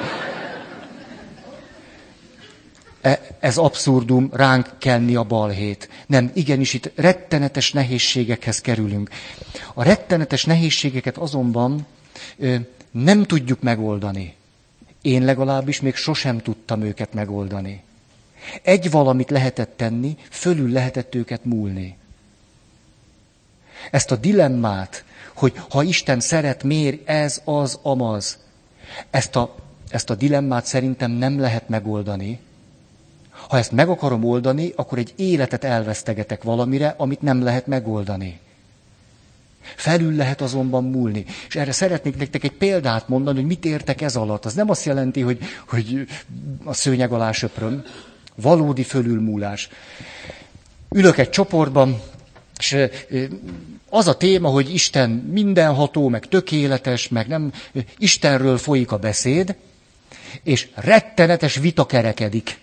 E, 3.01 3.19
ez 3.39 3.57
abszurdum, 3.57 4.29
ránk 4.33 4.69
kenni 4.77 5.15
a 5.15 5.23
balhét. 5.23 5.89
Nem, 6.07 6.31
igenis 6.33 6.73
itt 6.73 6.91
rettenetes 6.95 7.71
nehézségekhez 7.71 8.61
kerülünk. 8.61 9.09
A 9.73 9.83
rettenetes 9.83 10.45
nehézségeket 10.45 11.17
azonban 11.17 11.85
nem 13.03 13.23
tudjuk 13.23 13.61
megoldani. 13.61 14.35
Én 15.01 15.25
legalábbis 15.25 15.81
még 15.81 15.95
sosem 15.95 16.37
tudtam 16.37 16.81
őket 16.81 17.13
megoldani. 17.13 17.83
Egy 18.61 18.91
valamit 18.91 19.29
lehetett 19.29 19.77
tenni, 19.77 20.17
fölül 20.29 20.71
lehetett 20.71 21.15
őket 21.15 21.45
múlni. 21.45 21.97
Ezt 23.91 24.11
a 24.11 24.15
dilemmát, 24.15 25.03
hogy 25.33 25.53
ha 25.69 25.83
Isten 25.83 26.19
szeret, 26.19 26.63
miért 26.63 27.09
ez, 27.09 27.41
az, 27.43 27.79
amaz, 27.81 28.37
ezt 29.09 29.35
a, 29.35 29.55
ezt 29.89 30.09
a 30.09 30.15
dilemmát 30.15 30.65
szerintem 30.65 31.11
nem 31.11 31.39
lehet 31.39 31.69
megoldani, 31.69 32.39
Ha 33.47 33.57
ezt 33.57 33.71
meg 33.71 33.89
akarom 33.89 34.23
oldani, 34.23 34.73
akkor 34.75 34.97
egy 34.97 35.13
életet 35.15 35.63
elvesztegetek 35.63 36.43
valamire, 36.43 36.93
amit 36.97 37.21
nem 37.21 37.43
lehet 37.43 37.67
megoldani. 37.67 38.39
Felül 39.75 40.15
lehet 40.15 40.41
azonban 40.41 40.83
múlni. 40.83 41.25
És 41.47 41.55
erre 41.55 41.71
szeretnék 41.71 42.17
nektek 42.17 42.43
egy 42.43 42.51
példát 42.51 43.07
mondani, 43.07 43.37
hogy 43.37 43.47
mit 43.47 43.65
értek 43.65 44.01
ez 44.01 44.15
alatt. 44.15 44.45
Az 44.45 44.53
nem 44.53 44.69
azt 44.69 44.85
jelenti, 44.85 45.21
hogy, 45.21 45.39
hogy 45.67 46.07
a 46.63 46.73
szőnyeg 46.73 47.11
alá 47.11 47.31
söpröm. 47.31 47.83
Valódi 48.35 48.83
fölülmúlás. 48.83 49.69
Ülök 50.91 51.17
egy 51.17 51.29
csoportban, 51.29 52.01
és 52.57 52.77
az 53.89 54.07
a 54.07 54.17
téma, 54.17 54.49
hogy 54.49 54.73
Isten 54.73 55.09
mindenható, 55.09 56.07
meg 56.07 56.25
tökéletes, 56.25 57.07
meg 57.07 57.27
nem, 57.27 57.51
Istenről 57.97 58.57
folyik 58.57 58.91
a 58.91 58.97
beszéd, 58.97 59.55
és 60.43 60.67
rettenetes 60.75 61.55
vita 61.55 61.85
kerekedik. 61.85 62.59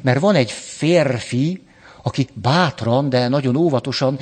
Mert 0.00 0.20
van 0.20 0.34
egy 0.34 0.50
férfi, 0.50 1.62
aki 2.02 2.28
bátran, 2.32 3.08
de 3.08 3.28
nagyon 3.28 3.56
óvatosan 3.56 4.18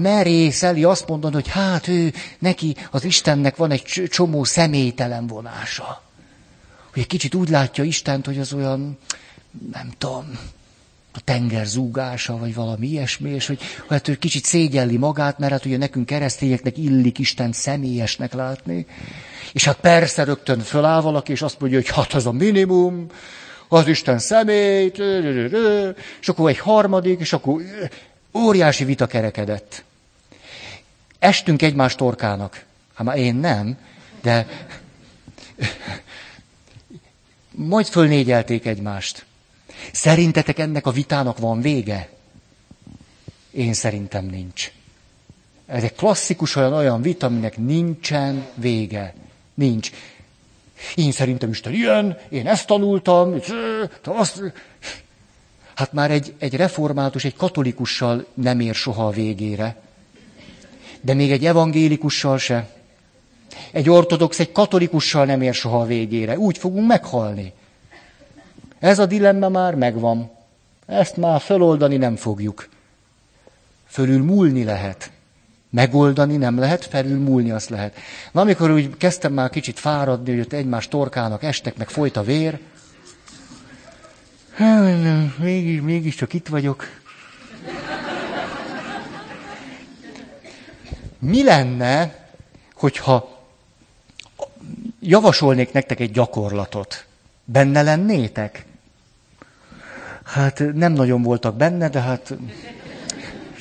merészeli 0.00 0.84
azt 0.84 1.08
mondani, 1.08 1.34
hogy 1.34 1.48
hát 1.48 1.88
ő, 1.88 2.12
neki, 2.38 2.76
az 2.90 3.04
Istennek 3.04 3.56
van 3.56 3.70
egy 3.70 3.82
csomó 4.10 4.44
személytelen 4.44 5.26
vonása. 5.26 6.02
Hogy 6.92 7.02
egy 7.02 7.08
kicsit 7.08 7.34
úgy 7.34 7.48
látja 7.48 7.84
Istent, 7.84 8.26
hogy 8.26 8.38
az 8.38 8.52
olyan, 8.52 8.98
nem 9.72 9.90
tudom, 9.98 10.38
a 11.14 11.20
tenger 11.24 11.66
zúgása, 11.66 12.38
vagy 12.38 12.54
valami 12.54 12.86
ilyesmi, 12.86 13.30
és 13.30 13.46
hogy 13.46 13.60
hát 13.88 14.08
ő 14.08 14.14
kicsit 14.14 14.44
szégyelli 14.44 14.96
magát, 14.96 15.38
mert 15.38 15.52
hát 15.52 15.64
ugye 15.64 15.76
nekünk 15.76 16.06
keresztényeknek 16.06 16.78
illik 16.78 17.18
Isten 17.18 17.52
személyesnek 17.52 18.32
látni. 18.32 18.86
És 19.52 19.64
hát 19.64 19.76
persze 19.76 20.24
rögtön 20.24 20.60
föláll 20.60 21.00
valaki, 21.00 21.32
és 21.32 21.42
azt 21.42 21.60
mondja, 21.60 21.78
hogy 21.78 21.90
hát 21.90 22.12
az 22.12 22.26
a 22.26 22.32
minimum, 22.32 23.06
az 23.72 23.86
Isten 23.86 24.18
szemét, 24.18 24.98
és 26.20 26.28
akkor 26.28 26.50
egy 26.50 26.58
harmadik, 26.58 27.20
és 27.20 27.32
akkor 27.32 27.62
óriási 28.34 28.84
vita 28.84 29.06
kerekedett. 29.06 29.84
Estünk 31.18 31.62
egymás 31.62 31.94
torkának. 31.94 32.64
Hát 32.94 33.06
már 33.06 33.16
én 33.16 33.34
nem, 33.34 33.78
de 34.22 34.46
majd 37.50 37.86
fölnégyelték 37.86 38.66
egymást. 38.66 39.24
Szerintetek 39.92 40.58
ennek 40.58 40.86
a 40.86 40.90
vitának 40.90 41.38
van 41.38 41.60
vége? 41.60 42.08
Én 43.50 43.72
szerintem 43.72 44.24
nincs. 44.24 44.72
Ez 45.66 45.82
egy 45.82 45.94
klasszikus 45.94 46.56
olyan, 46.56 46.72
olyan 46.72 47.02
vita, 47.02 47.26
aminek 47.26 47.56
nincsen 47.56 48.46
vége. 48.54 49.14
Nincs. 49.54 49.90
Én 50.94 51.12
szerintem 51.12 51.50
Isten 51.50 51.72
ilyen, 51.72 52.18
én 52.28 52.46
ezt 52.46 52.66
tanultam, 52.66 53.34
azt... 54.04 54.42
Hát 55.74 55.92
már 55.92 56.10
egy, 56.10 56.34
egy 56.38 56.56
református, 56.56 57.24
egy 57.24 57.36
katolikussal 57.36 58.26
nem 58.34 58.60
ér 58.60 58.74
soha 58.74 59.06
a 59.06 59.10
végére. 59.10 59.76
De 61.00 61.14
még 61.14 61.32
egy 61.32 61.46
evangélikussal 61.46 62.38
se. 62.38 62.68
Egy 63.72 63.90
ortodox, 63.90 64.38
egy 64.38 64.52
katolikussal 64.52 65.24
nem 65.24 65.42
ér 65.42 65.54
soha 65.54 65.80
a 65.80 65.86
végére. 65.86 66.38
Úgy 66.38 66.58
fogunk 66.58 66.86
meghalni. 66.86 67.52
Ez 68.78 68.98
a 68.98 69.06
dilemma 69.06 69.48
már 69.48 69.74
megvan. 69.74 70.30
Ezt 70.86 71.16
már 71.16 71.40
feloldani 71.40 71.96
nem 71.96 72.16
fogjuk. 72.16 72.68
Fölül 73.86 74.22
múlni 74.22 74.64
lehet. 74.64 75.10
Megoldani 75.72 76.36
nem 76.36 76.58
lehet, 76.58 76.84
felül 76.84 77.18
múlni 77.18 77.50
azt 77.50 77.68
lehet. 77.68 77.96
Na, 78.32 78.40
amikor 78.40 78.70
úgy 78.70 78.96
kezdtem 78.96 79.32
már 79.32 79.50
kicsit 79.50 79.78
fáradni, 79.78 80.30
hogy 80.30 80.40
ott 80.40 80.52
egymás 80.52 80.88
torkának 80.88 81.42
estek, 81.42 81.76
meg 81.76 81.88
folyt 81.88 82.16
a 82.16 82.22
vér, 82.22 82.58
hát, 84.54 85.38
mégis, 85.38 85.80
mégis 85.80 86.14
csak 86.14 86.32
itt 86.32 86.48
vagyok. 86.48 86.84
Mi 91.18 91.44
lenne, 91.44 92.14
hogyha 92.74 93.44
javasolnék 95.00 95.72
nektek 95.72 96.00
egy 96.00 96.10
gyakorlatot? 96.10 97.06
Benne 97.44 97.82
lennétek? 97.82 98.64
Hát 100.24 100.62
nem 100.74 100.92
nagyon 100.92 101.22
voltak 101.22 101.56
benne, 101.56 101.88
de 101.88 102.00
hát... 102.00 102.34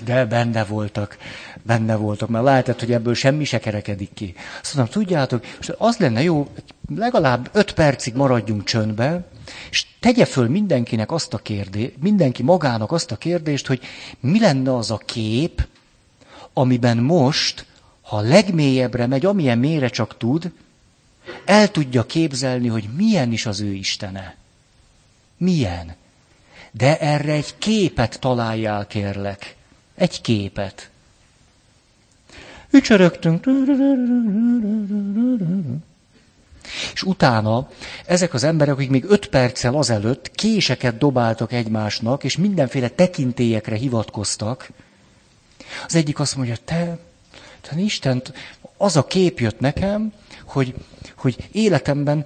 De 0.04 0.26
benne 0.26 0.64
voltak 0.64 1.18
benne 1.64 1.96
voltak, 1.96 2.30
mert 2.30 2.44
lehetett, 2.44 2.80
hogy 2.80 2.92
ebből 2.92 3.14
semmi 3.14 3.44
se 3.44 3.60
kerekedik 3.60 4.14
ki. 4.14 4.34
Azt 4.62 4.76
mondom, 4.76 4.94
tudjátok, 4.94 5.46
és 5.60 5.72
az 5.78 5.98
lenne 5.98 6.22
jó, 6.22 6.48
legalább 6.96 7.50
öt 7.54 7.74
percig 7.74 8.16
maradjunk 8.16 8.64
csöndbe, 8.64 9.24
és 9.70 9.86
tegye 10.00 10.26
föl 10.26 10.48
mindenkinek 10.48 11.12
azt 11.12 11.34
a 11.34 11.38
kérdést, 11.38 11.94
mindenki 12.00 12.44
magának 12.44 12.92
azt 12.92 13.12
a 13.12 13.16
kérdést, 13.16 13.68
hogy 13.68 13.82
mi 14.20 14.40
lenne 14.40 14.76
az 14.76 14.92
a 14.92 14.98
kép, 14.98 15.68
amiben 16.54 16.98
most, 16.98 17.66
ha 18.02 18.20
legmélyebbre 18.20 19.08
megy, 19.08 19.26
amilyen 19.26 19.58
mélyre 19.58 19.90
csak 19.90 20.18
tud, 20.18 20.52
el 21.46 21.72
tudja 21.72 22.06
képzelni, 22.06 22.68
hogy 22.68 22.90
milyen 22.96 23.32
is 23.32 23.46
az 23.46 23.60
ő 23.60 23.74
Istene. 23.74 24.36
Milyen. 25.38 25.96
De 26.72 27.00
erre 27.00 27.32
egy 27.32 27.58
képet 27.58 28.20
találjál, 28.20 28.88
kérlek. 28.88 29.56
Egy 29.96 30.22
képet. 30.22 30.91
Ücsörögtünk. 32.72 33.46
És 36.94 37.04
utána 37.04 37.70
ezek 38.06 38.34
az 38.34 38.44
emberek, 38.44 38.74
akik 38.74 38.90
még 38.90 39.06
öt 39.08 39.28
perccel 39.28 39.76
azelőtt 39.76 40.32
késeket 40.32 40.98
dobáltak 40.98 41.54
egymásnak, 41.54 42.24
és 42.24 42.38
mindenféle 42.38 42.88
tekintélyekre 42.88 43.76
hivatkoztak, 43.76 44.70
az 45.86 45.96
egyik 45.96 46.20
azt 46.20 46.36
mondja, 46.36 46.56
te, 46.66 46.98
te 47.62 47.80
Isten, 47.80 48.22
az 48.78 48.96
a 48.96 49.06
kép 49.06 49.40
jött 49.40 49.60
nekem, 49.60 50.14
hogy, 50.46 50.74
hogy 51.16 51.50
életemben 51.52 52.26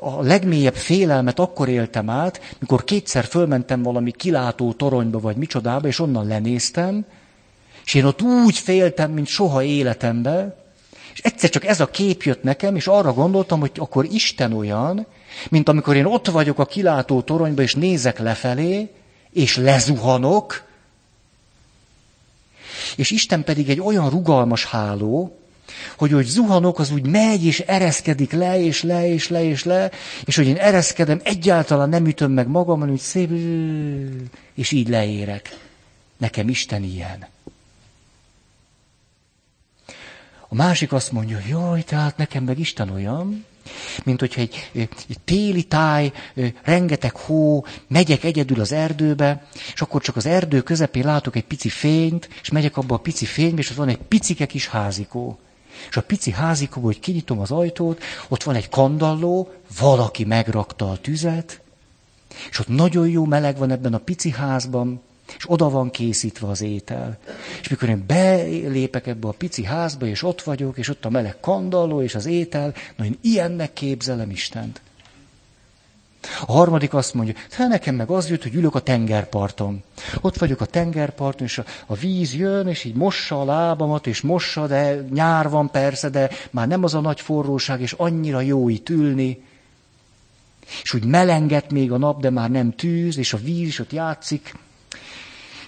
a 0.00 0.22
legmélyebb 0.22 0.74
félelmet 0.74 1.38
akkor 1.38 1.68
éltem 1.68 2.10
át, 2.10 2.40
mikor 2.58 2.84
kétszer 2.84 3.24
fölmentem 3.24 3.82
valami 3.82 4.10
kilátó 4.10 4.72
toronyba, 4.72 5.20
vagy 5.20 5.36
micsodába, 5.36 5.88
és 5.88 5.98
onnan 5.98 6.26
lenéztem, 6.26 7.04
és 7.86 7.94
én 7.94 8.04
ott 8.04 8.22
úgy 8.22 8.58
féltem, 8.58 9.10
mint 9.10 9.26
soha 9.26 9.62
életemben, 9.62 10.54
és 11.12 11.20
egyszer 11.20 11.50
csak 11.50 11.64
ez 11.64 11.80
a 11.80 11.90
kép 11.90 12.22
jött 12.22 12.42
nekem, 12.42 12.76
és 12.76 12.86
arra 12.86 13.12
gondoltam, 13.12 13.60
hogy 13.60 13.70
akkor 13.74 14.04
Isten 14.04 14.52
olyan, 14.52 15.06
mint 15.48 15.68
amikor 15.68 15.96
én 15.96 16.04
ott 16.04 16.26
vagyok 16.26 16.58
a 16.58 16.64
kilátó 16.64 17.22
toronyba, 17.22 17.62
és 17.62 17.74
nézek 17.74 18.18
lefelé, 18.18 18.90
és 19.32 19.56
lezuhanok, 19.56 20.64
és 22.96 23.10
Isten 23.10 23.44
pedig 23.44 23.68
egy 23.68 23.80
olyan 23.80 24.10
rugalmas 24.10 24.64
háló, 24.64 25.38
hogy 25.96 26.12
hogy 26.12 26.26
zuhanok, 26.26 26.78
az 26.78 26.90
úgy 26.90 27.06
megy, 27.06 27.44
és 27.44 27.60
ereszkedik 27.60 28.32
le, 28.32 28.60
és 28.60 28.82
le, 28.82 29.08
és 29.08 29.28
le, 29.28 29.44
és 29.44 29.64
le, 29.64 29.90
és 30.24 30.36
hogy 30.36 30.46
én 30.46 30.56
ereszkedem, 30.56 31.20
egyáltalán 31.24 31.88
nem 31.88 32.06
ütöm 32.06 32.32
meg 32.32 32.48
magam, 32.48 32.78
hanem 32.78 32.94
úgy 32.94 33.00
szép, 33.00 33.30
és 34.54 34.70
így 34.72 34.88
leérek. 34.88 35.58
Nekem 36.16 36.48
Isten 36.48 36.82
ilyen. 36.82 37.34
A 40.48 40.54
másik 40.54 40.92
azt 40.92 41.12
mondja, 41.12 41.38
jaj, 41.48 41.82
tehát 41.82 42.16
nekem 42.16 42.44
meg 42.44 42.58
Isten 42.58 42.90
olyan, 42.90 43.44
mint 44.04 44.20
hogyha 44.20 44.40
egy, 44.40 44.70
egy 44.72 45.18
téli 45.24 45.62
táj, 45.62 46.12
rengeteg 46.62 47.16
hó, 47.16 47.64
megyek 47.88 48.24
egyedül 48.24 48.60
az 48.60 48.72
erdőbe, 48.72 49.46
és 49.74 49.80
akkor 49.80 50.02
csak 50.02 50.16
az 50.16 50.26
erdő 50.26 50.60
közepén 50.60 51.04
látok 51.04 51.36
egy 51.36 51.44
pici 51.44 51.68
fényt, 51.68 52.28
és 52.42 52.50
megyek 52.50 52.76
abba 52.76 52.94
a 52.94 52.98
pici 52.98 53.24
fénybe, 53.24 53.60
és 53.60 53.70
ott 53.70 53.76
van 53.76 53.88
egy 53.88 53.98
picike 53.98 54.46
kis 54.46 54.68
házikó. 54.68 55.38
És 55.88 55.96
a 55.96 56.02
pici 56.02 56.30
házikóból, 56.30 56.92
hogy 56.92 57.00
kinyitom 57.00 57.40
az 57.40 57.50
ajtót, 57.50 58.02
ott 58.28 58.42
van 58.42 58.54
egy 58.54 58.68
kandalló, 58.68 59.52
valaki 59.78 60.24
megrakta 60.24 60.90
a 60.90 60.96
tüzet, 60.96 61.60
és 62.50 62.58
ott 62.58 62.68
nagyon 62.68 63.08
jó 63.08 63.24
meleg 63.24 63.58
van 63.58 63.70
ebben 63.70 63.94
a 63.94 63.98
pici 63.98 64.30
házban, 64.30 65.02
és 65.36 65.50
oda 65.50 65.70
van 65.70 65.90
készítve 65.90 66.48
az 66.48 66.60
étel. 66.60 67.18
És 67.60 67.68
mikor 67.68 67.88
én 67.88 68.04
belépek 68.06 69.06
ebbe 69.06 69.28
a 69.28 69.34
pici 69.38 69.64
házba, 69.64 70.06
és 70.06 70.22
ott 70.22 70.42
vagyok, 70.42 70.78
és 70.78 70.88
ott 70.88 71.04
a 71.04 71.10
meleg 71.10 71.40
kandalló, 71.40 72.02
és 72.02 72.14
az 72.14 72.26
étel, 72.26 72.74
na 72.96 73.04
én 73.04 73.18
ilyennek 73.20 73.72
képzelem 73.72 74.30
Istent. 74.30 74.80
A 76.46 76.52
harmadik 76.52 76.94
azt 76.94 77.14
mondja, 77.14 77.34
hát 77.50 77.68
nekem 77.68 77.94
meg 77.94 78.10
az 78.10 78.30
jött, 78.30 78.42
hogy 78.42 78.54
ülök 78.54 78.74
a 78.74 78.80
tengerparton. 78.80 79.82
Ott 80.20 80.36
vagyok 80.36 80.60
a 80.60 80.64
tengerparton, 80.64 81.46
és 81.46 81.58
a, 81.58 81.64
a 81.86 81.94
víz 81.94 82.34
jön, 82.34 82.68
és 82.68 82.84
így 82.84 82.94
mossa 82.94 83.40
a 83.40 83.44
lábamat, 83.44 84.06
és 84.06 84.20
mossa, 84.20 84.66
de 84.66 85.04
nyár 85.12 85.48
van 85.48 85.70
persze, 85.70 86.08
de 86.08 86.30
már 86.50 86.68
nem 86.68 86.84
az 86.84 86.94
a 86.94 87.00
nagy 87.00 87.20
forróság, 87.20 87.80
és 87.80 87.92
annyira 87.92 88.40
jó 88.40 88.68
itt 88.68 88.88
ülni. 88.88 89.44
És 90.82 90.94
úgy 90.94 91.04
melenget 91.04 91.70
még 91.70 91.92
a 91.92 91.98
nap, 91.98 92.20
de 92.20 92.30
már 92.30 92.50
nem 92.50 92.74
tűz, 92.74 93.18
és 93.18 93.32
a 93.32 93.38
víz 93.38 93.66
is 93.66 93.78
ott 93.78 93.92
játszik. 93.92 94.54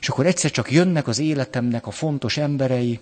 És 0.01 0.09
akkor 0.09 0.27
egyszer 0.27 0.51
csak 0.51 0.71
jönnek 0.71 1.09
az 1.09 1.19
életemnek 1.19 1.87
a 1.87 1.91
fontos 1.91 2.37
emberei, 2.37 3.01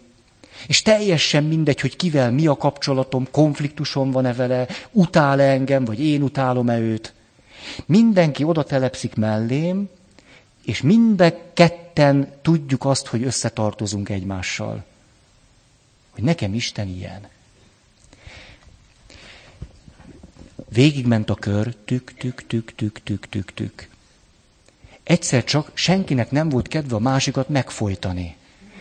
és 0.66 0.82
teljesen 0.82 1.44
mindegy, 1.44 1.80
hogy 1.80 1.96
kivel 1.96 2.30
mi 2.30 2.46
a 2.46 2.56
kapcsolatom, 2.56 3.28
konfliktusom 3.30 4.10
van-e 4.10 4.34
vele, 4.34 4.66
utál-e 4.92 5.50
engem, 5.50 5.84
vagy 5.84 6.00
én 6.00 6.22
utálom-e 6.22 6.78
őt. 6.78 7.14
Mindenki 7.86 8.44
oda 8.44 8.62
telepszik 8.62 9.14
mellém, 9.14 9.88
és 10.64 10.82
mind 10.82 11.34
ketten 11.54 12.32
tudjuk 12.42 12.84
azt, 12.84 13.06
hogy 13.06 13.22
összetartozunk 13.22 14.08
egymással. 14.08 14.84
Hogy 16.10 16.24
nekem 16.24 16.54
Isten 16.54 16.88
ilyen. 16.88 17.28
Végigment 20.68 21.30
a 21.30 21.34
kör, 21.34 21.74
tük, 21.84 22.14
tük, 22.14 22.46
tük, 22.46 22.74
tük, 22.74 23.02
tük, 23.02 23.28
tük, 23.28 23.54
tük. 23.54 23.88
Egyszer 25.06 25.44
csak 25.44 25.70
senkinek 25.74 26.30
nem 26.30 26.48
volt 26.48 26.68
kedve 26.68 26.96
a 26.96 26.98
másikat 26.98 27.48
megfojtani. 27.48 28.36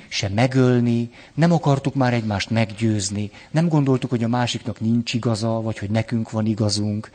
Se 0.07 0.29
megölni, 0.29 1.11
nem 1.33 1.51
akartuk 1.51 1.93
már 1.93 2.13
egymást 2.13 2.49
meggyőzni, 2.49 3.31
nem 3.51 3.67
gondoltuk, 3.67 4.09
hogy 4.09 4.23
a 4.23 4.27
másiknak 4.27 4.79
nincs 4.79 5.13
igaza, 5.13 5.61
vagy 5.61 5.77
hogy 5.77 5.89
nekünk 5.89 6.31
van 6.31 6.45
igazunk. 6.45 7.11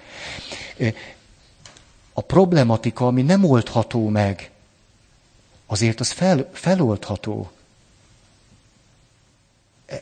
A 2.13 2.21
problematika, 2.21 3.07
ami 3.07 3.23
nem 3.23 3.45
oldható 3.45 4.09
meg, 4.09 4.51
azért 5.67 6.01
az 6.01 6.11
fel, 6.11 6.49
feloldható. 6.53 7.51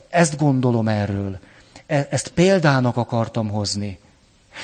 Ezt 0.09 0.37
gondolom 0.37 0.87
erről. 0.87 1.39
E, 1.85 2.07
ezt 2.11 2.27
példának 2.27 2.97
akartam 2.97 3.49
hozni. 3.49 3.99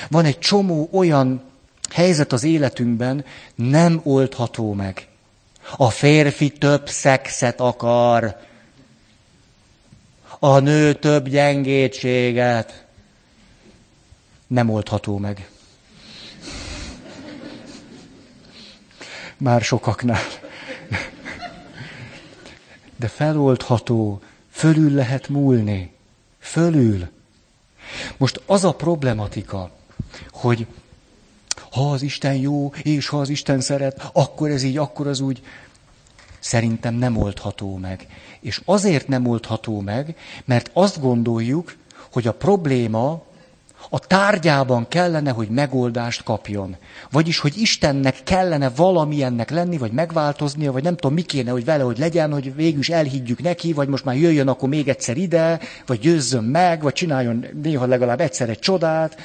Van 0.08 0.24
egy 0.24 0.38
csomó 0.38 0.88
olyan 0.92 1.42
helyzet 1.90 2.32
az 2.32 2.44
életünkben, 2.44 3.24
nem 3.54 4.00
oldható 4.02 4.72
meg. 4.72 5.08
A 5.76 5.90
férfi 5.90 6.50
több 6.50 6.88
szexet 6.88 7.60
akar, 7.60 8.36
a 10.38 10.58
nő 10.58 10.92
több 10.94 11.28
gyengétséget. 11.28 12.84
Nem 14.46 14.70
oldható 14.70 15.18
meg. 15.18 15.48
Már 19.36 19.60
sokaknál. 19.60 20.20
De 22.96 23.08
feloldható, 23.08 24.22
fölül 24.50 24.94
lehet 24.94 25.28
múlni. 25.28 25.94
Fölül. 26.38 27.08
Most 28.16 28.40
az 28.46 28.64
a 28.64 28.72
problematika, 28.72 29.70
hogy 30.30 30.66
ha 31.76 31.90
az 31.90 32.02
Isten 32.02 32.34
jó, 32.34 32.72
és 32.82 33.08
ha 33.08 33.18
az 33.20 33.28
Isten 33.28 33.60
szeret, 33.60 34.10
akkor 34.12 34.50
ez 34.50 34.62
így, 34.62 34.76
akkor 34.76 35.06
az 35.06 35.20
úgy. 35.20 35.42
Szerintem 36.38 36.94
nem 36.94 37.16
oldható 37.16 37.76
meg. 37.76 38.06
És 38.40 38.60
azért 38.64 39.08
nem 39.08 39.26
oldható 39.26 39.80
meg, 39.80 40.16
mert 40.44 40.70
azt 40.72 41.00
gondoljuk, 41.00 41.76
hogy 42.12 42.26
a 42.26 42.32
probléma 42.32 43.22
a 43.90 43.98
tárgyában 43.98 44.88
kellene, 44.88 45.30
hogy 45.30 45.48
megoldást 45.48 46.22
kapjon. 46.22 46.76
Vagyis, 47.10 47.38
hogy 47.38 47.56
Istennek 47.56 48.22
kellene 48.24 48.68
valamilyennek 48.68 49.50
lenni, 49.50 49.78
vagy 49.78 49.92
megváltoznia, 49.92 50.72
vagy 50.72 50.82
nem 50.82 50.96
tudom, 50.96 51.14
mi 51.14 51.22
kéne, 51.22 51.50
hogy 51.50 51.64
vele, 51.64 51.82
hogy 51.82 51.98
legyen, 51.98 52.32
hogy 52.32 52.54
végül 52.54 52.78
is 52.78 52.88
elhiggyük 52.88 53.42
neki, 53.42 53.72
vagy 53.72 53.88
most 53.88 54.04
már 54.04 54.16
jöjjön 54.16 54.48
akkor 54.48 54.68
még 54.68 54.88
egyszer 54.88 55.16
ide, 55.16 55.60
vagy 55.86 55.98
győzzön 55.98 56.44
meg, 56.44 56.82
vagy 56.82 56.92
csináljon 56.92 57.46
néha 57.62 57.86
legalább 57.86 58.20
egyszer 58.20 58.48
egy 58.48 58.58
csodát. 58.58 59.16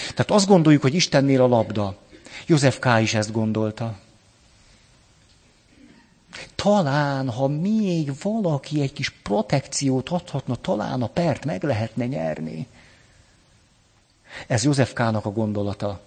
Tehát 0.00 0.30
azt 0.30 0.46
gondoljuk, 0.46 0.82
hogy 0.82 0.94
Istennél 0.94 1.42
a 1.42 1.46
labda. 1.46 1.96
József 2.46 2.78
K. 2.78 2.86
is 3.00 3.14
ezt 3.14 3.32
gondolta. 3.32 3.98
Talán, 6.54 7.30
ha 7.30 7.48
még 7.48 8.12
valaki 8.22 8.80
egy 8.80 8.92
kis 8.92 9.10
protekciót 9.10 10.08
adhatna, 10.08 10.56
talán 10.56 11.02
a 11.02 11.06
pert 11.06 11.44
meg 11.44 11.62
lehetne 11.62 12.06
nyerni. 12.06 12.66
Ez 14.46 14.64
József 14.64 14.92
K.-nak 14.92 15.24
a 15.24 15.30
gondolata. 15.30 16.00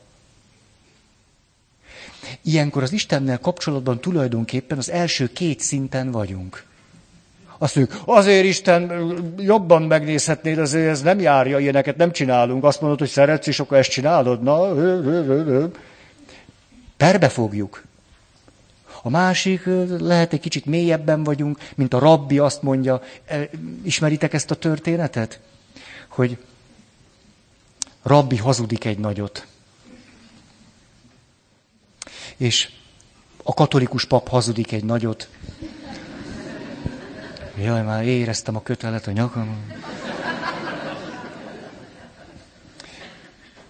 Ilyenkor 2.41 2.83
az 2.83 2.91
Istennel 2.91 3.39
kapcsolatban 3.39 3.99
tulajdonképpen 3.99 4.77
az 4.77 4.89
első 4.89 5.31
két 5.31 5.59
szinten 5.59 6.11
vagyunk. 6.11 6.65
Azt 7.57 7.75
mondjuk, 7.75 8.01
azért 8.05 8.45
Isten 8.45 9.13
jobban 9.37 9.81
megnézhetnéd, 9.81 10.57
azért 10.57 10.89
ez 10.89 11.01
nem 11.01 11.19
járja, 11.19 11.59
ilyeneket 11.59 11.97
nem 11.97 12.11
csinálunk. 12.11 12.63
Azt 12.63 12.81
mondod, 12.81 12.99
hogy 12.99 13.09
szeretsz, 13.09 13.47
és 13.47 13.59
akkor 13.59 13.77
ezt 13.77 13.89
csinálod. 13.89 14.41
Na, 14.41 14.73
perbe 16.97 17.29
fogjuk. 17.29 17.83
A 19.01 19.09
másik, 19.09 19.63
lehet 19.99 20.33
egy 20.33 20.39
kicsit 20.39 20.65
mélyebben 20.65 21.23
vagyunk, 21.23 21.57
mint 21.75 21.93
a 21.93 21.99
rabbi 21.99 22.37
azt 22.37 22.61
mondja. 22.61 23.01
E, 23.25 23.49
ismeritek 23.83 24.33
ezt 24.33 24.51
a 24.51 24.55
történetet? 24.55 25.39
Hogy 26.07 26.37
rabbi 28.03 28.37
hazudik 28.37 28.85
egy 28.85 28.99
nagyot. 28.99 29.47
És 32.37 32.69
a 33.43 33.53
katolikus 33.53 34.05
pap 34.05 34.27
hazudik 34.27 34.71
egy 34.71 34.83
nagyot. 34.83 35.29
Jaj, 37.61 37.83
már 37.83 38.05
éreztem 38.05 38.55
a 38.55 38.61
kötelet 38.61 39.07
a 39.07 39.11
nyakam. 39.11 39.73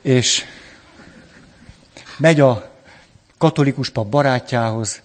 És 0.02 0.44
megy 2.18 2.40
a 2.40 2.72
katolikus 3.38 3.90
pap 3.90 4.08
barátjához, 4.08 5.02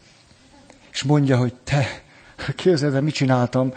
és 0.93 1.03
mondja, 1.03 1.37
hogy 1.37 1.55
te, 1.65 1.87
képzeld 2.57 3.03
mit 3.03 3.15
csináltam? 3.15 3.73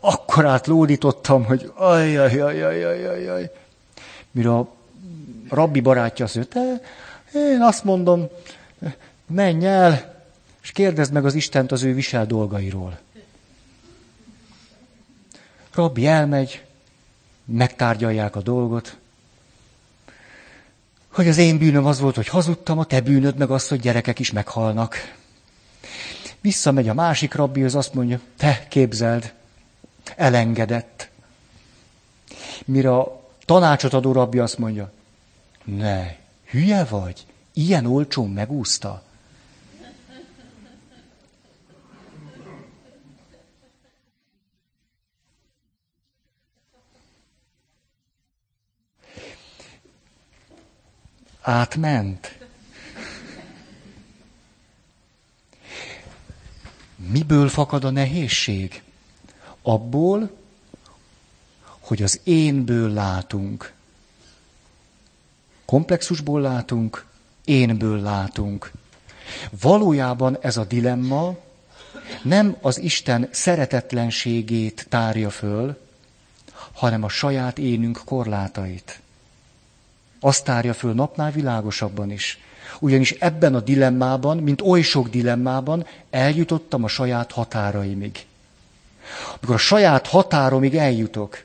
Akkor 0.00 0.46
átlódítottam, 0.46 1.44
hogy 1.44 1.72
ajjajajajajajaj. 1.74 3.50
Mire 4.30 4.50
a 4.54 4.72
rabbi 5.48 5.80
barátja 5.80 6.24
azt 6.24 6.34
mondja, 6.34 6.52
te, 6.62 6.80
én 7.38 7.62
azt 7.62 7.84
mondom, 7.84 8.28
menj 9.26 9.66
el, 9.66 10.14
és 10.62 10.72
kérdezd 10.72 11.12
meg 11.12 11.24
az 11.24 11.34
Istent 11.34 11.72
az 11.72 11.82
ő 11.82 11.94
visel 11.94 12.26
dolgairól. 12.26 12.98
Rabbi 15.80 16.06
elmegy, 16.06 16.64
megtárgyalják 17.44 18.36
a 18.36 18.40
dolgot, 18.40 18.96
hogy 21.12 21.28
az 21.28 21.36
én 21.36 21.58
bűnöm 21.58 21.86
az 21.86 22.00
volt, 22.00 22.14
hogy 22.14 22.28
hazudtam, 22.28 22.78
a 22.78 22.84
te 22.84 23.00
bűnöd 23.00 23.36
meg 23.36 23.50
az, 23.50 23.68
hogy 23.68 23.80
gyerekek 23.80 24.18
is 24.18 24.30
meghalnak. 24.30 24.96
Visszamegy 26.40 26.88
a 26.88 26.94
másik 26.94 27.34
rabbi, 27.34 27.64
az 27.64 27.74
azt 27.74 27.94
mondja, 27.94 28.20
te 28.36 28.66
képzeld, 28.68 29.32
elengedett. 30.16 31.08
Mire 32.64 32.96
a 32.96 33.28
tanácsot 33.44 33.92
adó 33.92 34.12
rabbi 34.12 34.38
azt 34.38 34.58
mondja, 34.58 34.92
ne, 35.64 36.06
hülye 36.50 36.84
vagy? 36.84 37.26
Ilyen 37.52 37.86
olcsón 37.86 38.30
megúszta? 38.30 39.02
Átment. 51.40 52.38
Miből 56.96 57.48
fakad 57.48 57.84
a 57.84 57.90
nehézség? 57.90 58.82
Abból, 59.62 60.30
hogy 61.80 62.02
az 62.02 62.20
énből 62.24 62.92
látunk. 62.92 63.72
Komplexusból 65.64 66.40
látunk, 66.40 67.06
énből 67.44 68.00
látunk. 68.00 68.70
Valójában 69.60 70.38
ez 70.40 70.56
a 70.56 70.64
dilemma 70.64 71.36
nem 72.22 72.56
az 72.60 72.78
Isten 72.78 73.28
szeretetlenségét 73.30 74.86
tárja 74.88 75.30
föl, 75.30 75.78
hanem 76.72 77.02
a 77.02 77.08
saját 77.08 77.58
énünk 77.58 78.00
korlátait. 78.04 79.00
Azt 80.20 80.44
tárja 80.44 80.74
föl 80.74 80.92
napnál 80.92 81.30
világosabban 81.30 82.10
is. 82.10 82.38
Ugyanis 82.78 83.10
ebben 83.10 83.54
a 83.54 83.60
dilemmában, 83.60 84.36
mint 84.36 84.60
oly 84.60 84.82
sok 84.82 85.08
dilemmában, 85.08 85.86
eljutottam 86.10 86.84
a 86.84 86.88
saját 86.88 87.32
határaimig. 87.32 88.26
Amikor 89.34 89.54
a 89.54 89.58
saját 89.58 90.06
határomig 90.06 90.76
eljutok, 90.76 91.44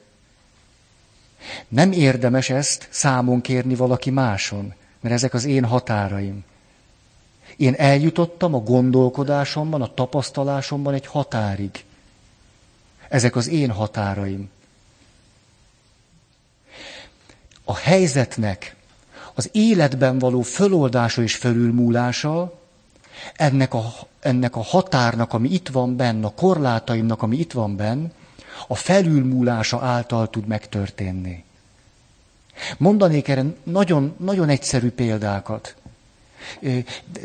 nem 1.67 1.91
érdemes 1.91 2.49
ezt 2.49 2.87
számon 2.91 3.41
kérni 3.41 3.75
valaki 3.75 4.09
máson, 4.09 4.73
mert 4.99 5.15
ezek 5.15 5.33
az 5.33 5.45
én 5.45 5.65
határaim. 5.65 6.43
Én 7.57 7.73
eljutottam 7.77 8.53
a 8.53 8.59
gondolkodásomban, 8.59 9.81
a 9.81 9.93
tapasztalásomban 9.93 10.93
egy 10.93 11.05
határig. 11.05 11.83
Ezek 13.09 13.35
az 13.35 13.47
én 13.47 13.71
határaim. 13.71 14.49
A 17.65 17.75
helyzetnek 17.75 18.75
az 19.33 19.49
életben 19.51 20.19
való 20.19 20.41
föloldása 20.41 21.21
és 21.21 21.35
fölülmúlása, 21.35 22.59
ennek 23.35 23.73
a, 23.73 23.93
ennek 24.19 24.55
a 24.55 24.63
határnak, 24.63 25.33
ami 25.33 25.49
itt 25.49 25.67
van 25.67 25.95
benne, 25.95 26.25
a 26.25 26.33
korlátaimnak, 26.35 27.21
ami 27.21 27.37
itt 27.37 27.51
van 27.51 27.75
benne, 27.75 28.11
a 28.67 28.75
felülmúlása 28.75 29.81
által 29.81 30.29
tud 30.29 30.47
megtörténni. 30.47 31.43
Mondanék 32.77 33.27
erre 33.27 33.43
nagyon, 33.63 34.15
nagyon 34.17 34.49
egyszerű 34.49 34.89
példákat. 34.89 35.75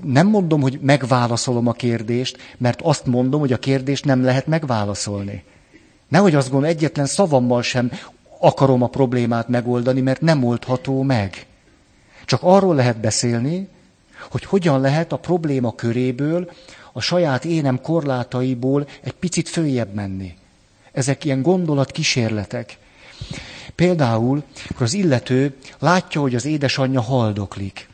Nem 0.03 0.26
mondom, 0.26 0.61
hogy 0.61 0.78
megválaszolom 0.82 1.66
a 1.66 1.72
kérdést, 1.72 2.38
mert 2.57 2.80
azt 2.82 3.07
mondom, 3.07 3.41
hogy 3.41 3.53
a 3.53 3.59
kérdést 3.59 4.05
nem 4.05 4.24
lehet 4.24 4.47
megválaszolni. 4.47 5.45
Nehogy 6.09 6.34
azt 6.34 6.51
gondolom, 6.51 6.74
egyetlen 6.74 7.07
szavammal 7.07 7.62
sem 7.62 7.91
akarom 8.41 8.82
a 8.82 8.86
problémát 8.86 9.49
megoldani, 9.49 10.01
mert 10.01 10.20
nem 10.20 10.45
oldható 10.45 11.03
meg. 11.03 11.47
Csak 12.24 12.41
arról 12.43 12.74
lehet 12.74 13.01
beszélni, 13.01 13.68
hogy 14.30 14.45
hogyan 14.45 14.80
lehet 14.80 15.12
a 15.12 15.18
probléma 15.18 15.74
köréből, 15.74 16.51
a 16.93 17.01
saját 17.01 17.45
énem 17.45 17.80
korlátaiból 17.80 18.86
egy 19.01 19.12
picit 19.12 19.49
följebb 19.49 19.95
menni. 19.95 20.34
Ezek 20.93 21.24
ilyen 21.24 21.43
gondolatkísérletek. 21.43 22.78
Például, 23.74 24.43
akkor 24.68 24.82
az 24.82 24.95
illető 24.95 25.57
látja, 25.78 26.20
hogy 26.20 26.34
az 26.34 26.45
édesanyja 26.45 27.01
haldoklik. 27.01 27.88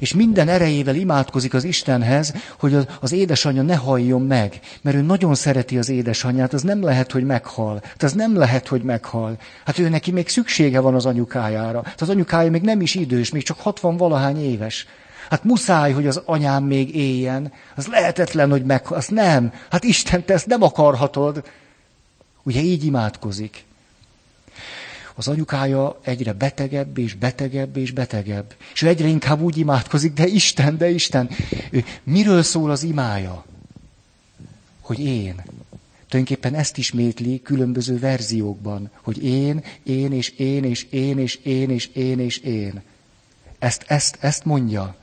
És 0.00 0.14
minden 0.14 0.48
erejével 0.48 0.94
imádkozik 0.94 1.54
az 1.54 1.64
Istenhez, 1.64 2.34
hogy 2.58 2.74
az, 2.74 2.86
az 3.00 3.12
édesanyja 3.12 3.62
ne 3.62 3.74
halljon 3.74 4.22
meg, 4.22 4.60
mert 4.80 4.96
ő 4.96 5.00
nagyon 5.00 5.34
szereti 5.34 5.78
az 5.78 5.88
édesanyját, 5.88 6.52
az 6.52 6.62
nem 6.62 6.82
lehet, 6.82 7.12
hogy 7.12 7.24
meghal. 7.24 7.80
Hát 7.82 8.02
az 8.02 8.12
nem 8.12 8.36
lehet, 8.36 8.68
hogy 8.68 8.82
meghal. 8.82 9.38
Hát 9.64 9.78
ő 9.78 9.88
neki 9.88 10.10
még 10.10 10.28
szüksége 10.28 10.80
van 10.80 10.94
az 10.94 11.06
anyukájára. 11.06 11.82
Hát 11.84 12.00
az 12.00 12.08
anyukája 12.08 12.50
még 12.50 12.62
nem 12.62 12.80
is 12.80 12.94
idős, 12.94 13.30
még 13.30 13.42
csak 13.42 13.60
60 13.60 13.96
valahány 13.96 14.44
éves. 14.44 14.86
Hát 15.30 15.44
muszáj, 15.44 15.92
hogy 15.92 16.06
az 16.06 16.22
anyám 16.24 16.64
még 16.64 16.96
éljen. 16.96 17.52
Az 17.76 17.86
lehetetlen, 17.86 18.50
hogy 18.50 18.64
meg... 18.64 18.82
Az 18.88 19.06
nem. 19.06 19.52
Hát 19.70 19.84
Isten, 19.84 20.24
te 20.24 20.32
ezt 20.32 20.46
nem 20.46 20.62
akarhatod. 20.62 21.42
Ugye 22.42 22.60
így 22.60 22.84
imádkozik 22.84 23.66
az 25.18 25.28
anyukája 25.28 25.98
egyre 26.02 26.32
betegebb 26.32 26.98
és 26.98 27.14
betegebb 27.14 27.76
és 27.76 27.90
betegebb. 27.90 28.54
És 28.72 28.82
ő 28.82 28.88
egyre 28.88 29.06
inkább 29.06 29.40
úgy 29.40 29.56
imádkozik, 29.56 30.12
de 30.12 30.26
Isten, 30.26 30.76
de 30.76 30.90
Isten. 30.90 31.30
Ő, 31.70 31.84
miről 32.02 32.42
szól 32.42 32.70
az 32.70 32.82
imája? 32.82 33.44
Hogy 34.80 35.00
én. 35.00 35.42
Tulajdonképpen 36.08 36.54
ezt 36.54 36.78
ismétli 36.78 37.42
különböző 37.42 37.98
verziókban, 37.98 38.90
hogy 39.02 39.24
én, 39.24 39.64
én 39.82 40.12
és 40.12 40.28
én 40.28 40.64
és 40.64 40.86
én 40.90 41.18
és 41.18 41.34
én 41.34 41.70
és 41.70 41.86
én 41.86 42.20
és 42.20 42.38
én. 42.38 42.82
Ezt, 43.58 43.84
ezt, 43.86 44.16
ezt 44.20 44.44
mondja. 44.44 44.96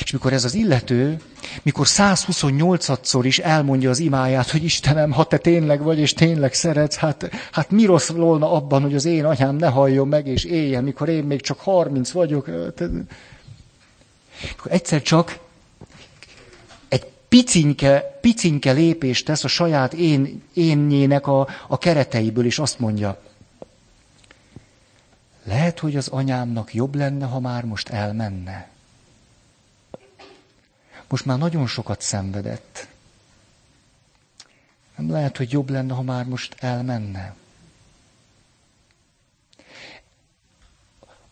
És 0.00 0.10
mikor 0.10 0.32
ez 0.32 0.44
az 0.44 0.54
illető, 0.54 1.20
mikor 1.62 1.86
128-szor 1.88 3.20
is 3.22 3.38
elmondja 3.38 3.90
az 3.90 3.98
imáját, 3.98 4.50
hogy 4.50 4.64
Istenem, 4.64 5.10
ha 5.12 5.24
te 5.24 5.38
tényleg 5.38 5.82
vagy, 5.82 5.98
és 5.98 6.12
tényleg 6.12 6.54
szeretsz, 6.54 6.96
hát, 6.96 7.30
hát 7.52 7.70
mi 7.70 7.84
rossz 7.84 8.08
volna 8.08 8.52
abban, 8.52 8.82
hogy 8.82 8.94
az 8.94 9.04
én 9.04 9.24
anyám 9.24 9.56
ne 9.56 9.68
halljon 9.68 10.08
meg, 10.08 10.26
és 10.26 10.44
éljen, 10.44 10.84
mikor 10.84 11.08
én 11.08 11.24
még 11.24 11.40
csak 11.40 11.60
30 11.60 12.10
vagyok. 12.10 12.48
Akkor 14.52 14.72
egyszer 14.72 15.02
csak 15.02 15.38
egy 16.88 17.06
picinke, 17.28 18.18
picinke 18.20 18.72
lépést 18.72 19.24
tesz 19.24 19.44
a 19.44 19.48
saját 19.48 19.92
én, 19.92 20.42
énjének 20.54 21.26
a, 21.26 21.48
a 21.68 21.78
kereteiből, 21.78 22.44
és 22.44 22.58
azt 22.58 22.78
mondja, 22.78 23.20
lehet, 25.44 25.78
hogy 25.78 25.96
az 25.96 26.08
anyámnak 26.08 26.74
jobb 26.74 26.94
lenne, 26.94 27.26
ha 27.26 27.40
már 27.40 27.64
most 27.64 27.88
elmenne 27.88 28.71
most 31.12 31.24
már 31.24 31.38
nagyon 31.38 31.66
sokat 31.66 32.00
szenvedett. 32.00 32.88
Nem 34.96 35.10
lehet, 35.10 35.36
hogy 35.36 35.52
jobb 35.52 35.70
lenne, 35.70 35.94
ha 35.94 36.02
már 36.02 36.24
most 36.24 36.56
elmenne. 36.58 37.34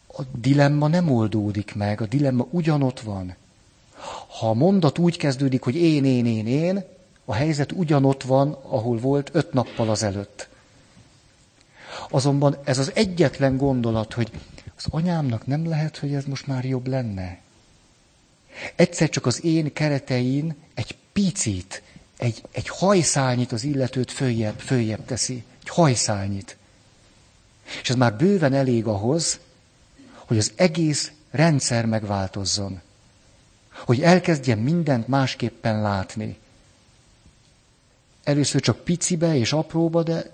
A 0.07 0.23
dilemma 0.23 0.89
nem 0.89 1.11
oldódik 1.11 1.75
meg, 1.75 2.01
a 2.01 2.07
dilemma 2.07 2.47
ugyanott 2.51 3.01
van. 3.01 3.35
Ha 4.39 4.49
a 4.49 4.55
mondat 4.55 4.99
úgy 4.99 5.17
kezdődik, 5.17 5.63
hogy 5.63 5.77
én, 5.77 6.05
én, 6.05 6.27
én, 6.27 6.47
én, 6.47 6.85
a 7.25 7.35
helyzet 7.35 7.73
ugyanott 7.73 8.23
van, 8.23 8.53
ahol 8.53 8.99
volt 8.99 9.31
öt 9.33 9.53
nappal 9.53 9.91
az 9.91 10.03
előtt. 10.03 10.49
Azonban 12.11 12.57
ez 12.65 12.79
az 12.79 12.91
egyetlen 12.95 13.57
gondolat, 13.57 14.13
hogy 14.13 14.31
az 14.77 14.87
anyámnak 14.91 15.47
nem 15.47 15.69
lehet, 15.69 15.97
hogy 15.97 16.15
ez 16.15 16.25
most 16.25 16.47
már 16.47 16.65
jobb 16.65 16.87
lenne. 16.87 17.39
Egyszer 18.77 19.09
csak 19.09 19.27
az 19.27 19.45
én 19.45 19.73
keretein 19.73 20.55
egy 20.75 20.97
picit, 21.13 21.83
egy, 22.17 22.43
egy 22.53 22.69
hajszálnyit 22.69 23.53
az 23.53 23.65
illetőt 23.65 24.11
följebb, 24.11 24.59
följebb 24.59 25.05
teszi. 25.05 25.45
Egy 25.61 25.69
hajszálnyit. 25.69 26.57
És 27.83 27.91
ez 27.91 27.97
már 27.97 28.17
bőven 28.17 28.53
elég 28.53 28.87
ahhoz, 28.87 29.39
hogy 30.15 30.39
az 30.39 30.53
egész 30.57 31.13
rendszer 31.31 31.87
megváltozzon. 31.87 32.81
Hogy 33.85 34.03
elkezdjen 34.03 34.59
mindent 34.59 35.09
másképpen 35.09 35.81
látni. 35.83 36.39
Először 38.25 38.61
csak 38.61 38.85
picibe 38.85 39.37
és 39.37 39.53
apróba, 39.53 40.03
de 40.03 40.31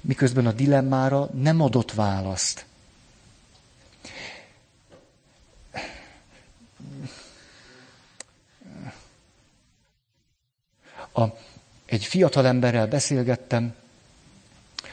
miközben 0.00 0.46
a 0.46 0.52
dilemmára 0.52 1.28
nem 1.34 1.60
adott 1.60 1.92
választ. 1.92 2.64
A, 11.14 11.22
egy 11.86 12.04
fiatal 12.04 12.46
emberrel 12.46 12.86
beszélgettem, 12.86 13.74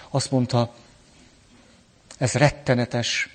azt 0.09 0.31
mondta, 0.31 0.73
ez 2.17 2.33
rettenetes, 2.33 3.29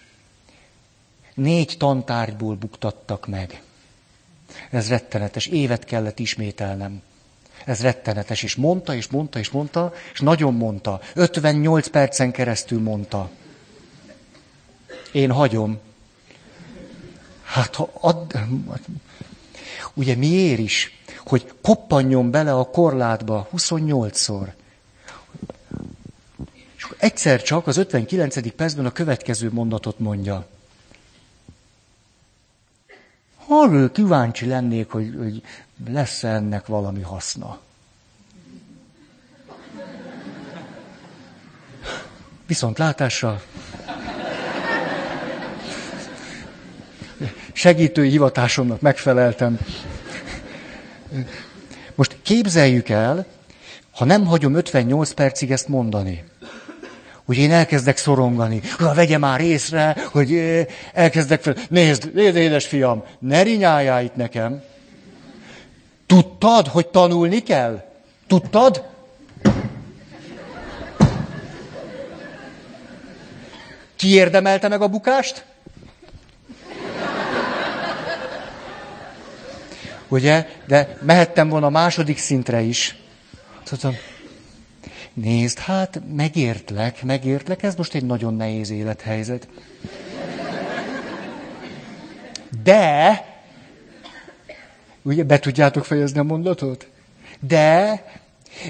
négy 1.34 1.74
tantárgyból 1.78 2.54
buktattak 2.54 3.26
meg. 3.26 3.62
Ez 4.70 4.88
rettenetes, 4.88 5.46
évet 5.46 5.84
kellett 5.84 6.18
ismételnem. 6.18 7.02
Ez 7.64 7.80
rettenetes, 7.80 8.42
és 8.42 8.54
mondta, 8.54 8.94
és 8.94 9.06
mondta, 9.06 9.38
és 9.38 9.50
mondta, 9.50 9.94
és 10.12 10.20
nagyon 10.20 10.54
mondta. 10.54 11.00
58 11.14 11.88
percen 11.88 12.30
keresztül 12.30 12.80
mondta. 12.80 13.30
Én 15.12 15.30
hagyom. 15.30 15.78
Hát 17.42 17.74
ha 17.74 17.90
ad... 18.00 18.38
Ugye 19.94 20.14
miért 20.16 20.58
is? 20.58 21.02
Hogy 21.26 21.52
koppanjon 21.62 22.30
bele 22.30 22.52
a 22.54 22.70
korlátba 22.70 23.48
28-szor. 23.56 24.52
És 26.76 26.86
egyszer 26.98 27.42
csak 27.42 27.66
az 27.66 27.76
59. 27.76 28.54
percben 28.54 28.86
a 28.86 28.92
következő 28.92 29.52
mondatot 29.52 29.98
mondja. 29.98 30.46
Arról 33.46 33.90
kíváncsi 33.90 34.46
lennék, 34.46 34.90
hogy, 34.90 35.14
hogy 35.18 35.42
lesz 35.88 36.22
ennek 36.22 36.66
valami 36.66 37.00
haszna. 37.00 37.58
Viszont 42.46 42.78
látásra 42.78 43.42
segítői 47.52 48.10
hivatásomnak 48.10 48.80
megfeleltem. 48.80 49.58
Most 51.94 52.16
képzeljük 52.22 52.88
el, 52.88 53.26
ha 53.90 54.04
nem 54.04 54.26
hagyom 54.26 54.54
58 54.54 55.12
percig 55.12 55.50
ezt 55.50 55.68
mondani, 55.68 56.24
hogy 57.24 57.36
én 57.36 57.52
elkezdek 57.52 57.96
szorongani, 57.96 58.60
ha 58.78 58.94
vegye 58.94 59.18
már 59.18 59.40
észre, 59.40 59.96
hogy 60.12 60.40
elkezdek 60.92 61.42
fel, 61.42 61.56
nézd, 61.68 62.10
nézd, 62.14 62.36
édes 62.36 62.66
fiam, 62.66 63.04
ne 63.18 63.42
rinyáljál 63.42 64.04
itt 64.04 64.16
nekem. 64.16 64.62
Tudtad, 66.06 66.66
hogy 66.66 66.86
tanulni 66.86 67.42
kell? 67.42 67.84
Tudtad? 68.26 68.84
Ki 73.96 74.08
érdemelte 74.08 74.68
meg 74.68 74.82
a 74.82 74.88
bukást? 74.88 75.44
Ugye? 80.08 80.46
De 80.66 80.98
mehettem 81.02 81.48
volna 81.48 81.66
a 81.66 81.70
második 81.70 82.18
szintre 82.18 82.60
is. 82.60 82.96
Tudtam, 83.64 83.94
nézd, 85.14 85.58
hát 85.58 86.00
megértlek, 86.14 87.02
megértlek, 87.02 87.62
ez 87.62 87.74
most 87.74 87.94
egy 87.94 88.04
nagyon 88.04 88.34
nehéz 88.34 88.70
élethelyzet. 88.70 89.48
De, 92.62 93.24
ugye 95.02 95.24
be 95.24 95.38
tudjátok 95.38 95.84
fejezni 95.84 96.18
a 96.18 96.22
mondatot? 96.22 96.88
De 97.40 98.02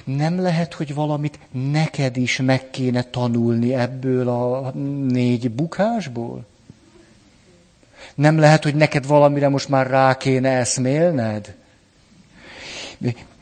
nem 0.05 0.41
lehet, 0.41 0.75
hogy 0.75 0.95
valamit 0.95 1.39
neked 1.51 2.17
is 2.17 2.37
meg 2.37 2.71
kéne 2.71 3.03
tanulni 3.03 3.75
ebből 3.75 4.29
a 4.29 4.71
négy 5.09 5.51
bukásból? 5.51 6.47
Nem 8.17 8.39
lehet, 8.39 8.63
hogy 8.63 8.75
neked 8.75 9.07
valamire 9.07 9.49
most 9.49 9.69
már 9.69 9.87
rá 9.87 10.17
kéne 10.17 10.51
eszmélned? 10.51 11.55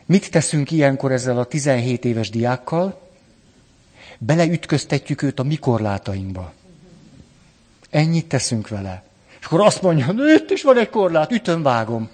Mit 0.07 0.31
teszünk 0.31 0.71
ilyenkor 0.71 1.13
ezzel 1.13 1.39
a 1.39 1.45
17 1.45 2.05
éves 2.05 2.31
diákkal? 2.31 3.01
Beleütköztetjük 4.19 5.23
őt 5.23 5.39
a 5.39 5.43
mi 5.43 5.57
korlátainkba. 5.57 6.53
Ennyit 7.91 8.27
teszünk 8.27 8.69
vele. 8.69 9.03
És 9.41 9.47
akkor 9.47 9.61
azt 9.61 9.83
mondja, 9.83 10.15
itt 10.37 10.51
is 10.51 10.63
van 10.63 10.79
egy 10.79 10.91
korlát, 10.91 11.33
ütöm, 11.33 11.63
vágom. 11.63 12.09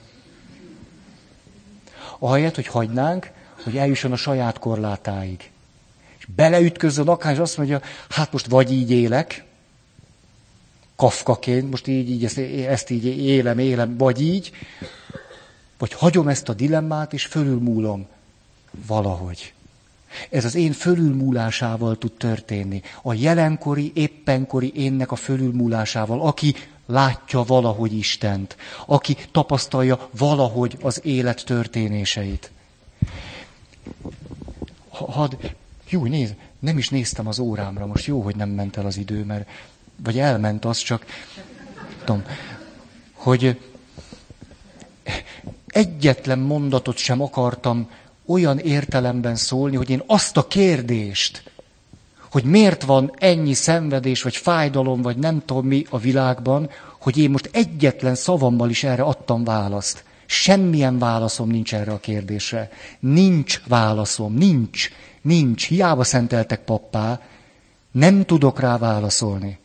Ahelyett, 2.19 2.55
hogy 2.55 2.67
hagynánk, 2.67 3.31
hogy 3.65 3.77
eljusson 3.77 4.13
a 4.13 4.17
saját 4.17 4.59
korlátáig. 4.59 5.51
És 6.19 6.27
beleütközön 6.37 7.09
akár, 7.09 7.33
és 7.33 7.39
azt 7.39 7.57
mondja, 7.57 7.81
hát 8.09 8.33
most 8.33 8.47
vagy 8.47 8.73
így 8.73 8.91
élek, 8.91 9.45
kafkaként, 11.01 11.71
most 11.71 11.87
így, 11.87 12.11
így 12.11 12.25
ezt, 12.25 12.39
ezt 12.69 12.91
így 12.91 13.05
élem, 13.05 13.59
élem, 13.59 13.97
vagy 13.97 14.23
így, 14.23 14.51
vagy 15.79 15.93
hagyom 15.93 16.29
ezt 16.29 16.49
a 16.49 16.55
dilemmát, 16.55 17.13
és 17.13 17.25
fölülmúlom 17.25 18.07
valahogy. 18.87 19.53
Ez 20.31 20.45
az 20.45 20.55
én 20.55 20.73
fölülmúlásával 20.73 21.99
tud 21.99 22.13
történni. 22.13 22.83
A 23.03 23.15
jelenkori, 23.15 23.93
éppenkori 23.95 24.73
énnek 24.75 25.13
a 25.13 25.17
fölülmúlásával, 25.17 26.21
aki 26.21 26.55
látja 26.87 27.43
valahogy 27.43 27.93
Istent, 27.93 28.57
aki 28.87 29.17
tapasztalja 29.33 30.09
valahogy 30.11 30.77
az 30.83 31.01
élet 31.05 31.45
történéseit. 31.45 32.51
Hadd, 34.89 35.35
jó, 35.89 36.05
nézd, 36.05 36.35
nem 36.59 36.79
is 36.79 36.89
néztem 36.89 37.27
az 37.27 37.39
órámra, 37.39 37.87
most 37.87 38.07
jó, 38.07 38.21
hogy 38.21 38.37
nem 38.37 38.49
ment 38.49 38.77
el 38.77 38.87
az 38.87 38.97
idő, 38.97 39.25
mert, 39.25 39.49
vagy 40.03 40.19
elment 40.19 40.65
az 40.65 40.79
csak, 40.79 41.05
tudom, 42.05 42.23
hogy 43.13 43.61
egyetlen 45.67 46.39
mondatot 46.39 46.97
sem 46.97 47.23
akartam 47.23 47.91
olyan 48.27 48.59
értelemben 48.59 49.37
szólni, 49.37 49.77
hogy 49.77 49.91
én 49.91 50.03
azt 50.07 50.37
a 50.37 50.47
kérdést, 50.47 51.43
hogy 52.31 52.45
miért 52.45 52.83
van 52.85 53.13
ennyi 53.19 53.55
szenvedés, 53.55 54.23
vagy 54.23 54.37
fájdalom, 54.37 55.03
vagy 55.03 55.17
nem 55.17 55.43
tudom 55.45 55.67
mi 55.67 55.85
a 55.91 55.99
világban, 55.99 56.71
hogy 56.99 57.19
én 57.19 57.31
most 57.31 57.51
egyetlen 57.53 58.15
szavammal 58.15 58.71
is 58.71 58.85
erre 58.85 59.03
adtam 59.03 59.45
választ. 59.45 60.05
Semmilyen 60.27 60.99
válaszom 60.99 61.49
nincs 61.51 61.75
erre 61.75 61.93
a 61.93 62.01
kérdésre. 62.01 62.71
Nincs 62.99 63.61
válaszom, 63.69 64.35
nincs, 64.35 64.91
nincs. 65.23 65.67
Hiába 65.67 66.05
szenteltek 66.05 66.65
pappá, 66.65 67.21
nem 67.93 68.25
tudok 68.25 68.61
rá 68.61 68.79
válaszolni. 68.79 69.59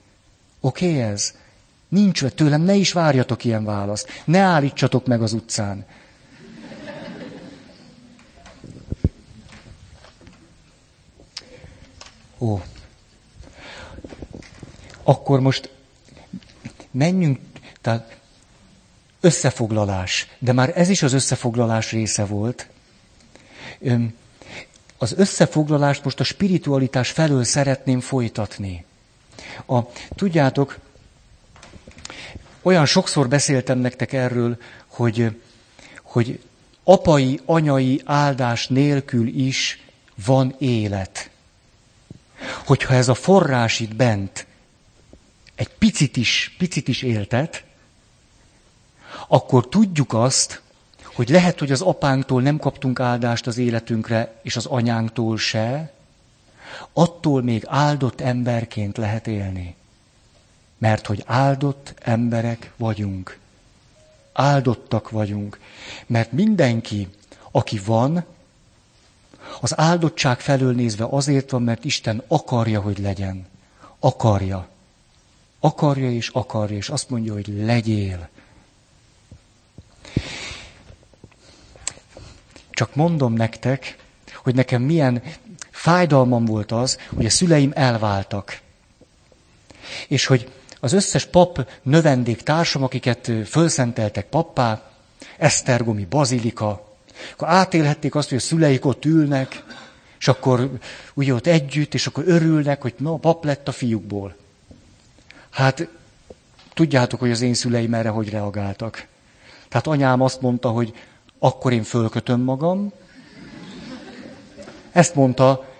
Oké 0.66 0.90
okay, 0.90 1.02
ez? 1.02 1.34
Nincs, 1.88 2.26
tőlem 2.26 2.62
ne 2.62 2.74
is 2.74 2.92
várjatok 2.92 3.44
ilyen 3.44 3.66
választ. 3.66 4.10
Ne 4.24 4.40
állítsatok 4.40 5.06
meg 5.08 5.22
az 5.22 5.34
utcán. 5.34 5.86
Ó. 12.40 12.62
Akkor 15.04 15.40
most 15.40 15.70
menjünk, 16.92 17.40
tehát 17.82 18.20
összefoglalás. 19.20 20.28
De 20.40 20.54
már 20.54 20.72
ez 20.76 20.90
is 20.90 21.04
az 21.04 21.14
összefoglalás 21.14 21.92
része 21.92 22.26
volt. 22.26 22.70
Az 24.98 25.14
összefoglalást 25.18 26.04
most 26.04 26.20
a 26.20 26.24
spiritualitás 26.24 27.12
felől 27.12 27.44
szeretném 27.44 28.00
folytatni. 28.00 28.86
A, 29.66 29.80
tudjátok, 30.16 30.80
olyan 32.62 32.86
sokszor 32.86 33.28
beszéltem 33.28 33.78
nektek 33.78 34.14
erről, 34.14 34.58
hogy, 34.88 35.42
hogy 36.02 36.40
apai, 36.84 37.40
anyai 37.46 38.02
áldás 38.06 38.68
nélkül 38.68 39.28
is 39.28 39.84
van 40.26 40.56
élet. 40.58 41.30
Hogyha 42.66 42.94
ez 42.94 43.08
a 43.08 43.14
forrás 43.14 43.80
itt 43.80 43.96
bent 43.96 44.46
egy 45.56 45.70
picit 45.70 46.18
is, 46.18 46.56
picit 46.58 46.88
is 46.88 47.02
éltet, 47.02 47.64
akkor 49.28 49.68
tudjuk 49.68 50.14
azt, 50.14 50.62
hogy 51.04 51.30
lehet, 51.30 51.60
hogy 51.60 51.72
az 51.72 51.82
apánktól 51.82 52.42
nem 52.42 52.58
kaptunk 52.58 53.00
áldást 53.00 53.48
az 53.48 53.58
életünkre, 53.58 54.40
és 54.42 54.56
az 54.56 54.66
anyánktól 54.66 55.38
se, 55.38 55.94
attól 56.94 57.42
még 57.42 57.64
áldott 57.68 58.22
emberként 58.22 58.98
lehet 58.98 59.28
élni. 59.28 59.76
Mert 60.78 61.06
hogy 61.06 61.24
áldott 61.26 61.94
emberek 62.02 62.72
vagyunk. 62.78 63.38
Áldottak 64.34 65.10
vagyunk. 65.10 65.60
Mert 66.06 66.32
mindenki, 66.32 67.08
aki 67.52 67.82
van, 67.86 68.26
az 69.62 69.80
áldottság 69.80 70.40
felől 70.40 70.74
nézve 70.74 71.06
azért 71.10 71.50
van, 71.50 71.62
mert 71.62 71.86
Isten 71.86 72.24
akarja, 72.28 72.82
hogy 72.82 72.98
legyen. 72.98 73.48
Akarja. 74.00 74.68
Akarja 75.60 76.12
és 76.12 76.30
akarja, 76.30 76.78
és 76.78 76.90
azt 76.90 77.10
mondja, 77.10 77.34
hogy 77.34 77.48
legyél. 77.48 78.30
Csak 82.70 82.96
mondom 82.96 83.34
nektek, 83.34 83.98
hogy 84.44 84.56
nekem 84.56 84.82
milyen 84.82 85.24
fájdalmam 85.86 86.46
volt 86.46 86.72
az, 86.72 86.98
hogy 87.16 87.26
a 87.26 87.30
szüleim 87.30 87.72
elváltak. 87.76 88.60
És 90.08 90.26
hogy 90.26 90.52
az 90.80 90.94
összes 90.94 91.26
pap 91.26 91.70
növendék 91.82 92.42
társam, 92.42 92.84
akiket 92.84 93.32
fölszenteltek 93.46 94.26
pappá, 94.26 94.92
Esztergomi 95.38 96.06
bazilika, 96.06 96.96
akkor 97.34 97.48
átélhették 97.48 98.16
azt, 98.16 98.30
hogy 98.30 98.38
a 98.38 98.42
szüleik 98.42 98.86
ott 98.86 99.06
ülnek, 99.06 99.64
és 100.20 100.28
akkor 100.28 100.70
ugye 101.14 101.34
ott 101.34 101.48
együtt, 101.48 101.94
és 101.94 102.08
akkor 102.08 102.24
örülnek, 102.28 102.82
hogy 102.82 102.94
na, 102.98 103.16
pap 103.16 103.44
lett 103.44 103.68
a 103.68 103.72
fiúkból. 103.72 104.36
Hát 105.50 105.88
tudjátok, 106.74 107.20
hogy 107.20 107.32
az 107.32 107.42
én 107.42 107.54
szüleim 107.54 107.94
erre 107.94 108.10
hogy 108.10 108.30
reagáltak. 108.30 109.08
Tehát 109.70 109.88
anyám 109.88 110.22
azt 110.22 110.42
mondta, 110.42 110.70
hogy 110.70 110.94
akkor 111.40 111.74
én 111.74 111.84
fölkötöm 111.84 112.42
magam. 112.42 112.92
Ezt 114.92 115.16
mondta, 115.16 115.74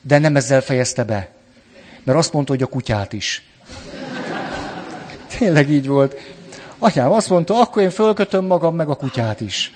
de 0.00 0.18
nem 0.18 0.36
ezzel 0.36 0.60
fejezte 0.60 1.04
be. 1.04 1.30
Mert 2.02 2.18
azt 2.18 2.32
mondta, 2.32 2.52
hogy 2.52 2.62
a 2.62 2.66
kutyát 2.66 3.12
is. 3.12 3.48
Tényleg 5.38 5.70
így 5.70 5.86
volt. 5.86 6.16
Anyám 6.78 7.12
azt 7.12 7.28
mondta, 7.28 7.60
akkor 7.60 7.82
én 7.82 7.90
fölkötöm 7.90 8.44
magam, 8.44 8.74
meg 8.74 8.88
a 8.88 8.96
kutyát 8.96 9.40
is. 9.40 9.74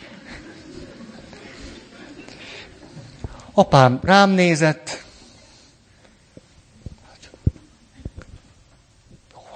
Apám 3.52 4.00
rám 4.02 4.30
nézett. 4.30 5.04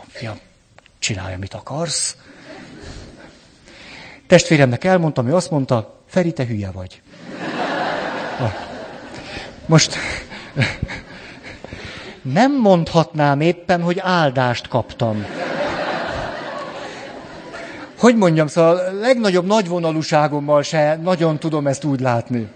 Fiam, 0.09 0.39
csinálja, 0.99 1.39
mit 1.39 1.55
akarsz. 1.55 2.17
Testvéremnek 4.27 4.85
elmondtam, 4.85 5.29
ő 5.29 5.35
azt 5.35 5.51
mondta, 5.51 6.03
Feri, 6.07 6.33
te 6.33 6.47
hülye 6.47 6.71
vagy. 6.71 7.03
Most 9.67 9.97
nem 12.23 12.61
mondhatnám 12.61 13.41
éppen, 13.41 13.83
hogy 13.83 13.99
áldást 13.99 14.69
kaptam. 14.69 15.27
Hogy 17.99 18.17
mondjam, 18.17 18.47
szóval 18.47 18.77
a 18.77 18.93
legnagyobb 18.93 19.47
nagyvonalúságommal 19.47 20.63
se 20.63 20.99
nagyon 21.03 21.39
tudom 21.39 21.67
ezt 21.67 21.85
úgy 21.85 22.01
látni. 22.01 22.49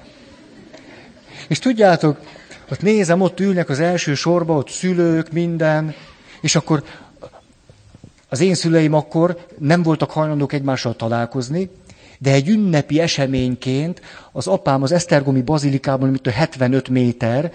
És 1.49 1.59
tudjátok, 1.59 2.19
ott 2.71 2.83
nézem, 2.83 3.21
ott 3.21 3.41
ülnek 3.41 3.69
az 3.69 3.81
első 3.81 4.15
sorba, 4.15 4.57
ott 4.57 4.69
szülők, 4.69 5.33
minden, 5.33 5.95
és 6.41 6.57
akkor 6.57 6.83
az 8.29 8.41
én 8.41 8.55
szüleim 8.55 8.95
akkor 8.95 9.47
nem 9.59 9.83
voltak 9.83 10.11
hajlandók 10.11 10.53
egymással 10.53 10.97
találkozni, 10.97 11.71
de 12.23 12.33
egy 12.33 12.49
ünnepi 12.49 13.01
eseményként 13.01 14.01
az 14.33 14.47
apám 14.47 14.83
az 14.83 14.93
Esztergomi 14.93 15.43
bazilikában, 15.43 16.09
mint 16.09 16.27
a 16.27 16.31
75 16.31 16.89
méter, 16.89 17.53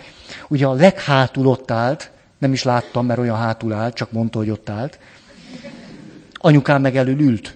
ugye 0.47 0.65
a 0.65 0.73
leghátul 0.73 1.47
ott 1.47 1.71
állt, 1.71 2.11
nem 2.37 2.53
is 2.53 2.63
láttam, 2.63 3.05
mert 3.05 3.19
olyan 3.19 3.37
hátul 3.37 3.73
állt, 3.73 3.95
csak 3.95 4.11
mondta, 4.11 4.37
hogy 4.37 4.49
ott 4.49 4.69
állt. 4.69 4.99
Anyukám 6.33 6.81
meg 6.81 6.97
elől 6.97 7.19
ült. 7.19 7.55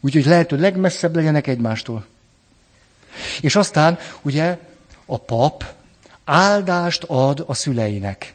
Úgyhogy 0.00 0.26
lehet, 0.26 0.50
hogy 0.50 0.60
legmesszebb 0.60 1.14
legyenek 1.14 1.46
egymástól. 1.46 2.06
És 3.40 3.56
aztán 3.56 3.98
ugye 4.22 4.58
a 5.06 5.18
pap 5.18 5.64
áldást 6.24 7.04
ad 7.06 7.44
a 7.46 7.54
szüleinek. 7.54 8.34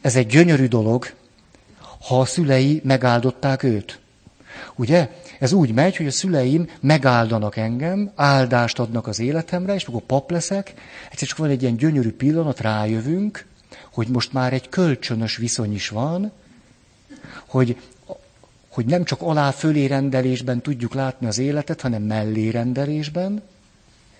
Ez 0.00 0.16
egy 0.16 0.26
gyönyörű 0.26 0.66
dolog, 0.66 1.12
ha 2.06 2.20
a 2.20 2.24
szülei 2.24 2.80
megáldották 2.84 3.62
őt. 3.62 3.98
Ugye? 4.74 5.10
Ez 5.38 5.52
úgy 5.52 5.72
megy, 5.74 5.96
hogy 5.96 6.06
a 6.06 6.10
szüleim 6.10 6.68
megáldanak 6.80 7.56
engem, 7.56 8.10
áldást 8.14 8.78
adnak 8.78 9.06
az 9.06 9.18
életemre, 9.18 9.74
és 9.74 9.84
akkor 9.84 10.00
pap 10.00 10.30
leszek, 10.30 10.74
egyszer 11.10 11.28
csak 11.28 11.38
van 11.38 11.50
egy 11.50 11.62
ilyen 11.62 11.76
gyönyörű 11.76 12.12
pillanat, 12.12 12.60
rájövünk, 12.60 13.46
hogy 13.92 14.08
most 14.08 14.32
már 14.32 14.52
egy 14.52 14.68
kölcsönös 14.68 15.36
viszony 15.36 15.74
is 15.74 15.88
van, 15.88 16.32
hogy, 17.46 17.76
hogy 18.68 18.86
nem 18.86 19.04
csak 19.04 19.22
alá-fölé 19.22 19.84
rendelésben 19.84 20.60
tudjuk 20.60 20.94
látni 20.94 21.26
az 21.26 21.38
életet, 21.38 21.80
hanem 21.80 22.02
mellé 22.02 22.48
rendelésben, 22.48 23.42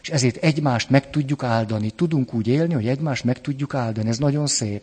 és 0.03 0.09
ezért 0.09 0.37
egymást 0.37 0.91
meg 0.91 1.11
tudjuk 1.11 1.43
áldani. 1.43 1.91
Tudunk 1.91 2.35
úgy 2.35 2.47
élni, 2.47 2.75
hogy 2.75 2.89
egymást 2.89 3.25
meg 3.25 3.41
tudjuk 3.41 3.75
áldani. 3.75 4.09
Ez 4.09 4.19
nagyon 4.19 4.47
szép. 4.47 4.83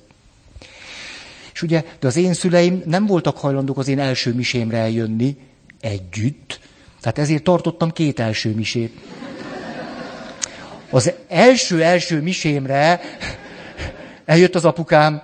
És 1.54 1.62
ugye, 1.62 1.84
de 2.00 2.08
az 2.08 2.16
én 2.16 2.34
szüleim 2.34 2.82
nem 2.86 3.06
voltak 3.06 3.38
hajlandók 3.38 3.78
az 3.78 3.88
én 3.88 4.00
első 4.00 4.34
misémre 4.34 4.78
eljönni 4.78 5.38
együtt, 5.86 6.60
tehát 7.02 7.18
ezért 7.18 7.44
tartottam 7.44 7.92
két 7.92 8.20
első 8.20 8.54
misét. 8.54 9.00
Az 10.90 11.12
első-első 11.28 12.22
misémre 12.22 13.02
eljött 14.26 14.56
az 14.56 14.66
apukám, 14.66 15.22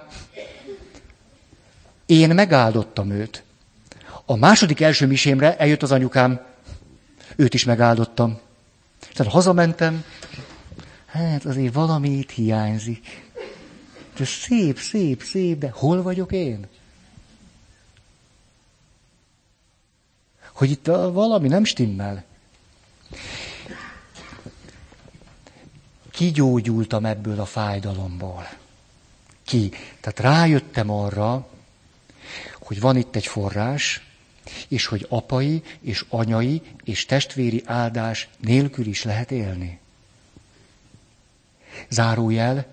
én 2.06 2.30
megáldottam 2.30 3.12
őt. 3.12 3.44
A 4.26 4.36
második 4.36 4.82
első 4.82 5.08
misémre 5.08 5.58
eljött 5.58 5.84
az 5.84 5.92
anyukám, 5.92 6.42
őt 7.36 7.54
is 7.54 7.64
megáldottam. 7.64 8.40
Tehát 9.14 9.34
hazamentem, 9.34 10.04
hát 11.06 11.46
azért 11.46 11.74
valami 11.74 12.26
hiányzik. 12.36 13.30
De 14.18 14.26
szép, 14.26 14.78
szép, 14.78 15.22
szép, 15.24 15.58
de 15.58 15.70
hol 15.74 16.02
vagyok 16.02 16.32
én? 16.32 16.68
Hogy 20.62 20.72
itt 20.72 20.86
valami 21.12 21.48
nem 21.48 21.64
stimmel. 21.64 22.24
Kigyógyultam 26.12 27.06
ebből 27.06 27.40
a 27.40 27.46
fájdalomból. 27.46 28.50
Ki. 29.44 29.72
Tehát 30.00 30.20
rájöttem 30.20 30.90
arra, 30.90 31.48
hogy 32.60 32.80
van 32.80 32.98
itt 32.98 33.16
egy 33.16 33.26
forrás, 33.26 34.08
és 34.68 34.86
hogy 34.86 35.06
apai 35.10 35.64
és 35.80 36.06
anyai 36.10 36.62
és 36.84 37.06
testvéri 37.06 37.62
áldás 37.66 38.30
nélkül 38.38 38.86
is 38.86 39.04
lehet 39.04 39.32
élni. 39.32 39.80
Zárójel, 41.90 42.66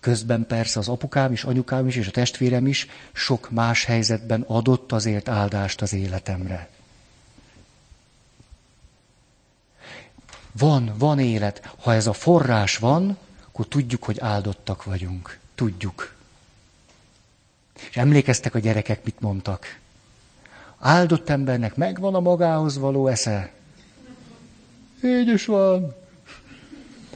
közben 0.00 0.46
persze 0.46 0.78
az 0.78 0.88
apukám 0.88 1.32
is, 1.32 1.44
anyukám 1.44 1.86
is 1.86 1.96
és 1.96 2.06
a 2.06 2.10
testvérem 2.10 2.66
is 2.66 2.86
sok 3.12 3.50
más 3.50 3.84
helyzetben 3.84 4.44
adott 4.46 4.92
azért 4.92 5.28
áldást 5.28 5.82
az 5.82 5.92
életemre. 5.92 6.73
Van, 10.58 10.92
van 10.98 11.18
élet. 11.18 11.74
Ha 11.82 11.94
ez 11.94 12.06
a 12.06 12.12
forrás 12.12 12.76
van, 12.76 13.18
akkor 13.46 13.68
tudjuk, 13.68 14.04
hogy 14.04 14.20
áldottak 14.20 14.84
vagyunk. 14.84 15.38
Tudjuk. 15.54 16.14
És 17.90 17.96
emlékeztek 17.96 18.54
a 18.54 18.58
gyerekek, 18.58 19.04
mit 19.04 19.20
mondtak? 19.20 19.78
Áldott 20.78 21.28
embernek 21.28 21.76
megvan 21.76 22.14
a 22.14 22.20
magához 22.20 22.78
való 22.78 23.06
esze. 23.06 23.52
Így 25.04 25.28
is 25.28 25.46
van. 25.46 25.94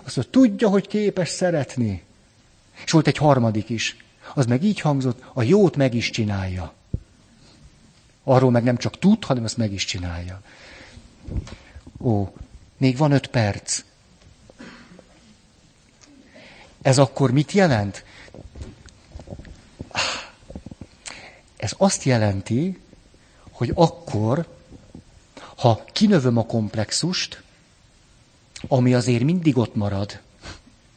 Azt 0.04 0.16
mondja, 0.16 0.40
tudja, 0.40 0.68
hogy 0.68 0.86
képes 0.86 1.28
szeretni. 1.28 2.02
És 2.84 2.90
volt 2.90 3.06
egy 3.06 3.16
harmadik 3.16 3.68
is. 3.68 3.96
Az 4.34 4.46
meg 4.46 4.62
így 4.62 4.80
hangzott, 4.80 5.22
a 5.32 5.42
jót 5.42 5.76
meg 5.76 5.94
is 5.94 6.10
csinálja. 6.10 6.72
Arról 8.22 8.50
meg 8.50 8.62
nem 8.62 8.76
csak 8.76 8.98
tud, 8.98 9.24
hanem 9.24 9.44
azt 9.44 9.56
meg 9.56 9.72
is 9.72 9.84
csinálja. 9.84 10.40
Ó, 12.00 12.32
még 12.78 12.96
van 12.96 13.12
öt 13.12 13.26
perc. 13.26 13.82
Ez 16.82 16.98
akkor 16.98 17.30
mit 17.30 17.52
jelent? 17.52 18.04
Ez 21.56 21.72
azt 21.76 22.02
jelenti, 22.02 22.78
hogy 23.50 23.72
akkor, 23.74 24.46
ha 25.56 25.84
kinövöm 25.92 26.36
a 26.36 26.46
komplexust, 26.46 27.42
ami 28.68 28.94
azért 28.94 29.22
mindig 29.22 29.56
ott 29.56 29.74
marad, 29.74 30.20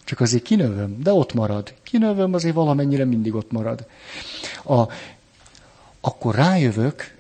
csak 0.04 0.20
azért 0.20 0.44
kinövöm, 0.44 1.02
de 1.02 1.14
ott 1.14 1.34
marad. 1.34 1.74
Kinövöm, 1.84 2.34
azért 2.34 2.56
valamennyire 2.56 3.06
mindig 3.06 3.34
ott 3.34 3.52
marad. 3.52 3.88
A, 4.64 4.82
akkor 6.02 6.36
rájövök, 6.36 7.18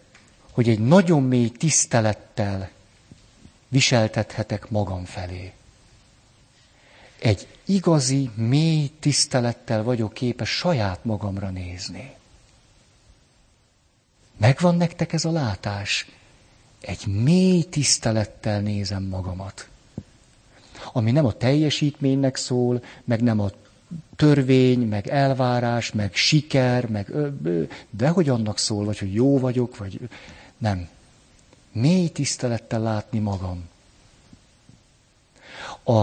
hogy 0.51 0.69
egy 0.69 0.79
nagyon 0.79 1.23
mély 1.23 1.49
tisztelettel 1.49 2.69
viseltethetek 3.71 4.69
magam 4.69 5.05
felé. 5.05 5.53
Egy 7.19 7.47
igazi, 7.65 8.29
mély 8.35 8.91
tisztelettel 8.99 9.83
vagyok 9.83 10.13
képes 10.13 10.49
saját 10.49 11.05
magamra 11.05 11.49
nézni. 11.49 12.15
Megvan 14.37 14.75
nektek 14.75 15.13
ez 15.13 15.25
a 15.25 15.31
látás? 15.31 16.09
Egy 16.81 17.07
mély 17.07 17.63
tisztelettel 17.63 18.61
nézem 18.61 19.03
magamat. 19.03 19.69
Ami 20.93 21.11
nem 21.11 21.25
a 21.25 21.31
teljesítménynek 21.31 22.35
szól, 22.35 22.83
meg 23.03 23.21
nem 23.21 23.39
a 23.39 23.49
törvény, 24.15 24.79
meg 24.79 25.07
elvárás, 25.07 25.91
meg 25.91 26.15
siker, 26.15 26.89
meg 26.89 27.11
de 27.89 28.09
hogy 28.09 28.29
annak 28.29 28.57
szól, 28.57 28.85
vagy 28.85 28.99
hogy 28.99 29.13
jó 29.13 29.39
vagyok, 29.39 29.77
vagy 29.77 29.99
nem. 30.57 30.89
Mély 31.71 32.09
tisztelettel 32.09 32.81
látni 32.81 33.19
magam. 33.19 33.69
A, 35.83 36.01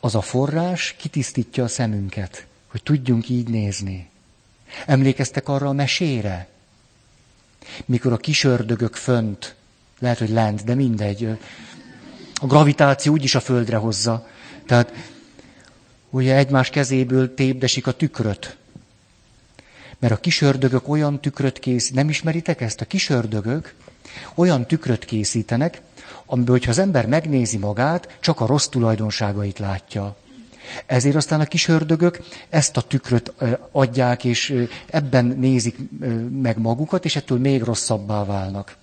az 0.00 0.14
a 0.14 0.20
forrás 0.20 0.94
kitisztítja 0.98 1.64
a 1.64 1.68
szemünket, 1.68 2.46
hogy 2.66 2.82
tudjunk 2.82 3.28
így 3.28 3.48
nézni. 3.48 4.08
Emlékeztek 4.86 5.48
arra 5.48 5.68
a 5.68 5.72
mesére? 5.72 6.48
Mikor 7.84 8.12
a 8.12 8.16
kisördögök 8.16 8.94
fönt, 8.94 9.54
lehet, 9.98 10.18
hogy 10.18 10.30
lent, 10.30 10.64
de 10.64 10.74
mindegy, 10.74 11.38
a 12.40 12.46
gravitáció 12.46 13.12
úgyis 13.12 13.34
a 13.34 13.40
földre 13.40 13.76
hozza. 13.76 14.28
Tehát 14.66 14.92
ugye 16.10 16.36
egymás 16.36 16.70
kezéből 16.70 17.34
tépdesik 17.34 17.86
a 17.86 17.92
tükröt. 17.92 18.56
Mert 19.98 20.12
a 20.12 20.20
kisördögök 20.20 20.88
olyan 20.88 21.20
tükröt 21.20 21.58
készít, 21.58 21.94
nem 21.94 22.08
ismeritek 22.08 22.60
ezt? 22.60 22.80
A 22.80 22.84
kisördögök 22.84 23.74
olyan 24.34 24.66
tükröt 24.66 25.04
készítenek, 25.04 25.82
amiből, 26.26 26.54
hogyha 26.54 26.70
az 26.70 26.78
ember 26.78 27.06
megnézi 27.06 27.58
magát, 27.58 28.16
csak 28.20 28.40
a 28.40 28.46
rossz 28.46 28.66
tulajdonságait 28.66 29.58
látja. 29.58 30.16
Ezért 30.86 31.16
aztán 31.16 31.40
a 31.40 31.44
kis 31.44 31.68
ördögök 31.68 32.20
ezt 32.48 32.76
a 32.76 32.80
tükröt 32.80 33.32
adják, 33.72 34.24
és 34.24 34.66
ebben 34.86 35.24
nézik 35.24 35.76
meg 36.42 36.58
magukat, 36.58 37.04
és 37.04 37.16
ettől 37.16 37.38
még 37.38 37.62
rosszabbá 37.62 38.24
válnak. 38.24 38.76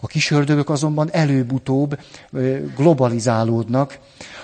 A 0.00 0.06
kis 0.06 0.30
ördögök 0.30 0.70
azonban 0.70 1.08
előbb-utóbb 1.12 1.98
globalizálódnak, 2.76 3.98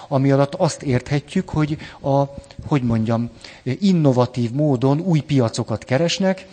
ami 0.08 0.30
alatt 0.30 0.54
azt 0.54 0.82
érthetjük, 0.82 1.48
hogy 1.48 1.78
a, 2.00 2.22
hogy 2.66 2.82
mondjam, 2.82 3.30
innovatív 3.62 4.50
módon 4.50 5.00
új 5.00 5.20
piacokat 5.20 5.84
keresnek, 5.84 6.46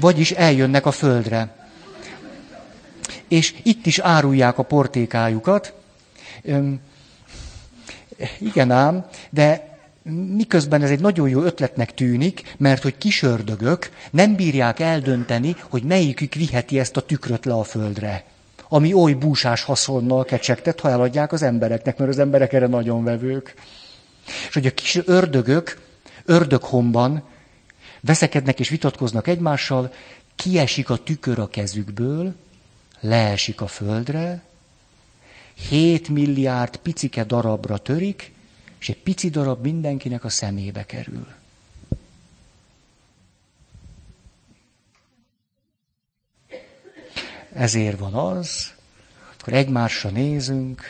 vagyis 0.00 0.30
eljönnek 0.30 0.86
a 0.86 0.90
földre 0.90 1.65
és 3.28 3.54
itt 3.62 3.86
is 3.86 3.98
árulják 3.98 4.58
a 4.58 4.62
portékájukat. 4.62 5.74
Igen 8.38 8.70
ám, 8.70 9.06
de 9.30 9.78
miközben 10.36 10.82
ez 10.82 10.90
egy 10.90 11.00
nagyon 11.00 11.28
jó 11.28 11.42
ötletnek 11.42 11.94
tűnik, 11.94 12.54
mert 12.58 12.82
hogy 12.82 12.98
kisördögök 12.98 13.90
nem 14.10 14.34
bírják 14.34 14.80
eldönteni, 14.80 15.56
hogy 15.68 15.82
melyikük 15.82 16.34
viheti 16.34 16.78
ezt 16.78 16.96
a 16.96 17.00
tükröt 17.00 17.44
le 17.44 17.54
a 17.54 17.62
földre. 17.62 18.24
Ami 18.68 18.92
oly 18.92 19.12
búsás 19.12 19.62
haszonnal 19.62 20.24
kecsegtet, 20.24 20.80
ha 20.80 20.90
eladják 20.90 21.32
az 21.32 21.42
embereknek, 21.42 21.98
mert 21.98 22.10
az 22.10 22.18
emberek 22.18 22.52
erre 22.52 22.66
nagyon 22.66 23.04
vevők. 23.04 23.54
És 24.48 24.54
hogy 24.54 24.66
a 24.66 24.74
kis 24.74 24.98
ördögök 25.04 25.84
ördöghomban 26.24 27.22
veszekednek 28.00 28.60
és 28.60 28.68
vitatkoznak 28.68 29.26
egymással, 29.26 29.92
kiesik 30.36 30.90
a 30.90 30.96
tükör 30.96 31.38
a 31.38 31.48
kezükből, 31.48 32.34
leesik 33.00 33.60
a 33.60 33.66
földre, 33.66 34.42
7 35.54 36.08
milliárd 36.08 36.76
picike 36.76 37.24
darabra 37.24 37.78
törik, 37.78 38.32
és 38.78 38.88
egy 38.88 38.98
pici 39.02 39.30
darab 39.30 39.62
mindenkinek 39.62 40.24
a 40.24 40.28
szemébe 40.28 40.86
kerül. 40.86 41.26
Ezért 47.52 47.98
van 47.98 48.14
az, 48.14 48.74
akkor 49.38 49.52
egymásra 49.52 50.10
nézünk, 50.10 50.82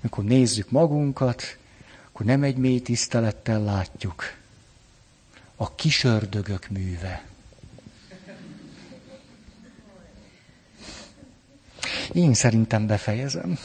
amikor 0.00 0.24
nézzük 0.24 0.70
magunkat, 0.70 1.56
akkor 2.08 2.26
nem 2.26 2.42
egy 2.42 2.56
mély 2.56 2.80
tisztelettel 2.80 3.62
látjuk. 3.62 4.24
A 5.56 5.74
kisördögök 5.74 6.68
műve. 6.68 7.29
Én 12.12 12.34
szerintem 12.34 12.86
befejezem. 12.86 13.58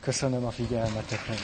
Köszönöm 0.00 0.44
a 0.44 0.50
figyelmeteket. 0.50 1.38